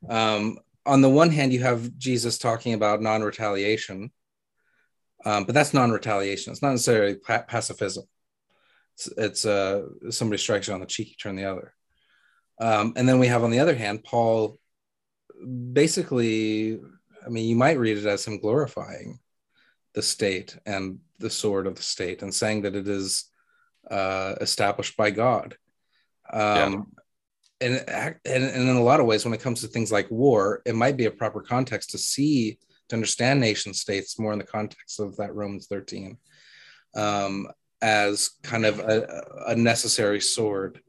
[0.08, 4.12] Um, on the one hand, you have Jesus talking about non-retaliation,
[5.24, 6.52] um, but that's non-retaliation.
[6.52, 8.04] It's not necessarily pa- pacifism
[9.06, 11.74] it's, it's uh, somebody strikes you on the cheek, you turn the other.
[12.60, 14.58] Um, and then we have on the other hand, Paul
[15.72, 16.80] basically,
[17.24, 19.18] I mean, you might read it as him glorifying
[19.94, 23.24] the state and the sword of the state and saying that it is
[23.90, 25.56] uh, established by God.
[26.32, 26.92] Um,
[27.60, 27.68] yeah.
[27.68, 27.84] and,
[28.24, 30.74] and, and in a lot of ways, when it comes to things like war, it
[30.74, 32.58] might be a proper context to see,
[32.88, 36.16] to understand nation states more in the context of that Romans 13.
[36.94, 37.48] Um,
[37.82, 40.80] as kind of a, a necessary sword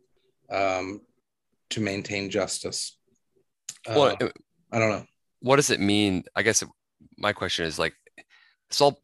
[0.49, 1.01] um,
[1.71, 2.97] to maintain justice.
[3.87, 4.17] Uh, well,
[4.71, 5.05] I don't know.
[5.41, 6.23] What does it mean?
[6.35, 6.63] I guess
[7.17, 7.95] my question is like,
[8.69, 9.01] it's all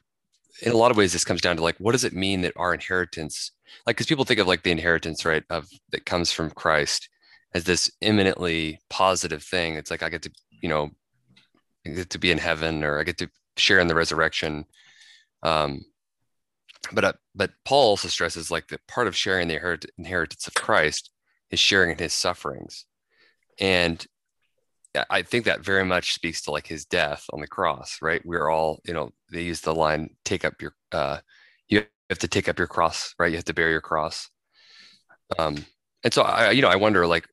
[0.61, 1.11] in a lot of ways.
[1.11, 3.51] This comes down to like, what does it mean that our inheritance,
[3.85, 7.09] like, because people think of like the inheritance, right, of that comes from Christ
[7.53, 9.73] as this eminently positive thing.
[9.73, 10.91] It's like I get to, you know,
[11.85, 14.65] I get to be in heaven, or I get to share in the resurrection.
[15.43, 15.85] Um,
[16.91, 21.11] but uh, but Paul also stresses like that part of sharing the inheritance of Christ
[21.51, 22.85] is sharing in his sufferings,
[23.59, 24.05] and
[25.09, 28.21] I think that very much speaks to like his death on the cross, right?
[28.25, 31.19] We're all, you know, they use the line, "Take up your, uh,
[31.67, 33.29] you have to take up your cross, right?
[33.31, 34.29] You have to bear your cross."
[35.37, 35.65] Um,
[36.03, 37.27] and so I, you know, I wonder, like,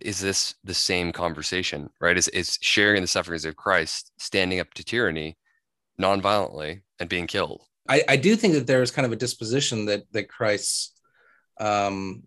[0.00, 2.16] is this the same conversation, right?
[2.18, 5.38] Is is sharing the sufferings of Christ, standing up to tyranny,
[5.98, 7.62] non-violently, and being killed?
[7.88, 10.92] I, I do think that there is kind of a disposition that that Christ's
[11.58, 12.22] um,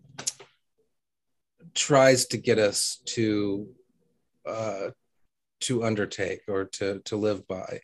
[1.74, 3.68] tries to get us to
[4.46, 4.90] uh,
[5.62, 7.82] to undertake or to to live by,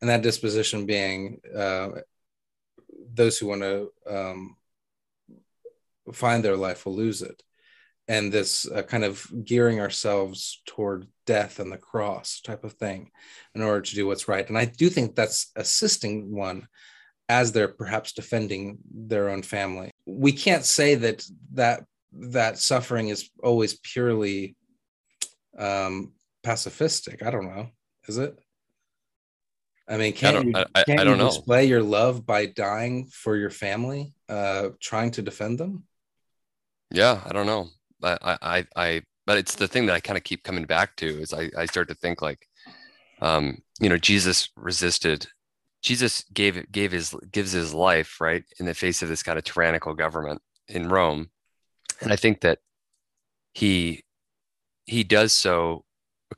[0.00, 1.88] and that disposition being uh,
[3.14, 4.56] those who want to um,
[6.12, 7.42] find their life will lose it,
[8.08, 13.10] and this uh, kind of gearing ourselves toward death and the cross type of thing
[13.54, 14.48] in order to do what's right.
[14.48, 16.68] And I do think that's assisting one
[17.28, 19.90] as they're perhaps defending their own family.
[20.06, 21.24] We can't say that
[21.54, 24.56] that that suffering is always purely
[25.58, 26.12] um,
[26.44, 27.22] pacifistic.
[27.22, 27.68] I don't know.
[28.08, 28.38] Is it?
[29.88, 31.28] I mean, can't I don't, you, I, I don't you know.
[31.28, 35.84] display your love by dying for your family, uh, trying to defend them?
[36.90, 37.68] Yeah, I don't know.
[38.02, 40.96] I, I, I, I but it's the thing that I kind of keep coming back
[40.96, 42.46] to is I, I start to think like,
[43.20, 45.26] um, you know, Jesus resisted.
[45.86, 49.44] Jesus gave gave his gives his life right in the face of this kind of
[49.44, 51.30] tyrannical government in Rome,
[52.00, 52.58] and I think that
[53.52, 54.02] he
[54.86, 55.84] he does so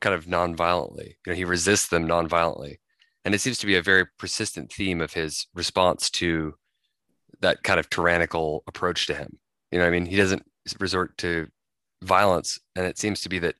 [0.01, 1.17] kind of non-violently.
[1.25, 2.79] You know, he resists them non-violently,
[3.25, 6.53] and it seems to be a very persistent theme of his response to
[7.41, 9.39] that kind of tyrannical approach to him.
[9.71, 10.45] You know, I mean, he doesn't
[10.79, 11.47] resort to
[12.03, 13.55] violence, and it seems to be that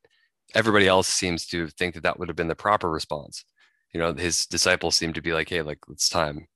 [0.53, 3.43] everybody else seems to think that that would have been the proper response.
[3.93, 6.47] You know, his disciples seem to be like, "Hey, like it's time,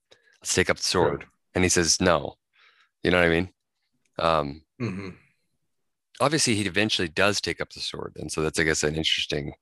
[0.41, 2.35] let's take up the sword," and he says, "No."
[3.03, 3.49] You know what I mean?
[4.19, 5.09] Um, hmm
[6.21, 9.53] obviously, he eventually does take up the sword, and so that's, I guess, an interesting.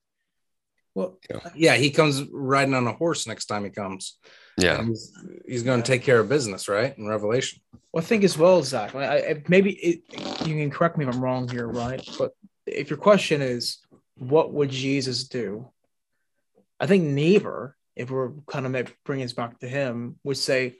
[0.94, 1.40] Well, Yeah.
[1.56, 4.18] yeah, he comes riding on a horse next time he comes.
[4.58, 5.14] Yeah, he's,
[5.48, 6.96] he's going to take care of business, right?
[6.98, 7.62] In Revelation.
[7.94, 8.94] Well, I think as well, Zach.
[8.94, 10.02] I, I, maybe it,
[10.46, 12.08] you can correct me if I'm wrong here, right?
[12.20, 12.32] But
[12.66, 13.78] if your question is,
[14.18, 15.68] what would Jesus do?
[16.82, 20.78] I think Niebuhr, if we're kind of bringing this back to him, would say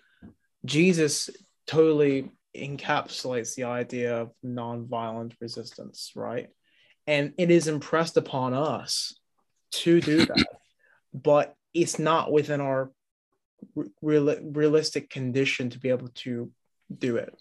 [0.66, 1.30] Jesus
[1.68, 6.50] totally encapsulates the idea of nonviolent resistance, right?
[7.06, 9.14] And it is impressed upon us
[9.74, 10.46] to do that,
[11.14, 12.92] but it's not within our
[14.02, 16.52] real, realistic condition to be able to
[16.96, 17.34] do it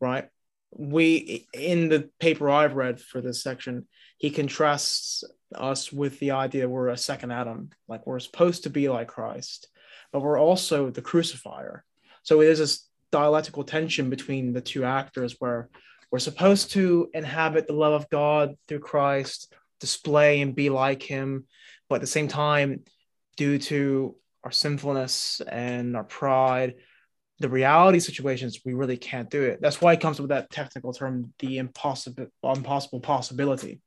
[0.00, 0.28] right
[0.70, 3.86] we in the paper i've read for this section
[4.18, 5.24] he contrasts
[5.54, 9.68] us with the idea we're a second adam like we're supposed to be like christ
[10.12, 11.84] but we're also the crucifier.
[12.22, 15.68] So there's this dialectical tension between the two actors where
[16.10, 21.44] we're supposed to inhabit the love of god through christ display and be like him
[21.88, 22.82] but at the same time
[23.36, 26.74] due to our sinfulness and our pride
[27.38, 29.60] the reality situations we really can't do it.
[29.60, 33.80] That's why it comes with that technical term the impossible impossible possibility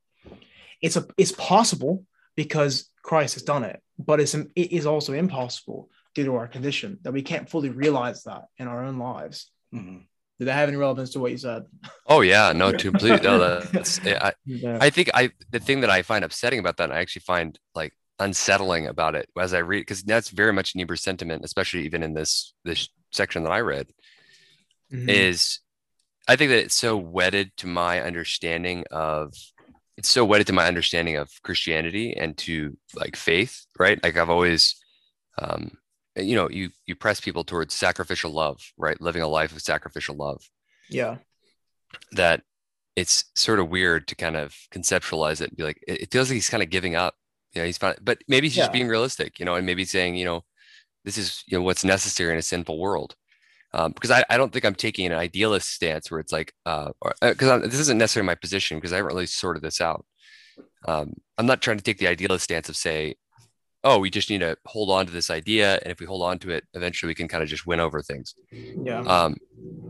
[0.80, 2.04] it's a it's possible
[2.36, 6.98] because christ has done it but it's it is also impossible due to our condition
[7.02, 10.06] that we can't fully realize that in our own lives Mhm.
[10.38, 11.64] did that have any relevance to what you said
[12.06, 13.20] Oh yeah, no, completely.
[13.28, 14.00] No, that's.
[14.04, 14.78] I, yeah.
[14.80, 17.56] I think I the thing that I find upsetting about that, and I actually find
[17.76, 22.02] like unsettling about it as I read, because that's very much Niebuhr's sentiment, especially even
[22.02, 23.86] in this this section that I read,
[24.92, 25.08] Mhm.
[25.08, 25.60] is
[26.26, 29.32] I think that it's so wedded to my understanding of
[30.00, 34.02] it's so wedded to my understanding of Christianity and to like faith, right?
[34.02, 34.74] Like I've always
[35.40, 35.72] um
[36.16, 38.98] you know, you you press people towards sacrificial love, right?
[39.00, 40.42] Living a life of sacrificial love
[40.88, 41.16] yeah
[42.12, 42.42] that
[42.96, 46.28] it's sort of weird to kind of conceptualize it and be like, it, it feels
[46.28, 47.14] like he's kind of giving up.
[47.52, 50.14] You know, he's fine, but maybe he's just being realistic, you know, and maybe saying,
[50.14, 50.44] you know,
[51.04, 53.16] this is you know what's necessary in a sinful world.
[53.72, 56.90] Um, because I, I don't think I'm taking an idealist stance where it's like, uh,
[57.22, 60.04] because this isn't necessarily my position because I haven't really sorted this out.
[60.88, 63.14] Um, I'm not trying to take the idealist stance of say,
[63.84, 66.38] oh, we just need to hold on to this idea, and if we hold on
[66.40, 68.34] to it, eventually we can kind of just win over things
[68.84, 69.36] yeah um,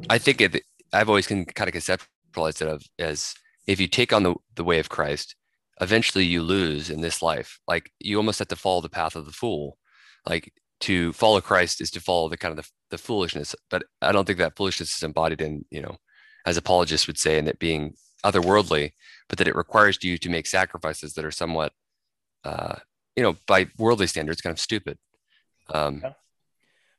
[0.09, 0.62] I think it,
[0.93, 3.35] I've always can kind of conceptualized it of as
[3.66, 5.36] if you take on the, the way of Christ,
[5.81, 7.59] eventually you lose in this life.
[7.69, 9.78] Like you almost have to follow the path of the fool.
[10.27, 14.12] Like to follow Christ is to follow the kind of the, the foolishness, but I
[14.12, 15.97] don't think that foolishness is embodied in, you know,
[16.47, 17.94] as apologists would say, in it being
[18.24, 18.93] otherworldly,
[19.28, 21.73] but that it requires you to make sacrifices that are somewhat,
[22.44, 22.77] uh,
[23.16, 24.98] you know, by worldly standards, kind of stupid.
[25.69, 26.12] Um, Yeah.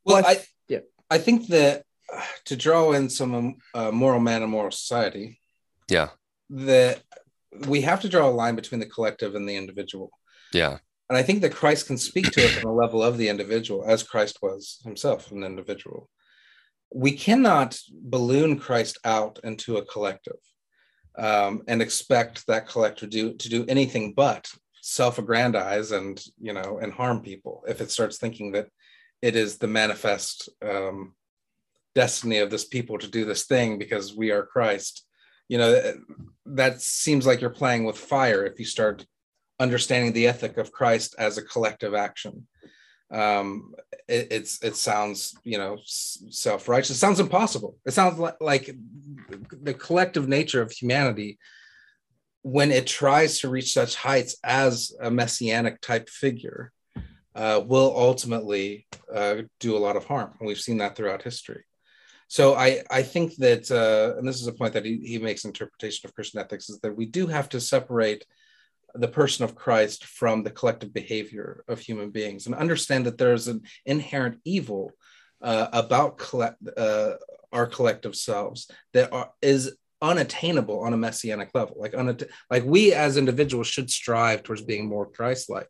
[0.05, 0.79] Well, Well, I- I, yeah.
[1.09, 1.83] I think that
[2.13, 5.39] uh, to draw in some uh, moral man and immoral society,
[5.89, 6.09] yeah,
[6.49, 7.01] that
[7.67, 10.11] we have to draw a line between the collective and the individual.
[10.53, 10.77] yeah,
[11.11, 13.83] And I think that Christ can speak to us on the level of the individual,
[13.85, 16.09] as Christ was himself an individual.
[16.95, 20.39] We cannot balloon Christ out into a collective
[21.17, 24.49] um, and expect that collective do, to do anything but
[24.83, 28.69] self-aggrandize and you know and harm people if it starts thinking that
[29.21, 31.13] it is the manifest um,
[31.93, 35.05] destiny of this people to do this thing because we are Christ.
[35.49, 35.93] you know
[36.45, 39.05] that seems like you're playing with fire if you start
[39.61, 42.47] understanding the ethic of Christ as a collective action.
[43.11, 43.73] Um,
[44.07, 46.91] it, it's it sounds you know self righteous.
[46.91, 47.77] It sounds impossible.
[47.85, 48.75] It sounds like, like
[49.61, 51.37] the collective nature of humanity
[52.43, 56.71] when it tries to reach such heights as a messianic type figure
[57.35, 60.31] uh, will ultimately uh, do a lot of harm.
[60.39, 61.63] And we've seen that throughout history.
[62.27, 65.43] So I, I think that, uh, and this is a point that he, he makes
[65.43, 68.25] interpretation of Christian ethics, is that we do have to separate
[68.95, 73.47] the person of Christ from the collective behavior of human beings and understand that there's
[73.47, 74.91] an inherent evil
[75.41, 77.13] uh, about collect, uh,
[77.51, 81.75] our collective selves that are, is unattainable on a messianic level.
[81.79, 85.69] Like, unatt- like we as individuals should strive towards being more Christ-like.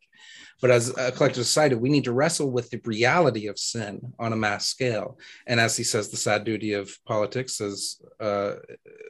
[0.61, 4.31] But as a collective society, we need to wrestle with the reality of sin on
[4.31, 5.17] a mass scale.
[5.47, 8.53] And as he says, the sad duty of politics is uh,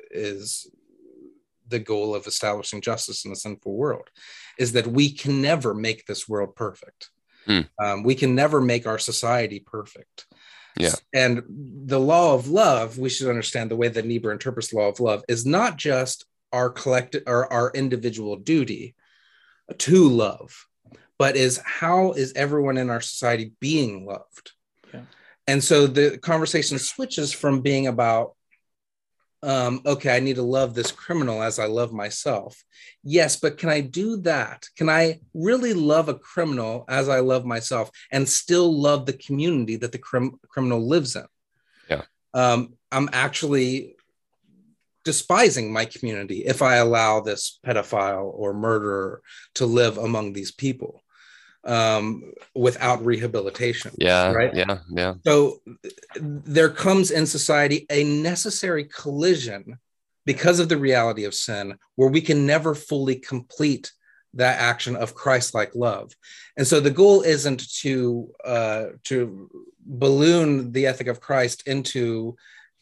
[0.09, 0.71] is
[1.71, 4.09] the goal of establishing justice in a sinful world,
[4.59, 7.09] is that we can never make this world perfect.
[7.45, 7.61] Hmm.
[7.83, 10.27] Um, we can never make our society perfect.
[10.77, 10.93] Yeah.
[11.13, 14.87] And the law of love, we should understand the way that Niebuhr interprets the law
[14.87, 18.95] of love is not just our collective or our individual duty
[19.77, 20.67] to love,
[21.17, 24.51] but is how is everyone in our society being loved?
[24.93, 25.01] Yeah.
[25.47, 28.35] And so the conversation switches from being about,
[29.43, 32.63] um, okay, I need to love this criminal as I love myself.
[33.03, 34.67] Yes, but can I do that?
[34.75, 39.77] Can I really love a criminal as I love myself and still love the community
[39.77, 41.25] that the crim- criminal lives in?
[41.89, 42.03] Yeah.
[42.33, 43.95] Um, I'm actually
[45.03, 49.21] despising my community if I allow this pedophile or murderer
[49.55, 51.01] to live among these people
[51.63, 53.91] um, without rehabilitation.
[53.97, 54.31] Yeah.
[54.31, 54.53] Right.
[54.55, 54.79] Yeah.
[54.89, 55.13] Yeah.
[55.25, 55.61] So
[56.15, 59.77] there comes in society a necessary collision
[60.25, 63.91] because of the reality of sin where we can never fully complete
[64.33, 66.13] that action of christ-like love
[66.57, 69.49] and so the goal isn't to uh, to
[69.85, 72.35] balloon the ethic of christ into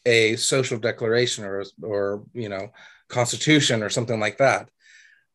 [0.06, 2.68] a social declaration or or you know
[3.08, 4.68] constitution or something like that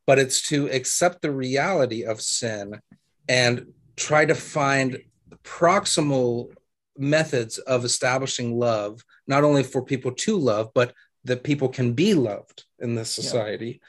[0.06, 2.80] but it's to accept the reality of sin
[3.28, 3.66] and
[3.96, 4.98] try to find
[5.44, 6.52] proximal
[6.98, 10.92] methods of establishing love, not only for people to love, but
[11.24, 13.80] that people can be loved in this society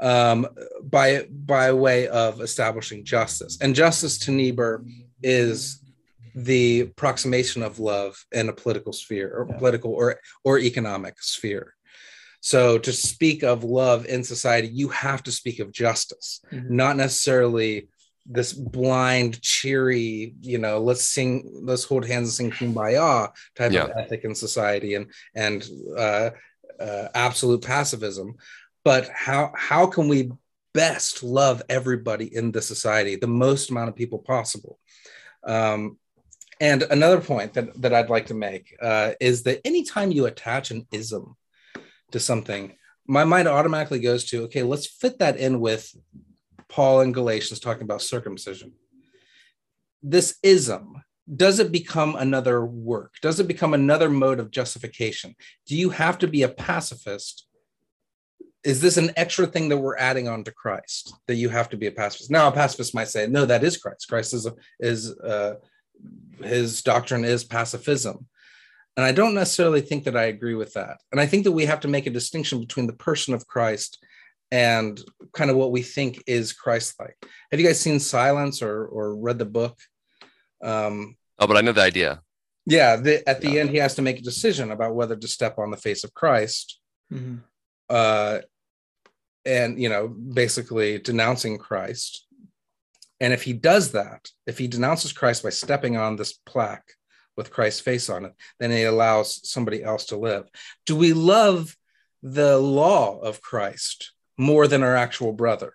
[0.00, 0.30] yeah.
[0.30, 0.46] um,
[0.82, 3.58] by by way of establishing justice.
[3.60, 4.84] And justice to Niebuhr
[5.22, 5.82] is
[6.34, 9.58] the approximation of love in a political sphere or yeah.
[9.58, 11.74] political or or economic sphere.
[12.40, 16.76] So to speak of love in society, you have to speak of justice, mm-hmm.
[16.76, 17.88] not necessarily
[18.30, 23.84] this blind, cheery, you know, let's sing, let's hold hands and sing kumbaya type yeah.
[23.84, 26.30] of ethic in society and and uh,
[26.78, 28.34] uh, absolute pacifism.
[28.84, 30.30] But how how can we
[30.74, 34.78] best love everybody in the society, the most amount of people possible?
[35.44, 35.96] Um,
[36.60, 40.70] and another point that, that I'd like to make uh, is that anytime you attach
[40.70, 41.36] an ism
[42.10, 42.76] to something,
[43.06, 45.94] my mind automatically goes to, okay, let's fit that in with
[46.68, 48.72] Paul in Galatians talking about circumcision.
[50.02, 51.02] This ism,
[51.34, 53.14] does it become another work?
[53.20, 55.34] Does it become another mode of justification?
[55.66, 57.46] Do you have to be a pacifist?
[58.64, 61.76] Is this an extra thing that we're adding on to Christ that you have to
[61.76, 62.30] be a pacifist?
[62.30, 64.08] Now, a pacifist might say, no, that is Christ.
[64.08, 65.54] Christ is, a, is uh,
[66.42, 68.26] his doctrine is pacifism.
[68.96, 71.00] And I don't necessarily think that I agree with that.
[71.12, 74.04] And I think that we have to make a distinction between the person of Christ
[74.50, 75.00] and
[75.32, 77.16] kind of what we think is Christ-like.
[77.50, 79.78] Have you guys seen Silence or or read the book?
[80.62, 82.22] Um, oh, but I know the idea.
[82.66, 83.60] Yeah, the, at the yeah.
[83.60, 86.12] end, he has to make a decision about whether to step on the face of
[86.12, 86.78] Christ,
[87.10, 87.36] mm-hmm.
[87.88, 88.40] uh,
[89.46, 92.26] and you know, basically denouncing Christ.
[93.20, 96.92] And if he does that, if he denounces Christ by stepping on this plaque
[97.36, 100.48] with Christ's face on it, then he allows somebody else to live.
[100.86, 101.74] Do we love
[102.22, 105.74] the law of Christ more than our actual brother?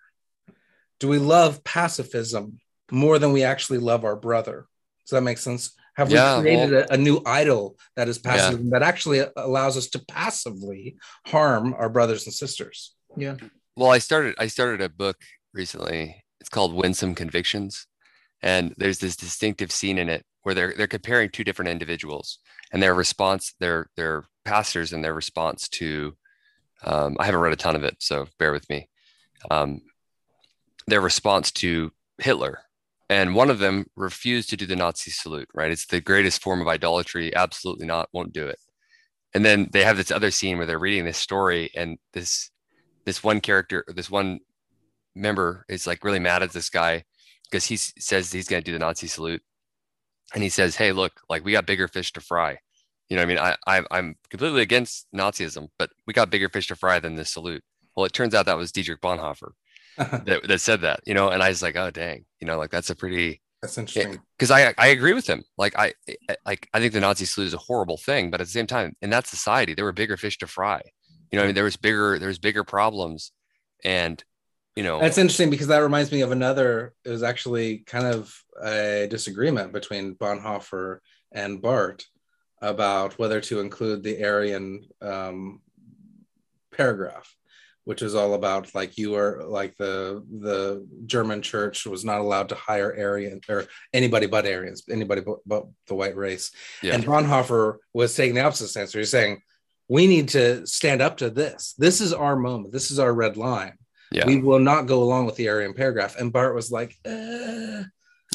[1.00, 2.60] Do we love pacifism
[2.90, 4.68] more than we actually love our brother?
[5.06, 5.74] Does that make sense?
[5.96, 8.70] Have yeah, we created well, a, a, new idol that is passive yeah.
[8.72, 10.96] that actually allows us to passively
[11.28, 12.96] harm our brothers and sisters?
[13.16, 13.36] Yeah.
[13.76, 15.18] Well, I started I started a book
[15.54, 16.24] recently.
[16.40, 17.86] It's called Winsome Convictions.
[18.42, 22.40] And there's this distinctive scene in it where they're they're comparing two different individuals
[22.72, 26.16] and their response, their their pastors and their response to
[26.84, 28.90] um, I haven't read a ton of it, so bear with me.
[29.52, 29.82] Um,
[30.88, 32.60] their response to Hitler.
[33.10, 35.72] And one of them refused to do the Nazi salute, right?
[35.72, 37.36] It's the greatest form of idolatry.
[37.36, 38.58] Absolutely not, won't do it.
[39.34, 42.50] and then they have this other scene where they're reading this story and this
[43.06, 44.40] this one character this one
[45.16, 47.04] member is like really mad at this guy
[47.50, 49.42] because he says he's going to do the nazi salute
[50.34, 52.58] and he says hey look like we got bigger fish to fry
[53.14, 56.66] you know i mean I, I i'm completely against nazism but we got bigger fish
[56.68, 57.64] to fry than this salute
[57.96, 59.52] well it turns out that was dietrich bonhoeffer
[59.98, 62.72] that, that said that you know and i was like oh dang you know like
[62.72, 64.20] that's a pretty That's interesting.
[64.36, 65.44] because I I agree with him.
[65.58, 68.42] Like I eh, eh, like I think the Nazi salute is a horrible thing, but
[68.42, 70.82] at the same time, in that society, there were bigger fish to fry.
[71.32, 73.32] You know, I mean, there was bigger there was bigger problems,
[73.86, 74.22] and
[74.76, 76.94] you know, That's interesting because that reminds me of another.
[77.06, 81.00] It was actually kind of a disagreement between Bonhoeffer
[81.32, 82.04] and Barth
[82.64, 85.62] about whether to include the Aryan um,
[86.76, 87.36] paragraph,
[87.84, 92.50] which is all about like you are like the the German church was not allowed
[92.50, 96.52] to hire Aryan or anybody but Aryans, anybody but, but the white race.
[96.82, 98.94] yeah, And Bonhoeffer was taking the opposite stance.
[98.94, 99.42] He's saying
[99.90, 101.76] we need to stand up to this.
[101.78, 102.74] This is our moment.
[102.74, 103.78] This is our red line
[104.14, 106.16] yeah, we will not go along with the Aryan paragraph.
[106.18, 107.84] And Barth was like, uh,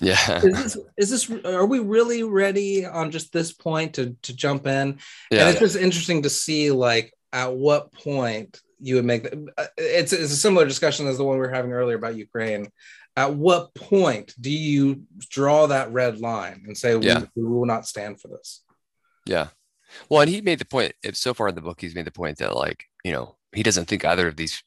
[0.03, 4.35] yeah, is, this, is this, are we really ready on just this point to, to
[4.35, 4.99] jump in?
[5.31, 5.41] Yeah.
[5.41, 10.13] And it's just interesting to see like at what point you would make uh, it's,
[10.13, 12.69] it's a similar discussion as the one we were having earlier about Ukraine.
[13.17, 17.25] At what point do you draw that red line and say, we, Yeah.
[17.35, 18.63] we will not stand for this?
[19.27, 19.49] yeah.
[20.11, 20.93] Well, and he made the point.
[21.03, 23.63] If so far in the book, he's made the point that like you know he
[23.63, 24.63] doesn't think either of these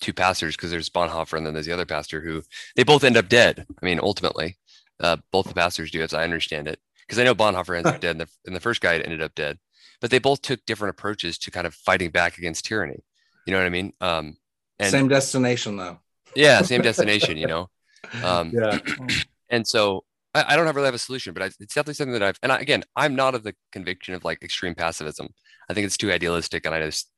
[0.00, 2.42] two pastors because there's Bonhoeffer and then there's the other pastor who
[2.74, 3.64] they both end up dead.
[3.80, 4.58] I mean, ultimately,
[5.00, 8.00] uh, both the pastors do, as I understand it, because I know Bonhoeffer ends up
[8.00, 9.58] dead, and the, and the first guy ended up dead.
[10.00, 13.04] But they both took different approaches to kind of fighting back against tyranny.
[13.46, 13.92] You know what I mean?
[14.00, 14.36] Um,
[14.78, 15.98] and Same destination though.
[16.34, 17.36] yeah, same destination.
[17.36, 17.70] You know,
[18.22, 18.78] um, Yeah.
[19.50, 20.04] and so
[20.34, 22.38] I, I don't have really have a solution, but I, it's definitely something that I've.
[22.42, 25.28] And I, again, I'm not of the conviction of like extreme pacifism.
[25.70, 27.10] I think it's too idealistic, and I just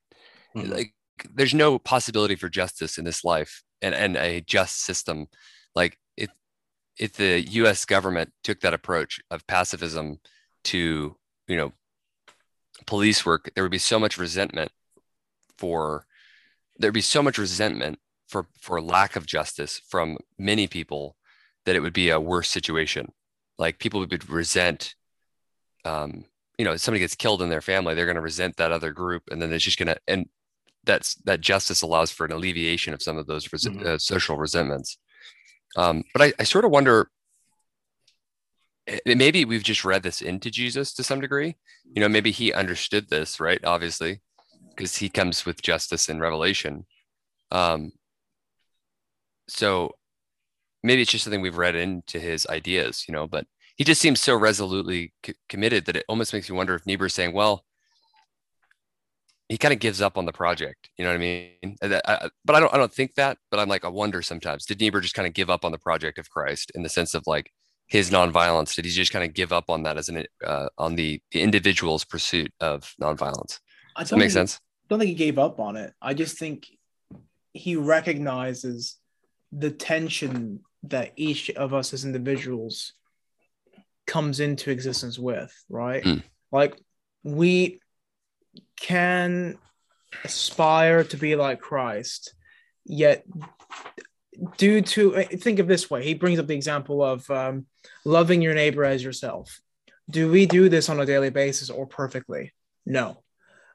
[0.53, 0.71] Mhm.
[0.71, 0.93] like
[1.33, 5.27] there's no possibility for justice in this life and and a just system.
[5.75, 5.97] Like
[6.99, 7.85] if the U.S.
[7.85, 10.19] government took that approach of pacifism
[10.65, 11.15] to
[11.47, 11.71] you know
[12.85, 14.71] police work, there would be so much resentment
[15.57, 16.05] for
[16.77, 21.15] there'd be so much resentment for for lack of justice from many people
[21.65, 23.11] that it would be a worse situation.
[23.57, 24.95] Like people would resent,
[25.83, 26.25] um,
[26.57, 28.91] you know, if somebody gets killed in their family, they're going to resent that other
[28.91, 30.27] group, and then it's just going to and
[30.83, 33.85] that's that justice allows for an alleviation of some of those res- Mhm.
[33.85, 34.97] uh, social resentments.
[35.75, 37.09] Um, but I, I sort of wonder.
[38.87, 41.55] eh, Maybe we've just read this into Jesus to some degree.
[41.93, 43.63] You know, maybe he understood this, right?
[43.63, 44.21] Obviously,
[44.75, 46.85] because he comes with justice and revelation.
[47.51, 47.91] Um,
[49.47, 49.91] so
[50.83, 53.45] maybe it's just something we've read into his ideas, you know, but
[53.75, 57.13] he just seems so resolutely c- committed that it almost makes me wonder if Niebuhr's
[57.13, 57.63] saying, well,
[59.49, 60.89] he kind of gives up on the project.
[60.97, 61.77] You know what I mean?
[61.81, 64.79] I- but I don't, I don't think that, but I'm like, I wonder sometimes, did
[64.79, 67.23] Niebuhr just kind of give up on the project of Christ in the sense of
[67.27, 67.51] like
[67.87, 68.75] his nonviolence?
[68.75, 71.41] Did he just kind of give up on that as an, uh, on the, the
[71.41, 73.59] individual's pursuit of nonviolence?
[73.95, 74.59] I Does that make sense?
[74.89, 75.93] don't think he gave up on it.
[76.01, 76.67] I just think
[77.53, 78.95] he recognizes
[79.51, 82.93] the tension that each of us as individuals
[84.05, 86.03] comes into existence with, right?
[86.03, 86.23] Mm.
[86.51, 86.77] Like
[87.23, 87.79] we
[88.79, 89.57] can
[90.23, 92.33] aspire to be like Christ,
[92.85, 93.25] yet
[94.57, 97.65] due to think of this way, he brings up the example of um,
[98.05, 99.59] loving your neighbor as yourself.
[100.09, 102.53] Do we do this on a daily basis or perfectly?
[102.85, 103.23] No.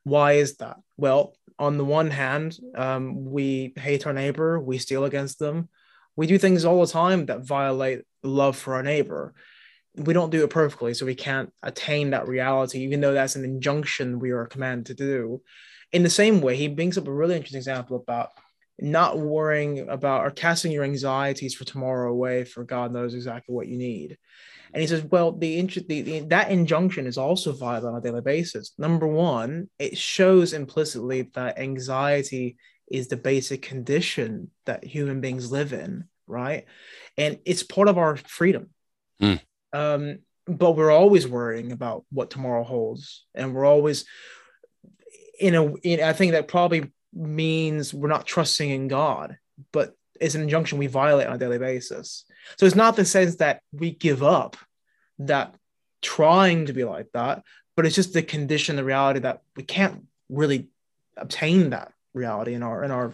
[0.05, 0.77] Why is that?
[0.97, 5.69] Well, on the one hand, um, we hate our neighbor, we steal against them,
[6.17, 9.35] we do things all the time that violate love for our neighbor.
[9.97, 13.45] We don't do it perfectly, so we can't attain that reality, even though that's an
[13.45, 15.43] injunction we are commanded to do.
[15.93, 18.31] In the same way, he brings up a really interesting example about
[18.79, 23.69] not worrying about or casting your anxieties for tomorrow away, for God knows exactly what
[23.69, 24.17] you need.
[24.73, 28.23] And he says, well, the, the, the that injunction is also violent on a daily
[28.23, 28.73] basis.
[28.79, 32.57] Number one, it shows implicitly that anxiety
[32.91, 36.65] is the basic condition that human beings live in, right?
[37.19, 38.71] And it's part of our freedom.
[39.21, 39.41] Mm.
[39.73, 44.05] Um, but we're always worrying about what tomorrow holds, and we're always
[45.39, 45.75] in a.
[45.77, 49.39] In, I think that probably means we're not trusting in God,
[49.73, 52.25] but it's an injunction we violate on a daily basis.
[52.57, 54.57] So it's not the sense that we give up
[55.19, 55.55] that
[56.01, 57.45] trying to be like that,
[57.77, 60.69] but it's just the condition, the reality that we can't really
[61.17, 63.13] obtain that reality in our in our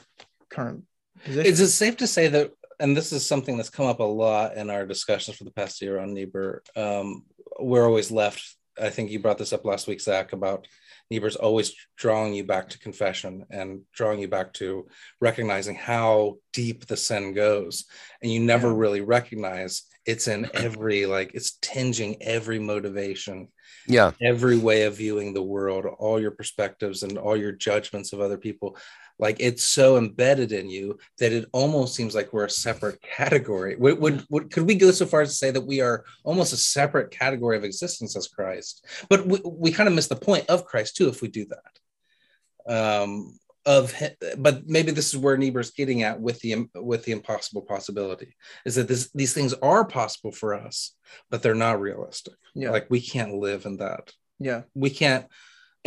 [0.49, 0.85] current
[1.25, 1.51] position.
[1.51, 4.57] Is it safe to say that, and this is something that's come up a lot
[4.57, 7.25] in our discussions for the past year on Niebuhr, um,
[7.59, 10.67] we're always left I think you brought this up last week, Zach, about
[11.11, 14.87] Niebuhr's always drawing you back to confession and drawing you back to
[15.21, 17.85] recognizing how deep the sin goes.
[18.23, 23.49] And you never really recognize it's in every, like, it's tinging every motivation.
[23.87, 24.13] Yeah.
[24.23, 28.39] Every way of viewing the world, all your perspectives and all your judgments of other
[28.39, 28.77] people
[29.19, 33.77] like it's so embedded in you that it almost seems like we're a separate category.
[33.77, 36.53] Would, would, would, could we go so far as to say that we are almost
[36.53, 38.87] a separate category of existence as christ?
[39.09, 43.03] But we, we kind of miss the point of christ too if we do that.
[43.03, 43.95] Um of
[44.39, 48.35] but maybe this is where Niebuhr's getting at with the with the impossible possibility
[48.65, 50.95] is that this these things are possible for us
[51.31, 52.35] but they're not realistic.
[52.55, 52.71] Yeah.
[52.71, 54.13] Like we can't live in that.
[54.39, 54.63] Yeah.
[54.75, 55.27] We can't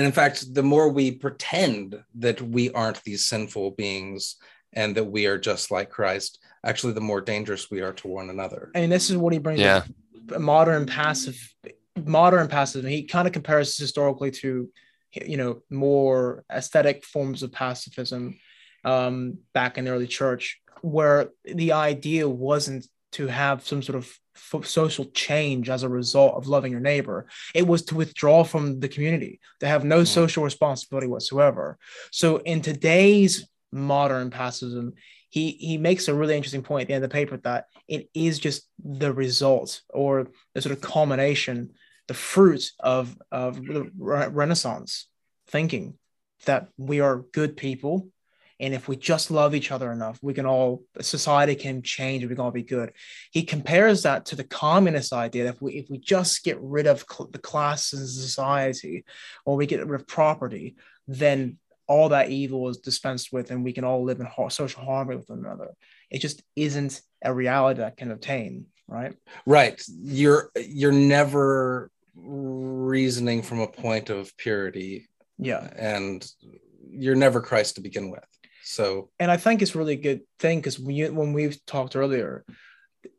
[0.02, 4.38] and in fact, the more we pretend that we aren't these sinful beings
[4.74, 8.32] and that we are just like Christ, actually, the more dangerous we are to one
[8.32, 8.72] another.
[8.74, 9.84] I And this is what he brings yeah.
[10.40, 11.38] modern passive,
[12.04, 12.84] modern passive.
[12.84, 14.72] He kind of compares this historically to,
[15.24, 18.40] you know, more aesthetic forms of pacifism
[18.84, 24.12] um, back in the early church, where the idea wasn't to have some sort of
[24.64, 27.28] social change as a result of loving your neighbor.
[27.54, 30.08] It was to withdraw from the community, to have no mm.
[30.08, 31.78] social responsibility whatsoever.
[32.12, 34.94] So in today's modern pacifism,
[35.30, 38.10] he he makes a really interesting point at the end of the paper that it
[38.14, 41.72] is just the result or the sort of culmination,
[42.08, 45.08] the fruit of of the Renaissance
[45.48, 45.96] thinking
[46.46, 48.10] that we are good people
[48.62, 52.30] and if we just love each other enough, we can all, society can change and
[52.30, 52.94] we can all be good.
[53.32, 56.86] He compares that to the communist idea that if we, if we just get rid
[56.86, 59.04] of cl- the class in society
[59.46, 60.76] or we get rid of property,
[61.08, 61.58] then
[61.88, 65.18] all that evil is dispensed with and we can all live in ha- social harmony
[65.18, 65.72] with one another.
[66.12, 69.16] It just isn't a reality that can obtain, right?
[69.48, 69.82] Right.
[69.88, 75.10] You're, you're never reasoning from a point of purity.
[75.40, 75.68] Yeah.
[75.76, 76.24] And
[76.92, 78.24] you're never Christ to begin with.
[78.72, 82.46] So, and I think it's really a good thing because we, when we've talked earlier,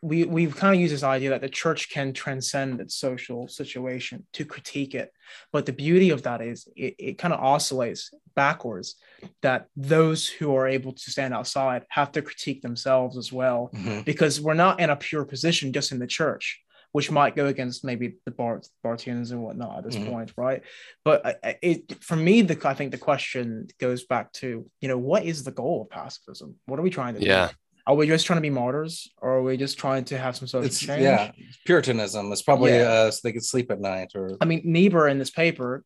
[0.01, 4.25] we we've kind of used this idea that the church can transcend its social situation
[4.33, 5.13] to critique it,
[5.53, 8.95] but the beauty of that is it, it kind of oscillates backwards.
[9.43, 14.03] That those who are able to stand outside have to critique themselves as well, mm-hmm.
[14.03, 16.63] because we're not in a pure position just in the church
[16.93, 20.11] which might go against maybe the Barth and whatnot at this mm-hmm.
[20.11, 20.63] point, right?
[21.05, 25.25] But it for me, the I think the question goes back to you know what
[25.25, 26.55] is the goal of pacifism?
[26.67, 27.27] What are we trying to do?
[27.27, 27.51] Yeah.
[27.85, 30.47] Are we just trying to be martyrs, or are we just trying to have some
[30.47, 31.03] sort of change?
[31.03, 31.33] Yeah,
[31.67, 32.83] Puritanism is probably yeah.
[32.83, 34.13] uh, so they could sleep at night.
[34.15, 35.85] Or I mean, Niebuhr in this paper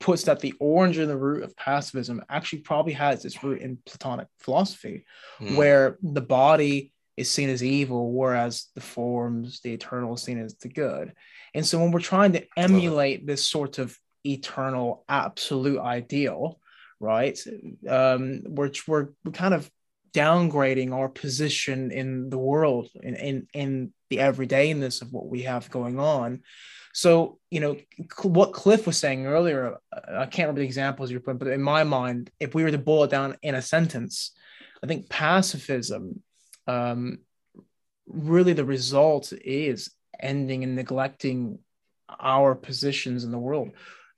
[0.00, 3.78] puts that the orange in the root of pacifism actually probably has its root in
[3.86, 5.06] Platonic philosophy,
[5.40, 5.56] mm.
[5.56, 10.54] where the body is seen as evil, whereas the forms, the eternal, is seen as
[10.56, 11.12] the good.
[11.54, 16.58] And so when we're trying to emulate this sort of eternal absolute ideal,
[16.98, 17.38] right?
[17.88, 19.70] Um, we're, we're, we're kind of
[20.12, 25.70] downgrading our position in the world in, in, in the everydayness of what we have
[25.70, 26.42] going on.
[26.92, 27.76] So, you know,
[28.22, 31.82] what Cliff was saying earlier, I can't remember the examples you're putting, but in my
[31.82, 34.30] mind, if we were to boil it down in a sentence,
[34.82, 36.22] I think pacifism
[36.66, 37.18] um,
[38.06, 41.58] really the result is ending and neglecting
[42.20, 43.70] our positions in the world.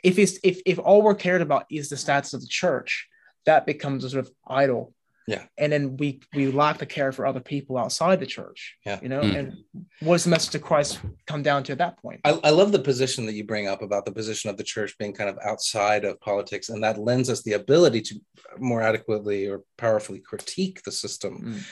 [0.02, 3.09] If it's if if all we're cared about is the status of the church,
[3.44, 4.94] that becomes a sort of idol
[5.27, 5.43] yeah.
[5.59, 8.77] And then we we lack the care for other people outside the church.
[8.86, 9.01] Yeah.
[9.02, 9.36] You know, mm.
[9.36, 9.56] and
[10.01, 12.20] what does the message of Christ come down to at that point?
[12.24, 14.97] I, I love the position that you bring up about the position of the church
[14.98, 18.20] being kind of outside of politics, and that lends us the ability to
[18.59, 21.43] more adequately or powerfully critique the system.
[21.43, 21.66] Mm.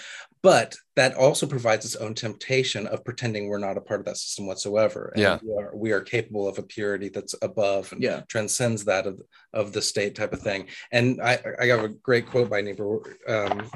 [0.44, 4.18] But that also provides its own temptation of pretending we're not a part of that
[4.18, 5.10] system whatsoever.
[5.14, 5.38] And yeah.
[5.42, 8.20] We are, we are capable of a purity that's above and yeah.
[8.28, 9.22] transcends that of,
[9.54, 10.68] of the state type of thing.
[10.92, 13.00] And I, I have a great quote by Niebuhr.
[13.26, 13.70] Um,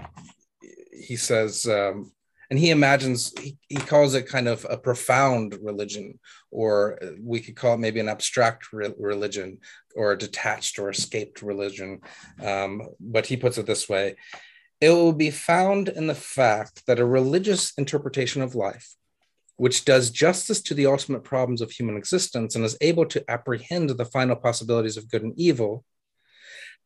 [0.93, 2.13] he says, um,
[2.51, 6.19] and he imagines, he, he calls it kind of a profound religion,
[6.51, 9.59] or we could call it maybe an abstract re- religion,
[9.97, 12.01] or a detached or escaped religion.
[12.45, 14.17] Um, but he puts it this way
[14.81, 18.95] it will be found in the fact that a religious interpretation of life,
[19.57, 23.91] which does justice to the ultimate problems of human existence and is able to apprehend
[23.91, 25.85] the final possibilities of good and evil,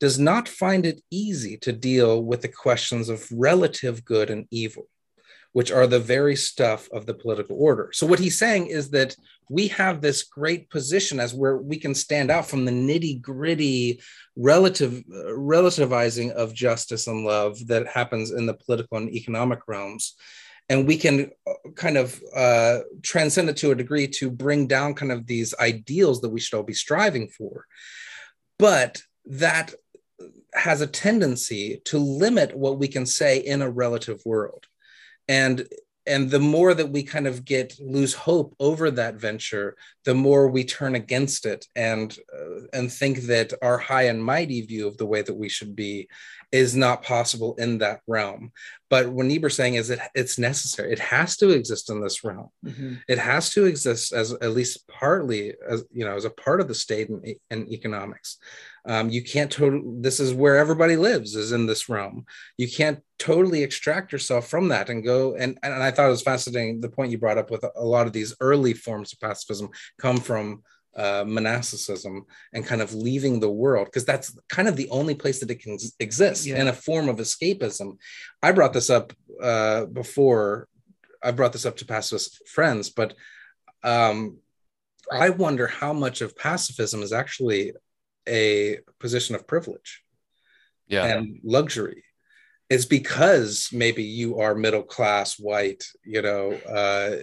[0.00, 4.86] does not find it easy to deal with the questions of relative good and evil
[5.52, 7.90] which are the very stuff of the political order.
[7.92, 9.14] So what he's saying is that
[9.48, 14.00] we have this great position as where we can stand out from the nitty gritty
[14.36, 20.14] relative relativizing of justice and love that happens in the political and economic realms.
[20.68, 24.94] And we can uh, kind of uh, transcend it to a degree to bring down
[24.94, 27.66] kind of these ideals that we should all be striving for.
[28.58, 29.74] But that
[30.54, 34.66] has a tendency to limit what we can say in a relative world
[35.32, 35.66] and
[36.04, 40.48] and the more that we kind of get lose hope over that venture the more
[40.48, 44.96] we turn against it and uh, and think that our high and mighty view of
[44.98, 46.08] the way that we should be
[46.52, 48.52] is not possible in that realm.
[48.90, 50.92] But what Niebuhr's saying is that it's necessary.
[50.92, 52.50] It has to exist in this realm.
[52.64, 52.96] Mm-hmm.
[53.08, 56.68] it has to exist as at least partly as you know as a part of
[56.68, 58.36] the state and, and economics.
[58.86, 62.26] Um, you can't totally this is where everybody lives is in this realm.
[62.58, 66.22] You can't totally extract yourself from that and go and, and i thought it was
[66.22, 69.20] fascinating the point you brought up with a, a lot of these early forms of
[69.20, 70.60] pacifism come from
[70.96, 75.40] uh, monasticism and kind of leaving the world because that's kind of the only place
[75.40, 76.60] that it can exist yeah.
[76.60, 77.96] in a form of escapism
[78.42, 79.12] i brought this up
[79.42, 80.68] uh, before
[81.22, 83.14] i brought this up to pacifist friends but
[83.82, 84.36] um,
[85.10, 87.72] i wonder how much of pacifism is actually
[88.28, 90.02] a position of privilege
[90.88, 91.04] yeah.
[91.06, 92.04] and luxury
[92.72, 97.16] it's because maybe you are middle class white you know uh,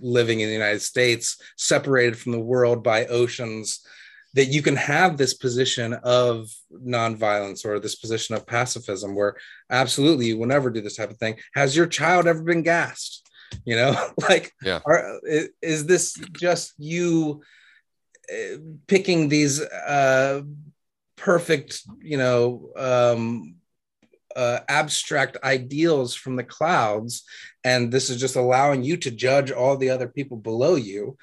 [0.00, 3.86] living in the united states separated from the world by oceans
[4.34, 6.50] that you can have this position of
[6.84, 9.36] nonviolence or this position of pacifism where
[9.70, 13.28] absolutely you will never do this type of thing has your child ever been gassed
[13.64, 13.94] you know
[14.28, 14.80] like yeah.
[14.86, 15.20] are,
[15.62, 17.42] is this just you
[18.86, 20.42] picking these uh,
[21.16, 23.56] perfect, you know, um,
[24.36, 27.24] uh, abstract ideals from the clouds,
[27.64, 31.16] and this is just allowing you to judge all the other people below you.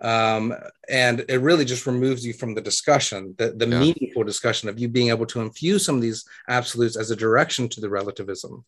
[0.00, 0.54] Um,
[0.88, 3.80] and it really just removes you from the discussion, the, the yeah.
[3.80, 7.68] meaningful discussion of you being able to infuse some of these absolutes as a direction
[7.70, 8.64] to the relativism.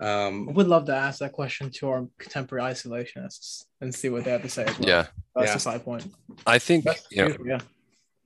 [0.00, 4.24] Um, I would love to ask that question to our contemporary isolationists and see what
[4.24, 4.88] they have to say as well.
[4.88, 5.56] Yeah, that's yeah.
[5.56, 6.12] a side point.
[6.46, 7.60] I think you know, yeah,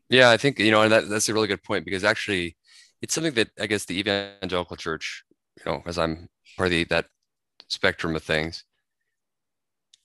[0.08, 2.56] yeah, I think you know, and that, that's a really good point because actually,
[3.02, 5.24] it's something that I guess the evangelical church,
[5.58, 7.06] you know, as I'm part of the, that
[7.68, 8.64] spectrum of things,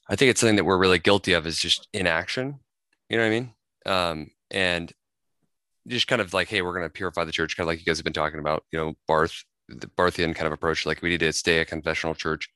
[0.09, 2.59] I think it's something that we're really guilty of is just inaction.
[3.09, 3.53] You know what I mean?
[3.85, 4.93] Um, and
[5.88, 7.85] just kind of like, hey, we're going to purify the church, kind of like you
[7.85, 8.63] guys have been talking about.
[8.72, 12.15] You know, Barth the Barthian kind of approach, like we need to stay a confessional
[12.15, 12.49] church.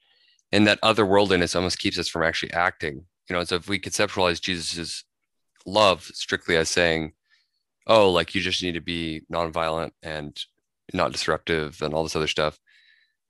[0.52, 3.06] And that otherworldliness almost keeps us from actually acting.
[3.30, 5.04] You know, so if we conceptualize Jesus's
[5.66, 7.14] love strictly as saying,
[7.90, 10.40] oh, like you just need to be nonviolent and
[10.94, 12.58] not disruptive and all this other stuff,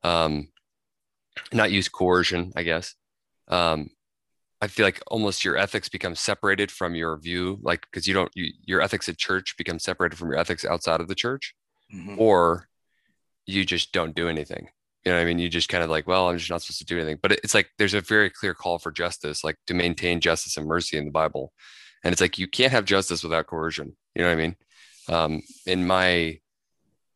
[0.03, 0.49] um,
[1.51, 2.93] not use coercion, I guess.
[3.47, 3.89] Um,
[4.61, 8.31] I feel like almost your ethics become separated from your view, like because you don't,
[8.35, 11.55] you, your ethics at church become separated from your ethics outside of the church,
[11.93, 12.19] mm-hmm.
[12.19, 12.67] or
[13.45, 14.67] you just don't do anything.
[15.05, 15.39] You know I mean?
[15.39, 17.19] You just kind of like, well, I'm just not supposed to do anything.
[17.21, 20.67] But it's like there's a very clear call for justice, like to maintain justice and
[20.67, 21.53] mercy in the Bible.
[22.03, 23.95] And it's like you can't have justice without coercion.
[24.15, 24.55] You know what I mean?
[25.09, 26.39] Um, in my,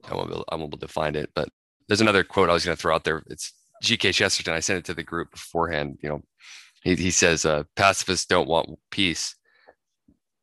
[0.09, 1.49] I won't, be, I won't be able to find it, but
[1.87, 3.23] there's another quote I was going to throw out there.
[3.27, 4.11] It's G.K.
[4.11, 4.53] Chesterton.
[4.53, 5.99] I sent it to the group beforehand.
[6.01, 6.23] You know,
[6.83, 9.35] he, he says, uh, pacifists don't want peace.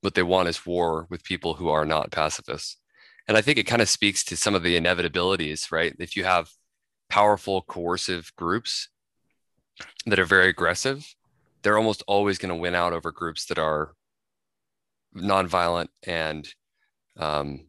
[0.01, 2.77] What they want is war with people who are not pacifists.
[3.29, 5.95] And I think it kind of speaks to some of the inevitabilities, right?
[5.99, 6.51] If you have
[7.09, 8.89] powerful coercive groups
[10.07, 11.15] that are very aggressive,
[11.63, 13.95] they're almost always going to win out over groups that are
[15.17, 16.49] nonviolent and
[17.19, 17.67] um,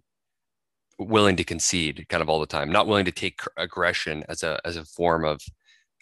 [0.99, 4.59] willing to concede kind of all the time, not willing to take aggression as a
[4.65, 5.41] as a form of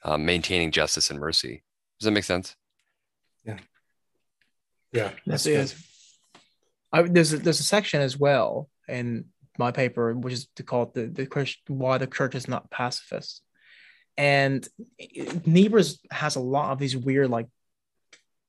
[0.03, 1.63] um, maintaining justice and mercy.
[1.99, 2.55] Does that make sense?
[3.45, 3.59] Yeah.
[4.91, 5.11] Yeah.
[5.25, 5.75] That's it.
[6.91, 9.25] I, there's a, there's a section as well, in
[9.57, 12.71] my paper, which is to call it the, the Christ, why the church is not
[12.71, 13.41] pacifist.
[14.17, 14.67] And
[15.45, 17.47] Niebuhr's has a lot of these weird like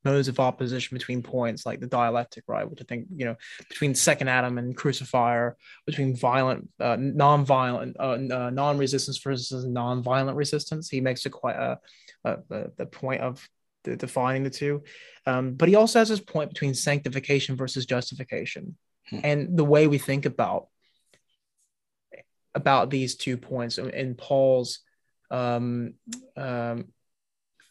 [0.05, 2.69] modes of opposition between points, like the dialectic, right?
[2.69, 3.37] Which I think you know
[3.69, 5.57] between second Adam and crucifier,
[5.87, 10.89] between violent, uh, non-violent, uh, uh, non-resistance versus non-violent resistance.
[10.89, 11.79] He makes it quite a,
[12.25, 13.47] a, a the point of
[13.85, 14.83] the, defining the two.
[15.27, 18.77] Um, but he also has this point between sanctification versus justification,
[19.09, 19.21] hmm.
[19.23, 20.69] and the way we think about
[22.55, 24.81] about these two points in Paul's
[25.31, 25.95] um,
[26.37, 26.87] um,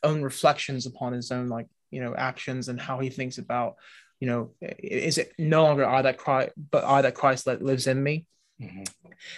[0.04, 3.76] own reflections upon his own like you know actions and how he thinks about
[4.20, 7.88] you know is it no longer I that Christ but I that Christ that lives
[7.88, 8.26] in me.
[8.62, 8.84] Mm-hmm.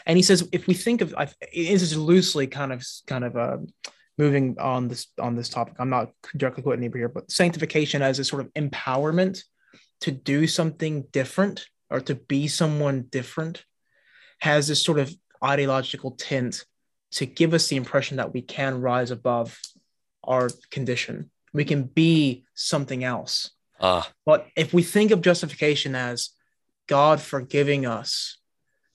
[0.07, 3.57] And he says, if we think of, it is loosely kind of, kind of, uh,
[4.17, 5.75] moving on this on this topic.
[5.79, 9.43] I'm not directly quoting here, but sanctification as a sort of empowerment
[10.01, 13.65] to do something different or to be someone different
[14.39, 15.13] has this sort of
[15.43, 16.65] ideological tint
[17.11, 19.59] to give us the impression that we can rise above
[20.23, 21.29] our condition.
[21.53, 23.51] We can be something else.
[23.79, 26.29] Ah, But if we think of justification as
[26.87, 28.37] God forgiving us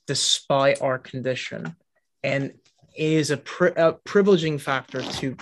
[0.06, 1.74] despite our condition,
[2.22, 2.52] and
[2.96, 5.36] it is a, pri- a privileging factor to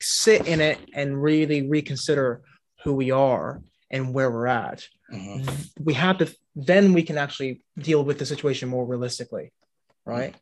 [0.00, 2.42] sit in it and really reconsider
[2.84, 3.60] who we are
[3.90, 5.70] and where we're at, Mhm.
[5.80, 9.52] we have to, then we can actually deal with the situation more realistically,
[10.04, 10.34] right?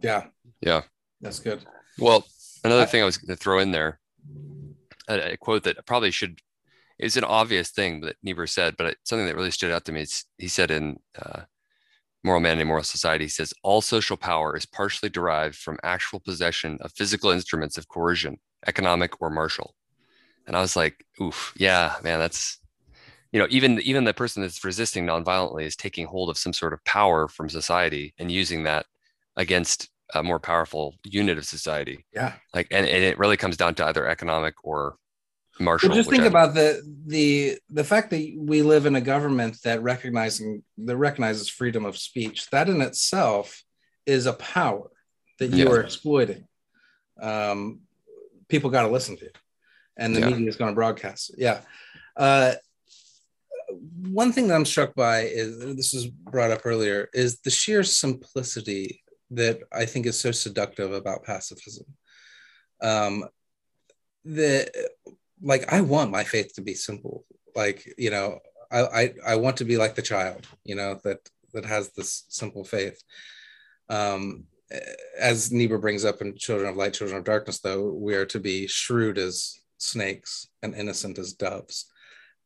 [0.00, 0.26] Yeah.
[0.60, 0.82] Yeah.
[1.20, 1.64] That's good.
[1.98, 2.26] well,
[2.64, 3.98] another I- thing I was going to throw in there,
[5.08, 6.40] a, a quote that probably should
[6.98, 10.02] is an obvious thing that Niebuhr said, but something that really stood out to me.
[10.02, 11.42] Is he said in uh,
[12.22, 16.20] Moral Man and Immoral Society, he says all social power is partially derived from actual
[16.20, 19.74] possession of physical instruments of coercion, economic or martial.
[20.46, 22.58] And I was like, oof, yeah, man, that's
[23.32, 26.74] you know, even even the person that's resisting nonviolently is taking hold of some sort
[26.74, 28.86] of power from society and using that
[29.36, 32.04] against a more powerful unit of society.
[32.12, 32.34] Yeah.
[32.54, 34.96] Like, and, and it really comes down to either economic or
[35.60, 35.88] martial.
[35.90, 36.36] Well, just think whichever.
[36.38, 41.48] about the the the fact that we live in a government that recognizing that recognizes
[41.48, 42.48] freedom of speech.
[42.50, 43.62] That in itself
[44.06, 44.90] is a power
[45.38, 45.70] that you Yeah.
[45.70, 46.46] are exploiting.
[47.20, 47.80] Um,
[48.48, 49.30] people got to listen to you,
[49.96, 50.30] and the Yeah.
[50.30, 51.30] media is going to broadcast.
[51.30, 51.38] it.
[51.38, 51.60] Yeah.
[52.16, 52.54] Uh,
[54.02, 57.82] one thing that I'm struck by is this was brought up earlier is the sheer
[57.82, 59.01] simplicity
[59.32, 61.86] that I think is so seductive about pacifism.
[62.82, 63.24] Um,
[64.24, 67.24] like I want my faith to be simple.
[67.54, 68.38] Like you know,
[68.70, 70.46] I I, I want to be like the child.
[70.64, 71.18] You know that
[71.52, 73.02] that has this simple faith.
[73.88, 74.44] Um,
[75.18, 78.40] as Niebuhr brings up in Children of Light, Children of Darkness, though, we are to
[78.40, 81.86] be shrewd as snakes and innocent as doves.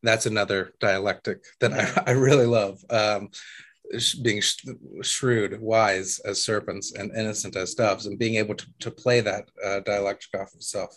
[0.03, 2.85] That's another dialectic that I, I really love.
[2.91, 3.31] Um,
[4.23, 4.65] being sh-
[5.03, 9.49] shrewd, wise as serpents, and innocent as doves, and being able to, to play that
[9.65, 10.97] uh, dialectic off of self.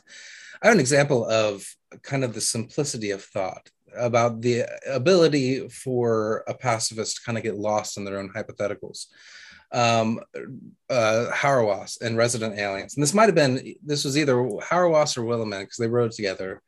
[0.61, 1.65] I have an example of
[2.03, 7.43] kind of the simplicity of thought about the ability for a pacifist to kind of
[7.43, 9.05] get lost in their own hypotheticals
[9.71, 10.19] um,
[10.89, 12.95] uh, Hauerwas and Resident Aliens.
[12.95, 16.61] And this might have been, this was either Hauerwas or Willimon because they wrote together.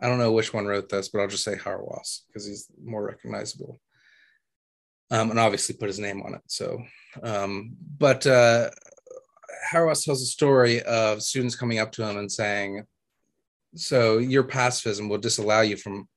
[0.00, 3.04] I don't know which one wrote this, but I'll just say Hauerwas because he's more
[3.04, 3.80] recognizable.
[5.10, 6.42] Um, and obviously put his name on it.
[6.48, 6.82] So,
[7.22, 8.70] um, but uh,
[9.70, 12.84] Hauerwas tells a story of students coming up to him and saying,
[13.76, 16.08] "So your pacifism will disallow you from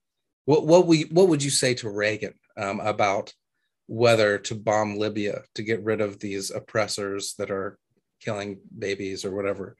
[0.45, 0.65] what?
[0.65, 3.31] What we what would you say to Reagan um, about
[3.89, 7.77] whether to bomb Libya to get rid of these oppressors that are
[8.19, 9.75] killing babies or whatever.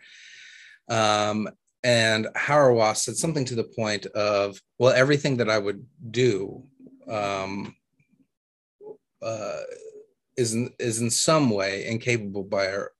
[0.89, 1.47] Um,
[1.83, 6.63] and Hauerwas said something to the point of, well, everything that I would do
[7.07, 7.75] um,
[9.21, 9.61] uh,
[10.37, 12.91] is, in, is in some way incapable by our,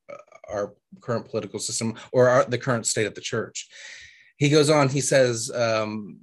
[0.50, 3.68] our current political system or our, the current state of the church.
[4.38, 6.18] He goes on, he says, um,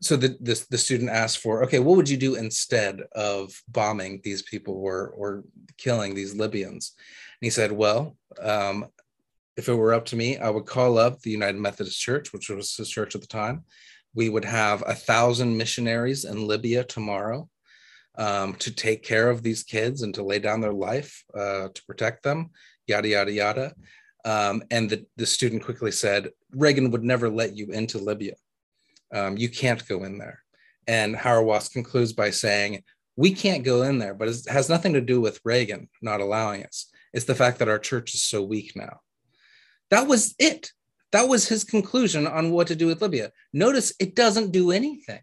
[0.00, 4.20] so the, the, the student asked for okay what would you do instead of bombing
[4.24, 5.44] these people or or
[5.76, 6.94] killing these libyans?
[6.96, 8.86] And he said well um,
[9.56, 12.48] if it were up to me i would call up the united methodist church which
[12.48, 13.64] was his church at the time.
[14.14, 17.48] We would have a thousand missionaries in libya tomorrow
[18.20, 21.82] um, to take care of these kids and to lay down their life uh, to
[21.88, 22.50] protect them
[22.86, 23.74] yada yada yada
[24.24, 28.34] um, and the, the student quickly said reagan would never let you into libya
[29.12, 30.42] um, you can't go in there.
[30.86, 32.82] And Hauerwas concludes by saying,
[33.16, 36.64] we can't go in there, but it has nothing to do with Reagan not allowing
[36.64, 36.86] us.
[37.12, 39.00] It's the fact that our church is so weak now.
[39.90, 40.70] That was it.
[41.12, 43.32] That was his conclusion on what to do with Libya.
[43.52, 45.20] Notice it doesn't do anything.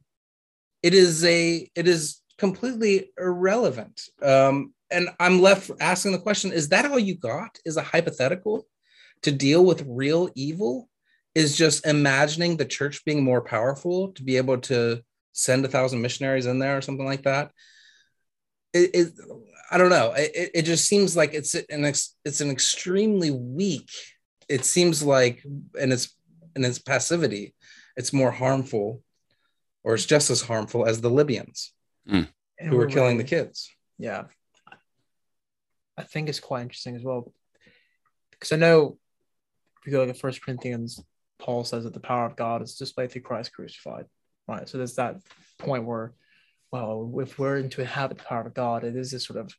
[0.83, 4.01] It is a it is completely irrelevant.
[4.22, 7.57] Um, and I'm left asking the question: Is that all you got?
[7.65, 8.68] Is a hypothetical
[9.23, 10.89] to deal with real evil?
[11.38, 14.99] is just imagining the church being more powerful to be able to
[15.34, 17.51] send a thousand missionaries in there or something like that.
[18.73, 19.14] It, it
[19.69, 20.14] I don't know.
[20.18, 23.91] It, it just seems like it's an ex, it's an extremely weak.
[24.49, 25.43] It seems like,
[25.80, 26.15] and it's
[26.55, 27.53] and its passivity,
[27.95, 29.03] it's more harmful,
[29.84, 31.72] or it's just as harmful as the Libyans
[32.59, 33.69] And who were we're killing the kids.
[33.97, 34.25] Yeah.
[35.97, 37.31] I think it's quite interesting as well.
[38.31, 38.97] Because I know
[39.81, 41.03] if you go to First Corinthians,
[41.39, 44.05] Paul says that the power of God is displayed through Christ crucified.
[44.47, 44.67] Right.
[44.67, 45.17] So there's that
[45.59, 46.13] point where,
[46.71, 49.53] well, if we're into inhabit the power of God, it is this sort of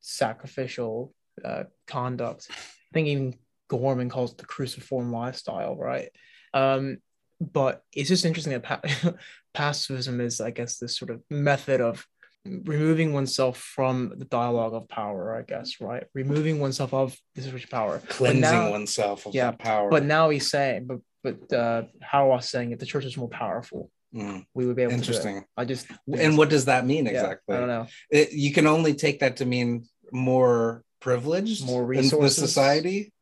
[0.00, 1.12] sacrificial
[1.44, 2.48] uh, conduct.
[2.50, 2.54] I
[2.94, 3.34] think even
[3.68, 6.08] Gorman calls it the cruciform lifestyle, right?
[6.54, 6.98] Um,
[7.40, 9.12] but it's just interesting that pa-
[9.56, 12.06] pacifism is, I guess, this sort of method of
[12.44, 16.04] removing oneself from the dialogue of power, I guess, right?
[16.14, 19.90] Removing oneself of this rich power, Cleansing now- oneself of yeah, that power.
[19.90, 23.90] But now he's saying, but but uh, Hauerwas saying it, the church is more powerful.
[24.14, 24.96] Mm, We would be able to.
[24.98, 25.44] interesting.
[25.56, 25.86] I just
[26.24, 27.56] And what does that mean yeah, exactly?
[27.56, 27.86] I don't know.
[28.10, 32.36] It, you can only take that to mean more privileged, More in the resources.
[32.38, 33.12] society,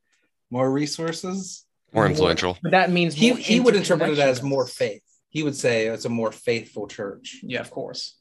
[0.51, 1.65] more resources.
[1.95, 2.59] More influential.
[2.63, 5.04] But that means He more he would interpret it as more faith.
[5.35, 7.41] He would say it's a more faithful church.
[7.43, 8.17] Yeah, of course.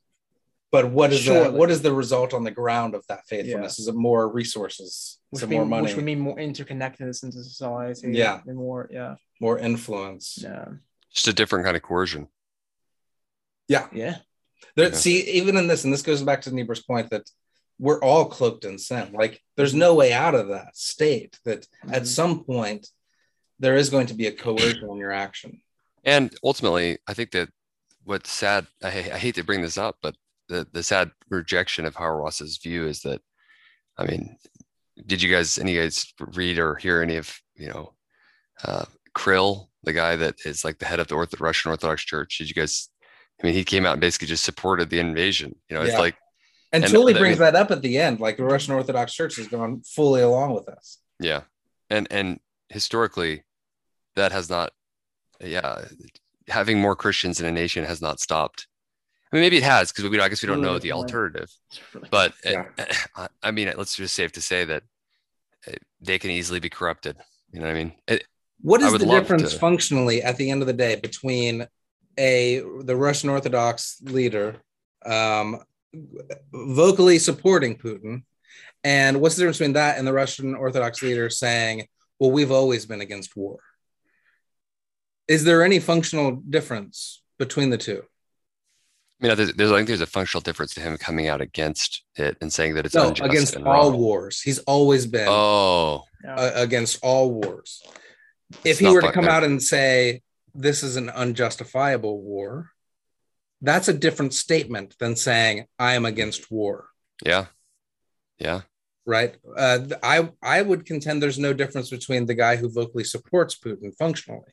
[0.72, 3.78] But what is the what is the result on the ground of that faithfulness?
[3.78, 5.20] Is it more resources?
[5.30, 5.84] Which, Is mean, more money?
[5.84, 8.14] which would mean more interconnectedness into society.
[8.14, 8.42] Yeah.
[8.48, 9.16] And more, yeah.
[9.40, 10.40] more influence?
[10.42, 10.66] Yeah.
[11.14, 12.28] Just a different kind of coercion.
[13.68, 13.88] Yeah.
[13.94, 14.18] Yeah.
[14.76, 14.96] There, Yeah.
[14.96, 17.30] See, even in this, and this goes back to Niebuhr's point that
[17.78, 19.12] we're all cloaked in sin.
[19.14, 21.38] Like there's no way out of that state.
[21.46, 22.08] That at Mhm.
[22.08, 22.88] some point
[23.60, 25.62] there is going to be a coercion in your action.
[26.04, 27.50] And ultimately, I think that
[28.04, 30.16] what's sad, I, I hate to bring this up, but
[30.50, 33.22] the, the sad rejection of Hauerwas's view is that,
[33.98, 34.38] I mean,
[35.06, 37.94] did you guys, any of you guys read or hear any of, you know,
[38.64, 38.86] uh,
[39.18, 42.38] Kirill, the guy that is like the head of the Ortho- Russian Orthodox Church?
[42.38, 42.90] Did you guys,
[43.42, 45.56] I mean, he came out and basically just supported the invasion.
[45.70, 46.00] You know, it's Yeah.
[46.00, 46.16] like,
[46.74, 48.20] And, And Tooley I brings mean- that up at the end.
[48.20, 50.98] Like the Russian Orthodox Church has gone fully along with us.
[51.20, 51.42] yeah.
[51.90, 52.40] And, and
[52.70, 53.44] historically,
[54.16, 54.72] that has not,
[55.40, 55.86] yeah,
[56.48, 58.68] having more Christians in a nation has not stopped.
[59.32, 61.50] I mean, maybe it has because we, I guess we don't know the alternative.
[62.12, 62.66] But uh, Yeah.
[63.16, 64.84] I- I mean, let's just safe to say that
[66.02, 67.16] they can easily be corrupted.
[67.52, 67.94] You know what I mean?
[68.08, 68.26] It,
[68.62, 71.66] What I is would the difference to- functionally at the end of the day between
[72.20, 74.58] a the Russian Orthodox leader
[75.06, 75.60] um,
[76.54, 78.24] vocally supporting Putin,
[78.84, 81.88] and what's the difference between that and the Russian Orthodox leader saying,
[82.20, 83.58] "Well, we've always been against war"?
[85.28, 88.04] Is there any functional difference between the two?
[89.22, 92.04] I mean, there's, there's, I think there's a functional difference to him coming out against
[92.18, 93.98] it and saying that it's No, unjust against and all wrong.
[94.00, 94.42] wars.
[94.42, 96.36] He's always been Oh, yeah.
[96.36, 97.82] uh, against all wars.
[98.52, 100.22] If It's he were to fuck- come out and say
[100.54, 102.70] this is an unjustifiable war,
[103.62, 106.90] that's a different statement than saying I am against war,
[107.26, 107.46] yeah,
[108.38, 108.62] yeah,
[109.06, 109.38] right?
[109.58, 113.96] Uh, I I would contend there's no difference between the guy who vocally supports Putin
[113.98, 114.52] functionally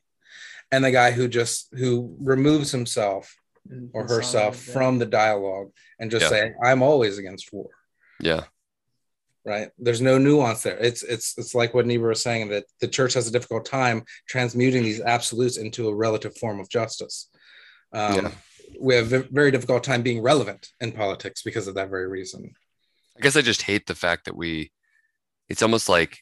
[0.71, 3.35] and the guy who just who removes himself
[3.93, 4.73] or Inside, herself yeah.
[4.73, 5.69] from the dialogue
[5.99, 6.29] and just Yeah.
[6.29, 7.69] say I'm always against war.
[8.19, 8.43] yeah,
[9.45, 12.87] right there's no nuance there it's it's it's like what niebuhr was saying that the
[12.87, 17.27] church has a difficult time transmuting these absolutes into a relative form of justice
[17.93, 18.31] um, Yeah.
[18.79, 22.53] we have a very difficult time being relevant in politics because of that very reason
[23.17, 24.71] I guess I just hate the fact that we,
[25.49, 26.19] it's almost like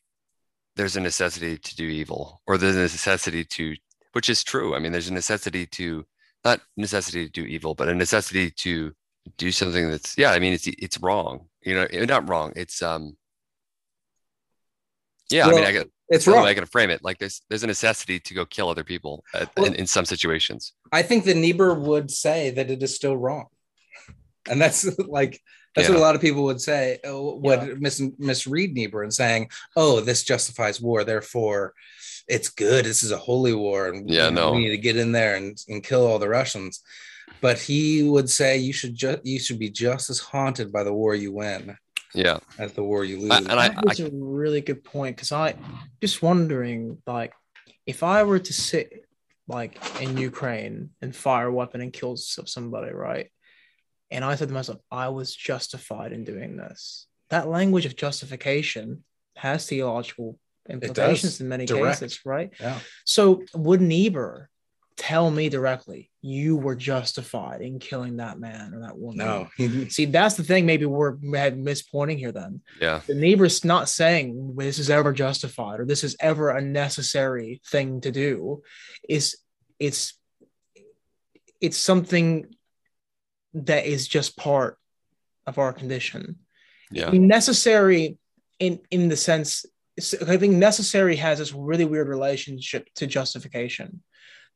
[0.76, 3.76] there's a necessity to do evil or there's a necessity to,
[4.14, 4.76] which is true.
[4.76, 6.06] I mean, there's a necessity to,
[6.46, 8.92] not necessity to do evil, but a necessity to
[9.38, 12.54] do something that's, yeah, I mean, it's, it's wrong, you know, eh, not wrong.
[12.56, 13.16] It's, um,
[15.30, 17.04] yeah, I mean, I get, it's wrong I can frame it.
[17.04, 20.06] Like there's, there's a necessity to go kill other people at, Well- in, in some
[20.06, 20.74] situations.
[20.92, 23.46] i think the niebuhr would say that it is still wrong
[24.50, 25.40] and that's like
[25.76, 25.94] that's Yeah.
[25.94, 27.74] what a lot of people would say uh, would Yeah.
[27.78, 31.74] mis- misread niebuhr and saying oh this justifies war therefore
[32.30, 34.52] it's good this is a holy war and Yeah, you know, no.
[34.54, 36.82] we need to get in there and, and kill all the russians
[37.42, 40.94] but he would say you should just you should be just as haunted by the
[40.94, 41.78] war you win
[42.14, 42.40] Yeah.
[42.58, 45.32] as the war you lose I- and I, That was a really good point because
[45.32, 45.56] I
[46.02, 47.34] just wondering like
[47.86, 48.88] if I were to sit
[49.48, 49.74] like
[50.04, 53.28] in Ukraine and fire a weapon and kill somebody, right?
[54.12, 57.08] And I said to myself, I was justified in doing this.
[57.32, 59.04] That language of justification
[59.36, 60.38] has theological
[60.70, 62.00] implications in many direct.
[62.00, 62.52] cases, right?
[62.60, 64.50] yeah So would Niebuhr
[65.00, 69.26] tell me directly, you were justified in killing that man or that woman?
[69.58, 70.66] no See, that's the thing.
[70.66, 72.34] Maybe we're had mispointing here.
[72.34, 73.00] Then yeah.
[73.08, 78.02] the Niebuhr's not saying this is ever justified or this is ever a necessary thing
[78.02, 78.62] to do.
[79.08, 79.38] Is
[79.80, 80.20] it's
[81.62, 82.54] it's something
[83.54, 84.78] that is just part
[85.48, 86.40] of our condition.
[86.92, 87.10] Yeah.
[87.12, 88.18] Necessary
[88.60, 89.66] in in the sense
[90.28, 94.02] I think necessary has this really weird relationship to justification.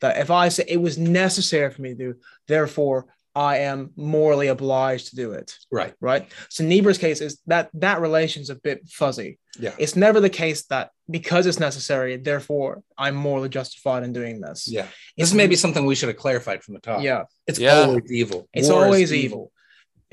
[0.01, 2.15] That if I say it was necessary for me to do,
[2.47, 3.05] therefore
[3.35, 5.57] I am morally obliged to do it.
[5.71, 6.27] right Right.
[6.49, 9.39] So Niebuhr's case is that that relation's a bit fuzzy.
[9.59, 14.39] yeah It's never the case that because it's necessary, therefore I'm morally justified in doing
[14.41, 14.67] this.
[14.67, 14.87] yeah
[15.17, 17.23] this may be something we should have clarified from the top Yeah.
[17.47, 17.81] it's Yeah.
[17.81, 19.51] always evil It's War is always evil.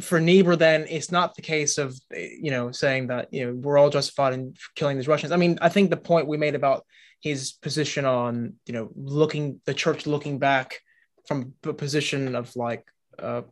[0.00, 3.78] For Niebuhr, then it's not the case of you know saying that you know we're
[3.78, 5.32] all justified in killing these Russians.
[5.32, 6.84] I mean, I think the point we made about
[7.20, 10.80] his position on you know looking the church looking back
[11.26, 12.84] from a position of like
[13.18, 13.42] uh,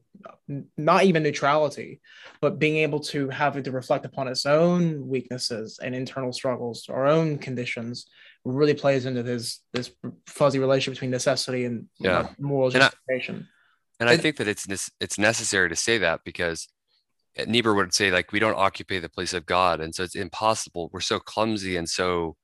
[0.76, 2.00] not even neutrality,
[2.40, 6.88] but being able to have it to reflect upon its own weaknesses and internal struggles,
[6.88, 8.06] our own conditions,
[8.44, 9.90] really plays into this this
[10.26, 12.28] fuzzy relationship between necessity and yeah.
[12.38, 13.36] moral justification.
[13.36, 13.57] And I,
[14.00, 16.68] and I think that it's it's necessary to say that because
[17.36, 20.14] eh, Niebuhr would say like we don't occupy the place of God, and so it's
[20.14, 20.90] impossible.
[20.92, 22.36] We're so clumsy and so,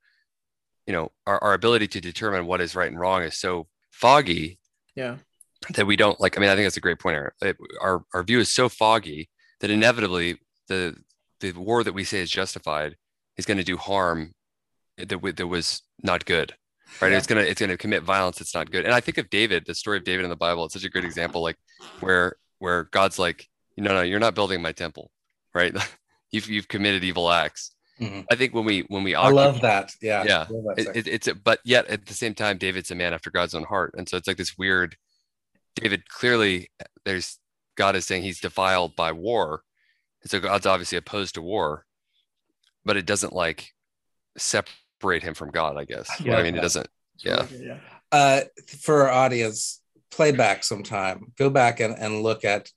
[0.87, 4.59] you know, our, our ability to determine what is right and wrong is so foggy.
[4.97, 5.17] Yeah.
[5.75, 6.37] That we don't like.
[6.37, 7.19] I mean, I think that's a great point.
[7.41, 10.97] It, our our view is so foggy that inevitably the
[11.41, 12.97] the war that we say is justified
[13.39, 14.35] is going to do harm
[14.99, 16.55] that that was not good
[17.01, 17.13] right?
[17.13, 17.19] Yeah.
[17.19, 18.85] it's gonna it's gonna commit violence it's not good.
[18.85, 20.91] And i think of david the story of david in the bible it's such a
[20.91, 21.57] great example like
[22.01, 25.11] where where god's like no no you're not building my temple
[25.55, 25.75] right?
[26.33, 27.71] You've you've committed evil acts.
[28.01, 28.23] Mm-hmm.
[28.29, 29.93] i think when we when we occupy, i love that.
[30.03, 30.45] Yeah yeah.
[30.49, 33.31] That it, it, it's a, but yet at the same time david's a man after
[33.31, 33.95] god's own heart.
[33.97, 34.97] And so it's like this weird
[35.77, 36.71] david clearly
[37.05, 37.39] there's
[37.77, 39.63] god is saying he's defiled by war.
[40.23, 41.87] And so god's obviously opposed to war
[42.85, 43.73] but it doesn't like
[44.37, 44.75] separate
[45.23, 46.09] him from god i guess.
[46.21, 46.57] Yeah, i mean?
[46.57, 47.47] It doesn't yeah.
[48.13, 48.41] uh
[48.81, 52.69] for our audience play back sometime go back and, and look at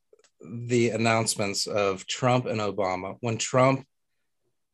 [0.42, 3.18] the announcements of Trump and Obama.
[3.22, 3.86] When Trump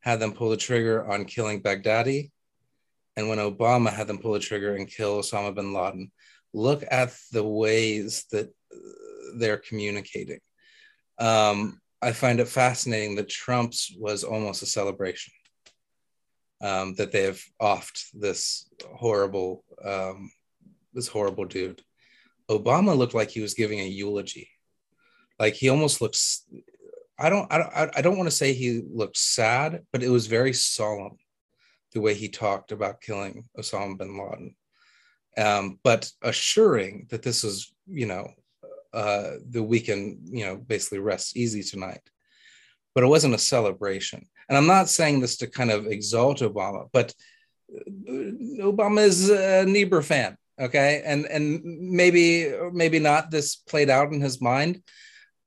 [0.00, 2.30] had them pull the trigger on killing Baghdadi,
[3.16, 6.10] and when Obama had them pull the trigger and kill Osama bin Laden,
[6.52, 8.52] look at the ways that
[9.36, 10.40] they're communicating.
[11.18, 15.32] Um, I find it fascinating that Trump's was almost a celebration
[16.64, 20.32] um, that they have offed this horrible, um,
[20.94, 21.82] this horrible dude.
[22.50, 24.48] Obama looked like he was giving a eulogy.
[25.38, 26.46] Like he almost looks
[27.16, 30.26] i don't i don't i don't want to say he looked sad but it was
[30.26, 31.16] very solemn
[31.92, 34.56] the way he talked about killing osama bin laden.
[35.36, 38.28] Um, but assuring that this is you know
[38.92, 42.02] uh, the weekend you know basically rests easy tonight.
[42.94, 46.88] But it wasn't a celebration and i'm not saying this to kind of exalt obama
[46.92, 47.14] but
[47.74, 48.12] uh,
[48.62, 54.20] obama is a niebuhr fan okay and and maybe maybe not this played out in
[54.20, 54.82] his mind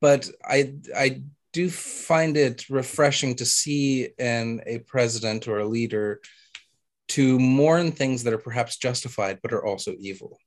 [0.02, 1.22] but I I
[1.53, 6.22] do find it refreshing to see in a president or a leader
[7.10, 10.38] to mourn things that are perhaps justified but are also evil,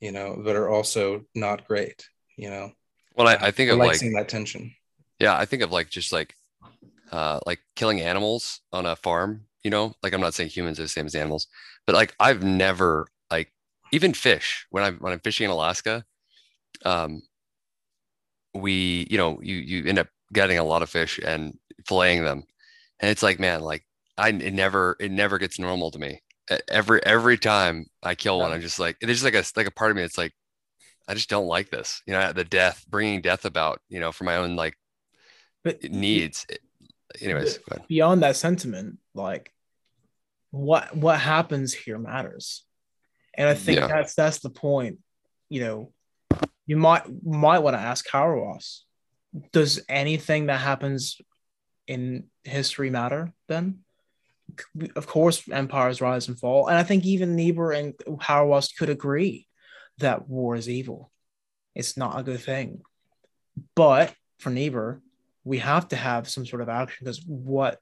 [0.00, 2.72] you know, but are also not great, you know.
[3.16, 4.74] Well, I, I think of like that tension.
[5.18, 6.34] Yeah, I think of like just like
[7.14, 10.82] uh like killing animals on a farm, you know, like I'm not saying humans are
[10.82, 11.46] the same as animals,
[11.86, 13.52] but like I've never like
[13.92, 16.04] even fish when I'm when I'm fishing in Alaska,
[16.84, 17.22] um,
[18.54, 21.56] we, you know, you you end up getting a lot of fish and
[21.88, 22.44] filleting them,
[23.00, 23.84] and it's like, man, like
[24.18, 26.20] I it never it never gets normal to me.
[26.68, 29.72] Every every time I kill one, I'm just like there's just like a like a
[29.72, 30.32] part of me that's like
[31.08, 32.02] I just don't like this.
[32.06, 34.76] You know, the death, bringing death about, you know, for my own like
[35.64, 36.46] but needs.
[37.20, 37.58] Anyways,
[37.88, 39.52] beyond that sentiment, like
[40.50, 42.64] what what happens here matters,
[43.36, 43.86] and I think yeah.
[43.86, 44.98] that's that's the point.
[45.48, 45.92] You know,
[46.66, 48.80] you might might want to ask Hauerwas,
[49.52, 51.20] does anything that happens
[51.86, 53.80] in history matter then?
[54.94, 56.68] Of course, empires rise and fall.
[56.68, 59.48] And I think even Niebuhr and Hauerwas could agree
[59.98, 61.10] that war is evil.
[61.74, 62.82] It's not a good thing.
[63.74, 65.00] But for Niebuhr,
[65.44, 67.80] we have to have some sort of action because what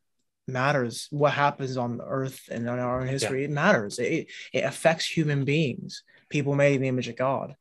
[0.49, 3.49] matters, what happens on earth and on our own history, yeah.
[3.49, 3.99] it matters.
[3.99, 7.55] It, it affects human beings, people made in the image of God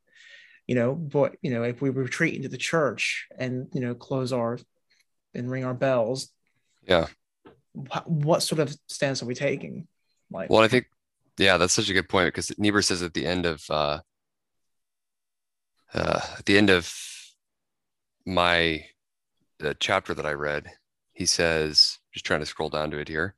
[0.72, 4.32] you know but you know if we retreat into the church and you know close
[4.32, 4.58] our
[5.34, 6.30] and ring our bells
[6.88, 7.08] yeah
[7.74, 9.86] what, what sort of stance are we taking
[10.32, 10.86] like well i think
[11.38, 14.00] yeah that's such a good point because niebuhr says at the end of uh,
[15.94, 16.94] uh at the end of
[18.26, 18.86] my
[19.62, 20.68] the chapter that i read
[21.14, 23.36] he says just trying to scroll down to it here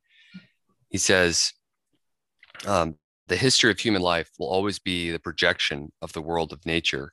[0.88, 1.52] he says
[2.66, 2.96] um,
[3.26, 7.12] the history of human life will always be the projection of the world of nature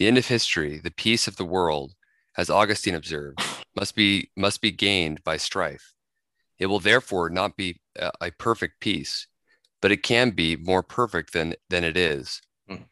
[0.00, 1.94] the end of history, the peace of the world,
[2.34, 3.38] as Augustine observed,
[3.76, 5.92] must be must be gained by strife.
[6.58, 9.26] It will therefore not be a, a perfect peace,
[9.82, 12.40] but it can be more perfect than than it is.
[12.68, 12.84] Mm.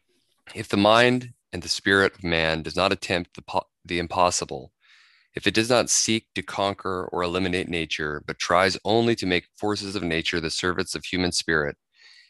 [0.53, 4.71] If the mind and the spirit of man does not attempt the, the impossible,
[5.35, 9.47] if it does not seek to conquer or eliminate nature, but tries only to make
[9.57, 11.77] forces of nature the servants of human spirit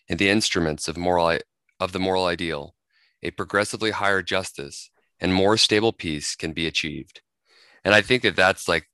[0.10, 1.40] and the instruments of moral
[1.80, 2.76] of the moral ideal,
[3.24, 7.22] a progressively higher justice and more stable peace can be achieved.
[7.86, 8.90] And I think that that's like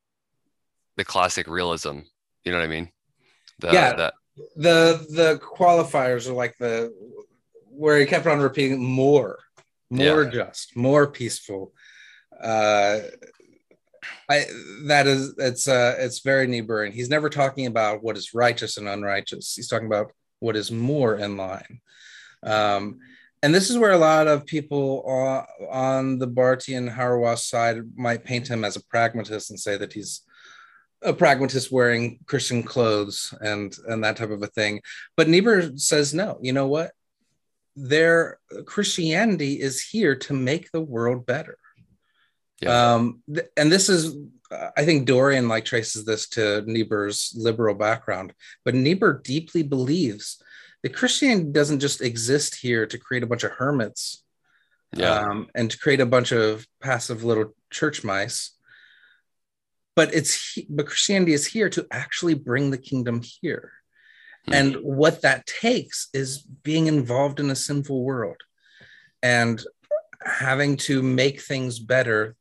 [0.98, 2.00] the classic realism.
[2.44, 2.90] You know what I mean?
[3.60, 3.96] The, yeah.
[3.96, 4.14] The,
[4.56, 6.94] the the qualifiers are like the
[7.70, 9.40] where he kept on repeating more,
[9.90, 10.30] more yeah.
[10.30, 11.74] just, more peaceful.
[12.42, 13.00] uh,
[14.30, 14.46] I
[14.86, 16.94] that is it's uh it's very Niebuhrian.
[16.94, 19.56] He's never talking about what is righteous and unrighteous.
[19.56, 21.82] He's talking about what is more in line.
[22.44, 23.00] Um,
[23.44, 25.04] and this is where a lot of people
[25.72, 29.94] on, the Barthi and Hauerwas side might paint him as a pragmatist and say that
[29.94, 30.22] he's
[31.04, 34.82] a pragmatist wearing Christian clothes and and that type of a thing.
[35.16, 36.40] But Niebuhr says no.
[36.42, 36.92] You know what?
[37.76, 41.58] Their Christianity is here to make the world better.
[42.62, 42.94] Yeah.
[42.94, 44.16] Um, th- and this is,
[44.52, 48.34] I think Dorrien like traces this to Niebuhr's liberal background,
[48.64, 50.42] but Niebuhr deeply believes
[50.84, 54.24] that Christianity doesn't just exist here to create a bunch of hermits,
[54.96, 55.20] yeah.
[55.20, 58.52] um, and to create a bunch of passive little church mice.
[59.96, 63.72] But it's but Christianity is here to actually bring the kingdom here.
[64.48, 64.54] Mm-hmm.
[64.54, 68.38] And what that takes is being involved in a sinful world
[69.24, 69.64] and
[70.24, 72.36] having to make things better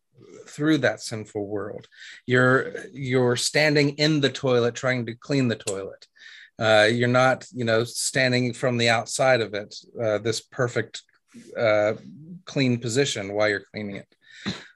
[0.55, 1.87] through that sinful world.
[2.27, 6.07] You're you're standing in the toilet trying to clean the toilet.
[6.59, 11.03] Uh, you're not, you know, standing from the outside of it, uh, this perfect
[11.59, 11.95] uh,
[12.45, 14.17] clean position while you're cleaning it.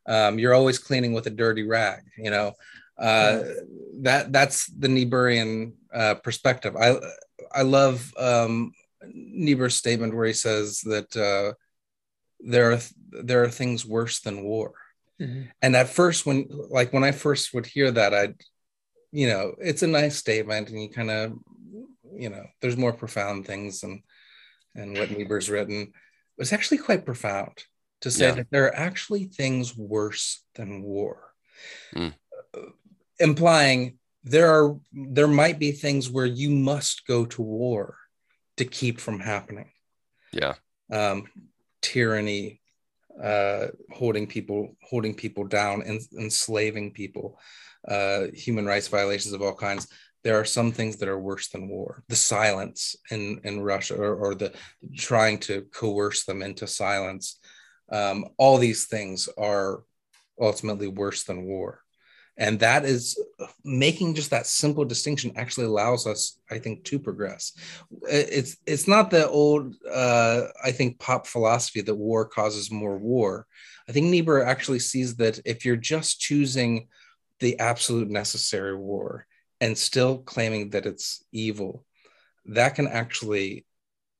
[0.06, 2.00] Um, you're always cleaning with a dirty rag.
[2.16, 2.52] You know,
[2.98, 3.42] uh,
[4.00, 6.74] that that's the Niebuhrian uh, perspective.
[6.76, 6.96] I
[7.52, 8.72] I love um,
[9.06, 11.54] Niebuhr's statement where he says that uh,
[12.40, 12.80] there are
[13.22, 14.72] there are things worse than war.
[15.20, 15.42] Mm-hmm.
[15.62, 18.34] And at first, when like when I first would hear that, I'd,
[19.10, 21.32] you know, it's a nice statement, and you kind of,
[22.14, 24.02] you know, there's more profound things and
[24.74, 25.92] and what Niebuhr's written.
[26.38, 27.64] It's actually quite profound
[28.02, 28.34] to say yeah.
[28.34, 31.34] that there are actually things worse than war,
[31.94, 32.14] mm.
[33.18, 37.96] implying there are there might be things where you must go to war
[38.56, 39.70] to keep from happening.
[40.32, 40.54] Yeah.
[40.92, 41.26] Um,
[41.82, 42.60] tyranny,
[43.22, 47.38] uh, holding people holding people down enslaving people,
[47.86, 49.88] uh, human rights violations of all kinds.
[50.24, 52.02] There are some things that are worse than war.
[52.08, 54.52] The silence in in Russia, or, or the
[54.96, 57.38] trying to coerce them into silence.
[57.90, 59.82] Um, all these things are
[60.40, 61.82] ultimately worse than war
[62.38, 63.20] and that is
[63.64, 67.52] making just that simple distinction actually allows us i think to progress.
[68.02, 73.46] It's it's not the old uh, i think pop philosophy that war causes more war.
[73.88, 76.88] I think niebuhr actually sees that if you're just choosing
[77.40, 79.26] the absolute necessary war
[79.60, 81.84] and still claiming that it's evil
[82.46, 83.66] that can actually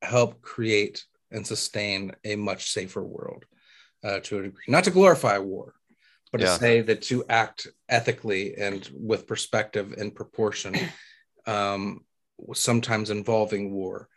[0.02, 3.44] help create and sustain a much safer world
[4.04, 4.64] uh, to a degree.
[4.68, 5.74] Not to glorify war
[6.30, 6.46] but yeah.
[6.46, 10.76] to say that to act ethically and with perspective and proportion,
[11.46, 12.00] um,
[12.54, 14.08] sometimes involving war,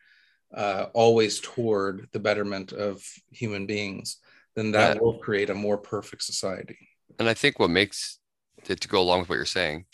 [0.55, 4.17] uh, always toward the betterment of human beings,
[4.55, 5.01] then that yeah.
[5.01, 6.77] will create a more perfect society.
[7.19, 8.19] And I think what makes
[8.65, 9.85] to, to go along with what you're saying,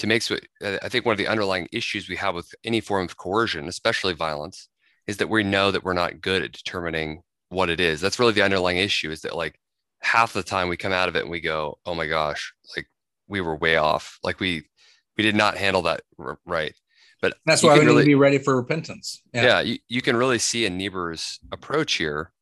[0.00, 3.04] to makes what I think one of the underlying issues we have with any form
[3.04, 4.68] of coercion, especially violence,
[5.06, 8.00] is that we know that we're not good at determining what it is.
[8.00, 9.10] That's really the underlying issue.
[9.10, 9.58] Is that like
[10.02, 12.86] half the time we come out of it and we go, oh my gosh, like
[13.28, 14.18] we were way off.
[14.22, 14.64] Like we
[15.16, 16.74] we did not handle that r- right.
[17.22, 19.22] But that's why we really, need to be ready for repentance.
[19.34, 22.32] Yeah, yeah you, you can really see in Niebuhr's approach here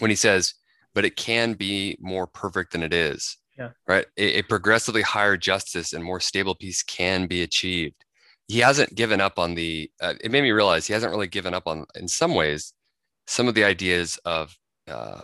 [0.00, 0.54] when he says,
[0.94, 3.36] but it can be more perfect than it is.
[3.56, 3.70] Yeah.
[3.86, 4.06] Right.
[4.16, 8.04] A, a progressively higher justice and more stable peace can be achieved.
[8.48, 11.54] He hasn't given up on the, uh, it made me realize he hasn't really given
[11.54, 12.72] up on, in some ways,
[13.26, 14.56] some of the ideas of
[14.88, 15.20] uh, uh,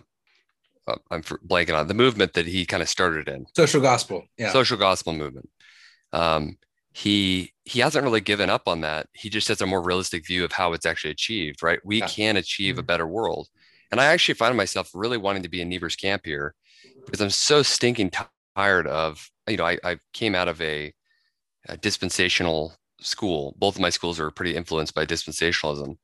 [1.11, 3.47] I'm blanking on the movement that he kind of started in.
[3.57, 4.53] Social gospel yeah.
[4.53, 5.49] Social gospel movement.
[6.13, 6.59] Um,
[6.93, 9.09] he he hasn't really given up on that.
[9.13, 11.81] He just has a more realistic view of how it's actually achieved right?
[11.85, 12.07] We yeah.
[12.07, 12.81] can achieve mm-hmm.
[12.81, 13.49] a better world.
[13.91, 16.55] And i actually find myself really wanting to be in Niebuhr's camp here
[17.05, 18.11] because i'm so stinking
[18.57, 20.93] tired of you know i, I came out of a,
[21.69, 22.75] a dispensational
[23.05, 23.55] school.
[23.59, 25.97] Both of my schools are pretty influenced by dispensationalism.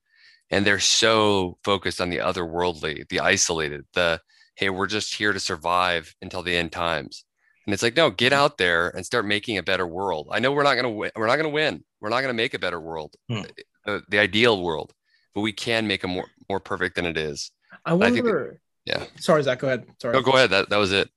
[0.51, 4.20] And they're so focused on the otherworldly the isolated the
[4.61, 7.24] hey, we're just here to survive until the end times.
[7.65, 10.28] And it's like, no, get out there and start making a better world.
[10.31, 11.11] I know we're not going to win.
[11.16, 11.82] We're not going to win.
[12.01, 13.43] We're not going to make a better world, hmm.
[13.87, 14.93] uh, the ideal world,
[15.35, 17.51] but we can make a more more perfect than it is.
[17.87, 18.55] I wonder.
[18.55, 19.05] I yeah.
[19.19, 19.61] Sorry, Zach.
[19.61, 19.87] Go ahead.
[20.01, 20.15] Sorry.
[20.15, 20.51] No, go ahead.
[20.51, 21.09] That that was it.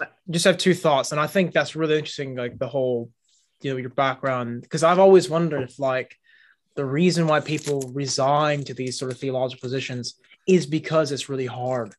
[0.00, 2.36] I just have two thoughts, and I think that's really interesting.
[2.36, 3.10] Like the whole,
[3.62, 6.16] you know, your background, because I've always wondered if like
[6.74, 10.14] the reason why people resign to these sort of theological positions
[10.46, 11.94] is because it's really hard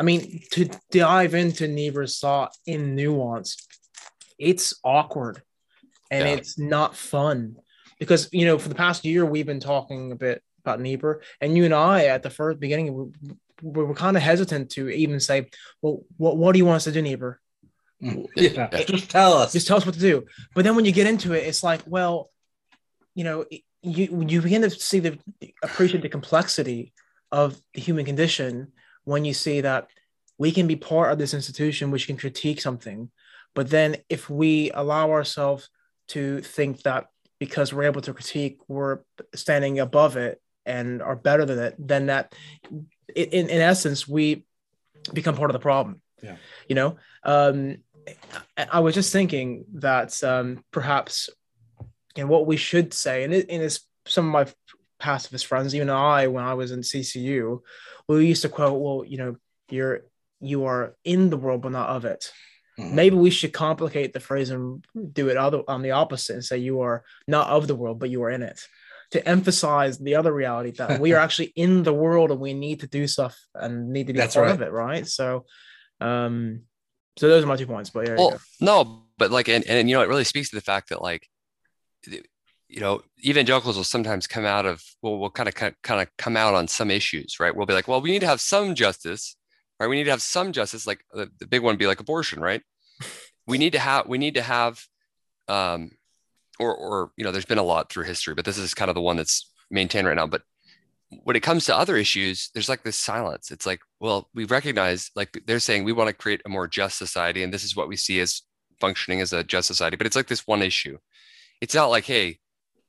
[0.00, 3.68] I mean, to dive into Niebuhr's thought in nuance,
[4.38, 5.42] it's awkward
[6.10, 6.34] and yeah.
[6.36, 7.56] it's not fun
[7.98, 11.54] because you know for the past year we've been talking a bit about Niebuhr, and
[11.54, 13.12] you and I at the first beginning
[13.62, 15.50] we're, we're kind of hesitant to even say,
[15.82, 17.38] well, what, what do you want us to do, Niebuhr?
[18.34, 19.52] Yeah, just tell us.
[19.52, 20.24] Just tell us what to do.
[20.54, 22.30] But then when you get into it, it's like, well,
[23.14, 23.44] you know,
[23.82, 25.18] you you begin to see the
[25.62, 26.94] appreciate the complexity
[27.30, 28.72] of the human condition
[29.10, 29.88] when you see that
[30.38, 33.10] we can be part of this institution which can critique something
[33.54, 35.68] but then if we allow ourselves
[36.08, 37.08] to think that
[37.38, 39.00] because we're able to critique we're
[39.34, 42.34] standing above it and are better than it then that
[43.14, 44.44] in, in essence we
[45.12, 46.00] become part of the problem.
[46.22, 46.36] Yeah.
[46.68, 46.96] You know?
[47.24, 47.78] Um
[48.56, 51.28] i was just thinking that um perhaps
[52.16, 54.52] and what we should say and it, and it's some of my
[54.98, 57.60] pacifist friends even i when i was in ccu
[58.16, 59.36] we used to quote well you know
[59.68, 60.02] you're
[60.40, 62.32] you are in the world but not of it
[62.78, 62.94] mm-hmm.
[62.94, 66.58] maybe we should complicate the phrase and do it other on the opposite and say
[66.58, 68.60] you are not of the world but you are in it
[69.10, 72.80] to emphasize the other reality that we are actually in the world and we need
[72.80, 74.54] to do stuff and need to be That's part right.
[74.54, 75.44] of it right so
[76.00, 76.62] um
[77.18, 79.96] so those are my two points but yeah well no but like and, and you
[79.96, 81.28] know it really speaks to the fact that like
[82.70, 86.36] you know, evangelicals will sometimes come out of, well, we'll kind of kind of come
[86.36, 87.54] out on some issues, right?
[87.54, 89.36] We'll be like, well, we need to have some justice,
[89.80, 89.88] right?
[89.88, 92.62] We need to have some justice, like the, the big one be like abortion, right?
[93.46, 94.80] we need to have, we need to have,
[95.48, 95.90] um,
[96.60, 98.94] or, or, you know, there's been a lot through history, but this is kind of
[98.94, 100.26] the one that's maintained right now.
[100.26, 100.42] But
[101.24, 103.50] when it comes to other issues, there's like this silence.
[103.50, 106.98] It's like, well, we recognize, like they're saying, we want to create a more just
[106.98, 108.42] society, and this is what we see as
[108.80, 109.96] functioning as a just society.
[109.96, 110.98] But it's like this one issue.
[111.60, 112.39] It's not like, hey,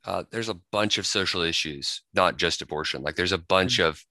[0.06, 3.04] uh, there's a bunch of social issues, not just abortion.
[3.04, 3.90] Like there's a bunch mm-hmm.
[3.90, 4.04] of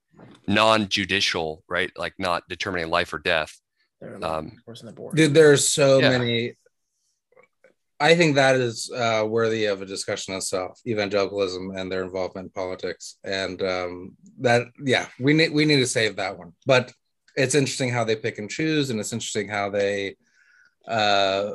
[0.47, 1.91] non-judicial, right?
[1.97, 3.59] Like not determining life or death.
[4.21, 4.53] Um,
[5.13, 6.09] Dude, there's so yeah.
[6.09, 6.53] many.
[7.99, 12.51] I think that is uh, worthy of a discussion itself, evangelicalism and their involvement in
[12.51, 16.53] politics, and um, that yeah, we need we need to save that one.
[16.65, 16.91] But
[17.35, 20.15] it's interesting how they pick and choose, and it's interesting how they
[20.87, 21.51] uh,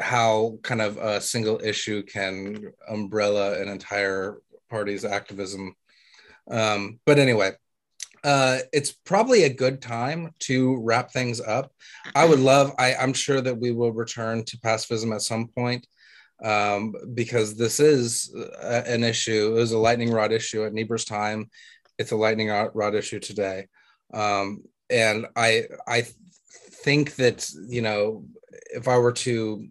[0.00, 4.38] how kind of a single issue can umbrella an entire
[4.70, 5.74] party's activism.
[6.50, 7.52] Um, but anyway,
[8.24, 11.72] uh, it's probably a good time to wrap things up.
[12.14, 15.86] I would love, I, I'm sure that we will return to pacifism at some point
[16.44, 19.54] um, because this is a, an issue.
[19.56, 21.50] It was a lightning rod issue at Niebuhr's time.
[21.98, 23.66] It's a lightning rod issue today.
[24.14, 26.06] Um, and I, I
[26.84, 28.24] think that, you know,
[28.70, 29.66] if I were to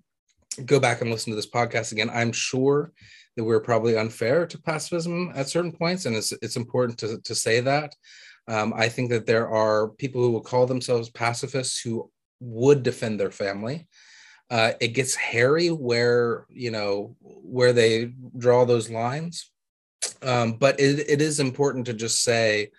[0.65, 2.91] go back and listen to this podcast again, I'm sure
[3.35, 7.35] that we're probably unfair to pacifism at certain points, and it's it's important to to
[7.35, 7.95] say that.
[8.47, 12.09] Um, I think that there are people who will call themselves pacifists who
[12.39, 13.87] would defend their family.
[14.49, 19.51] Uh, it gets hairy where you know where they draw those lines,
[20.23, 22.71] um, but it, it is important to just say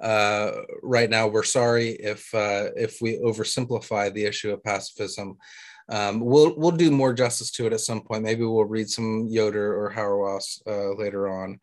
[0.00, 0.50] uh,
[0.82, 5.36] right now we're sorry if uh, if we oversimplify the issue of pacifism
[5.88, 8.22] um, we'll we'll do more justice to it at some point.
[8.22, 11.60] Maybe we'll read some Yoder or Hauerwas uh, later on,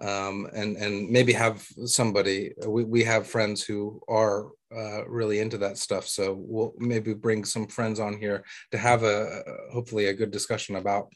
[0.00, 2.52] um, and and maybe have somebody.
[2.64, 7.44] We we have friends who are uh, really into that stuff, so we'll maybe bring
[7.44, 9.42] some friends on here to have a
[9.72, 11.08] hopefully a good discussion about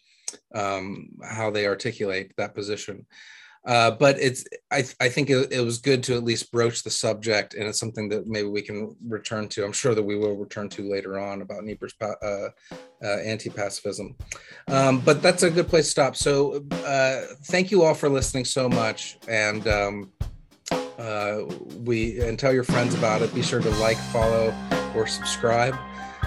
[0.54, 3.06] um, how they articulate that position.
[3.66, 6.90] Uh, but it's I, I think it, it, was good to at least broach the
[6.90, 9.64] subject and it's something that maybe we can return to.
[9.64, 12.50] I'm sure that we will return to later on about niebuhr's uh, uh,
[13.06, 14.16] anti-pacifism.
[14.68, 16.16] Um, but that's a good place to stop.
[16.16, 20.12] So uh, thank you all for listening so much and um,
[20.98, 21.42] uh,
[21.84, 23.34] we and tell your friends about it.
[23.34, 24.54] Be sure to like follow
[24.96, 25.76] or subscribe.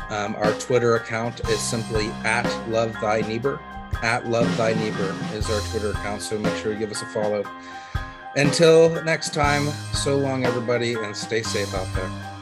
[0.09, 3.59] Um, our twitter account is simply at love thy niebuhr
[4.01, 7.05] at Love Thy Neighbor is our Twitter account, so make sure you give us a
[7.07, 7.43] follow.
[8.35, 12.32] Until next time, so long, everybody, and stay safe out there.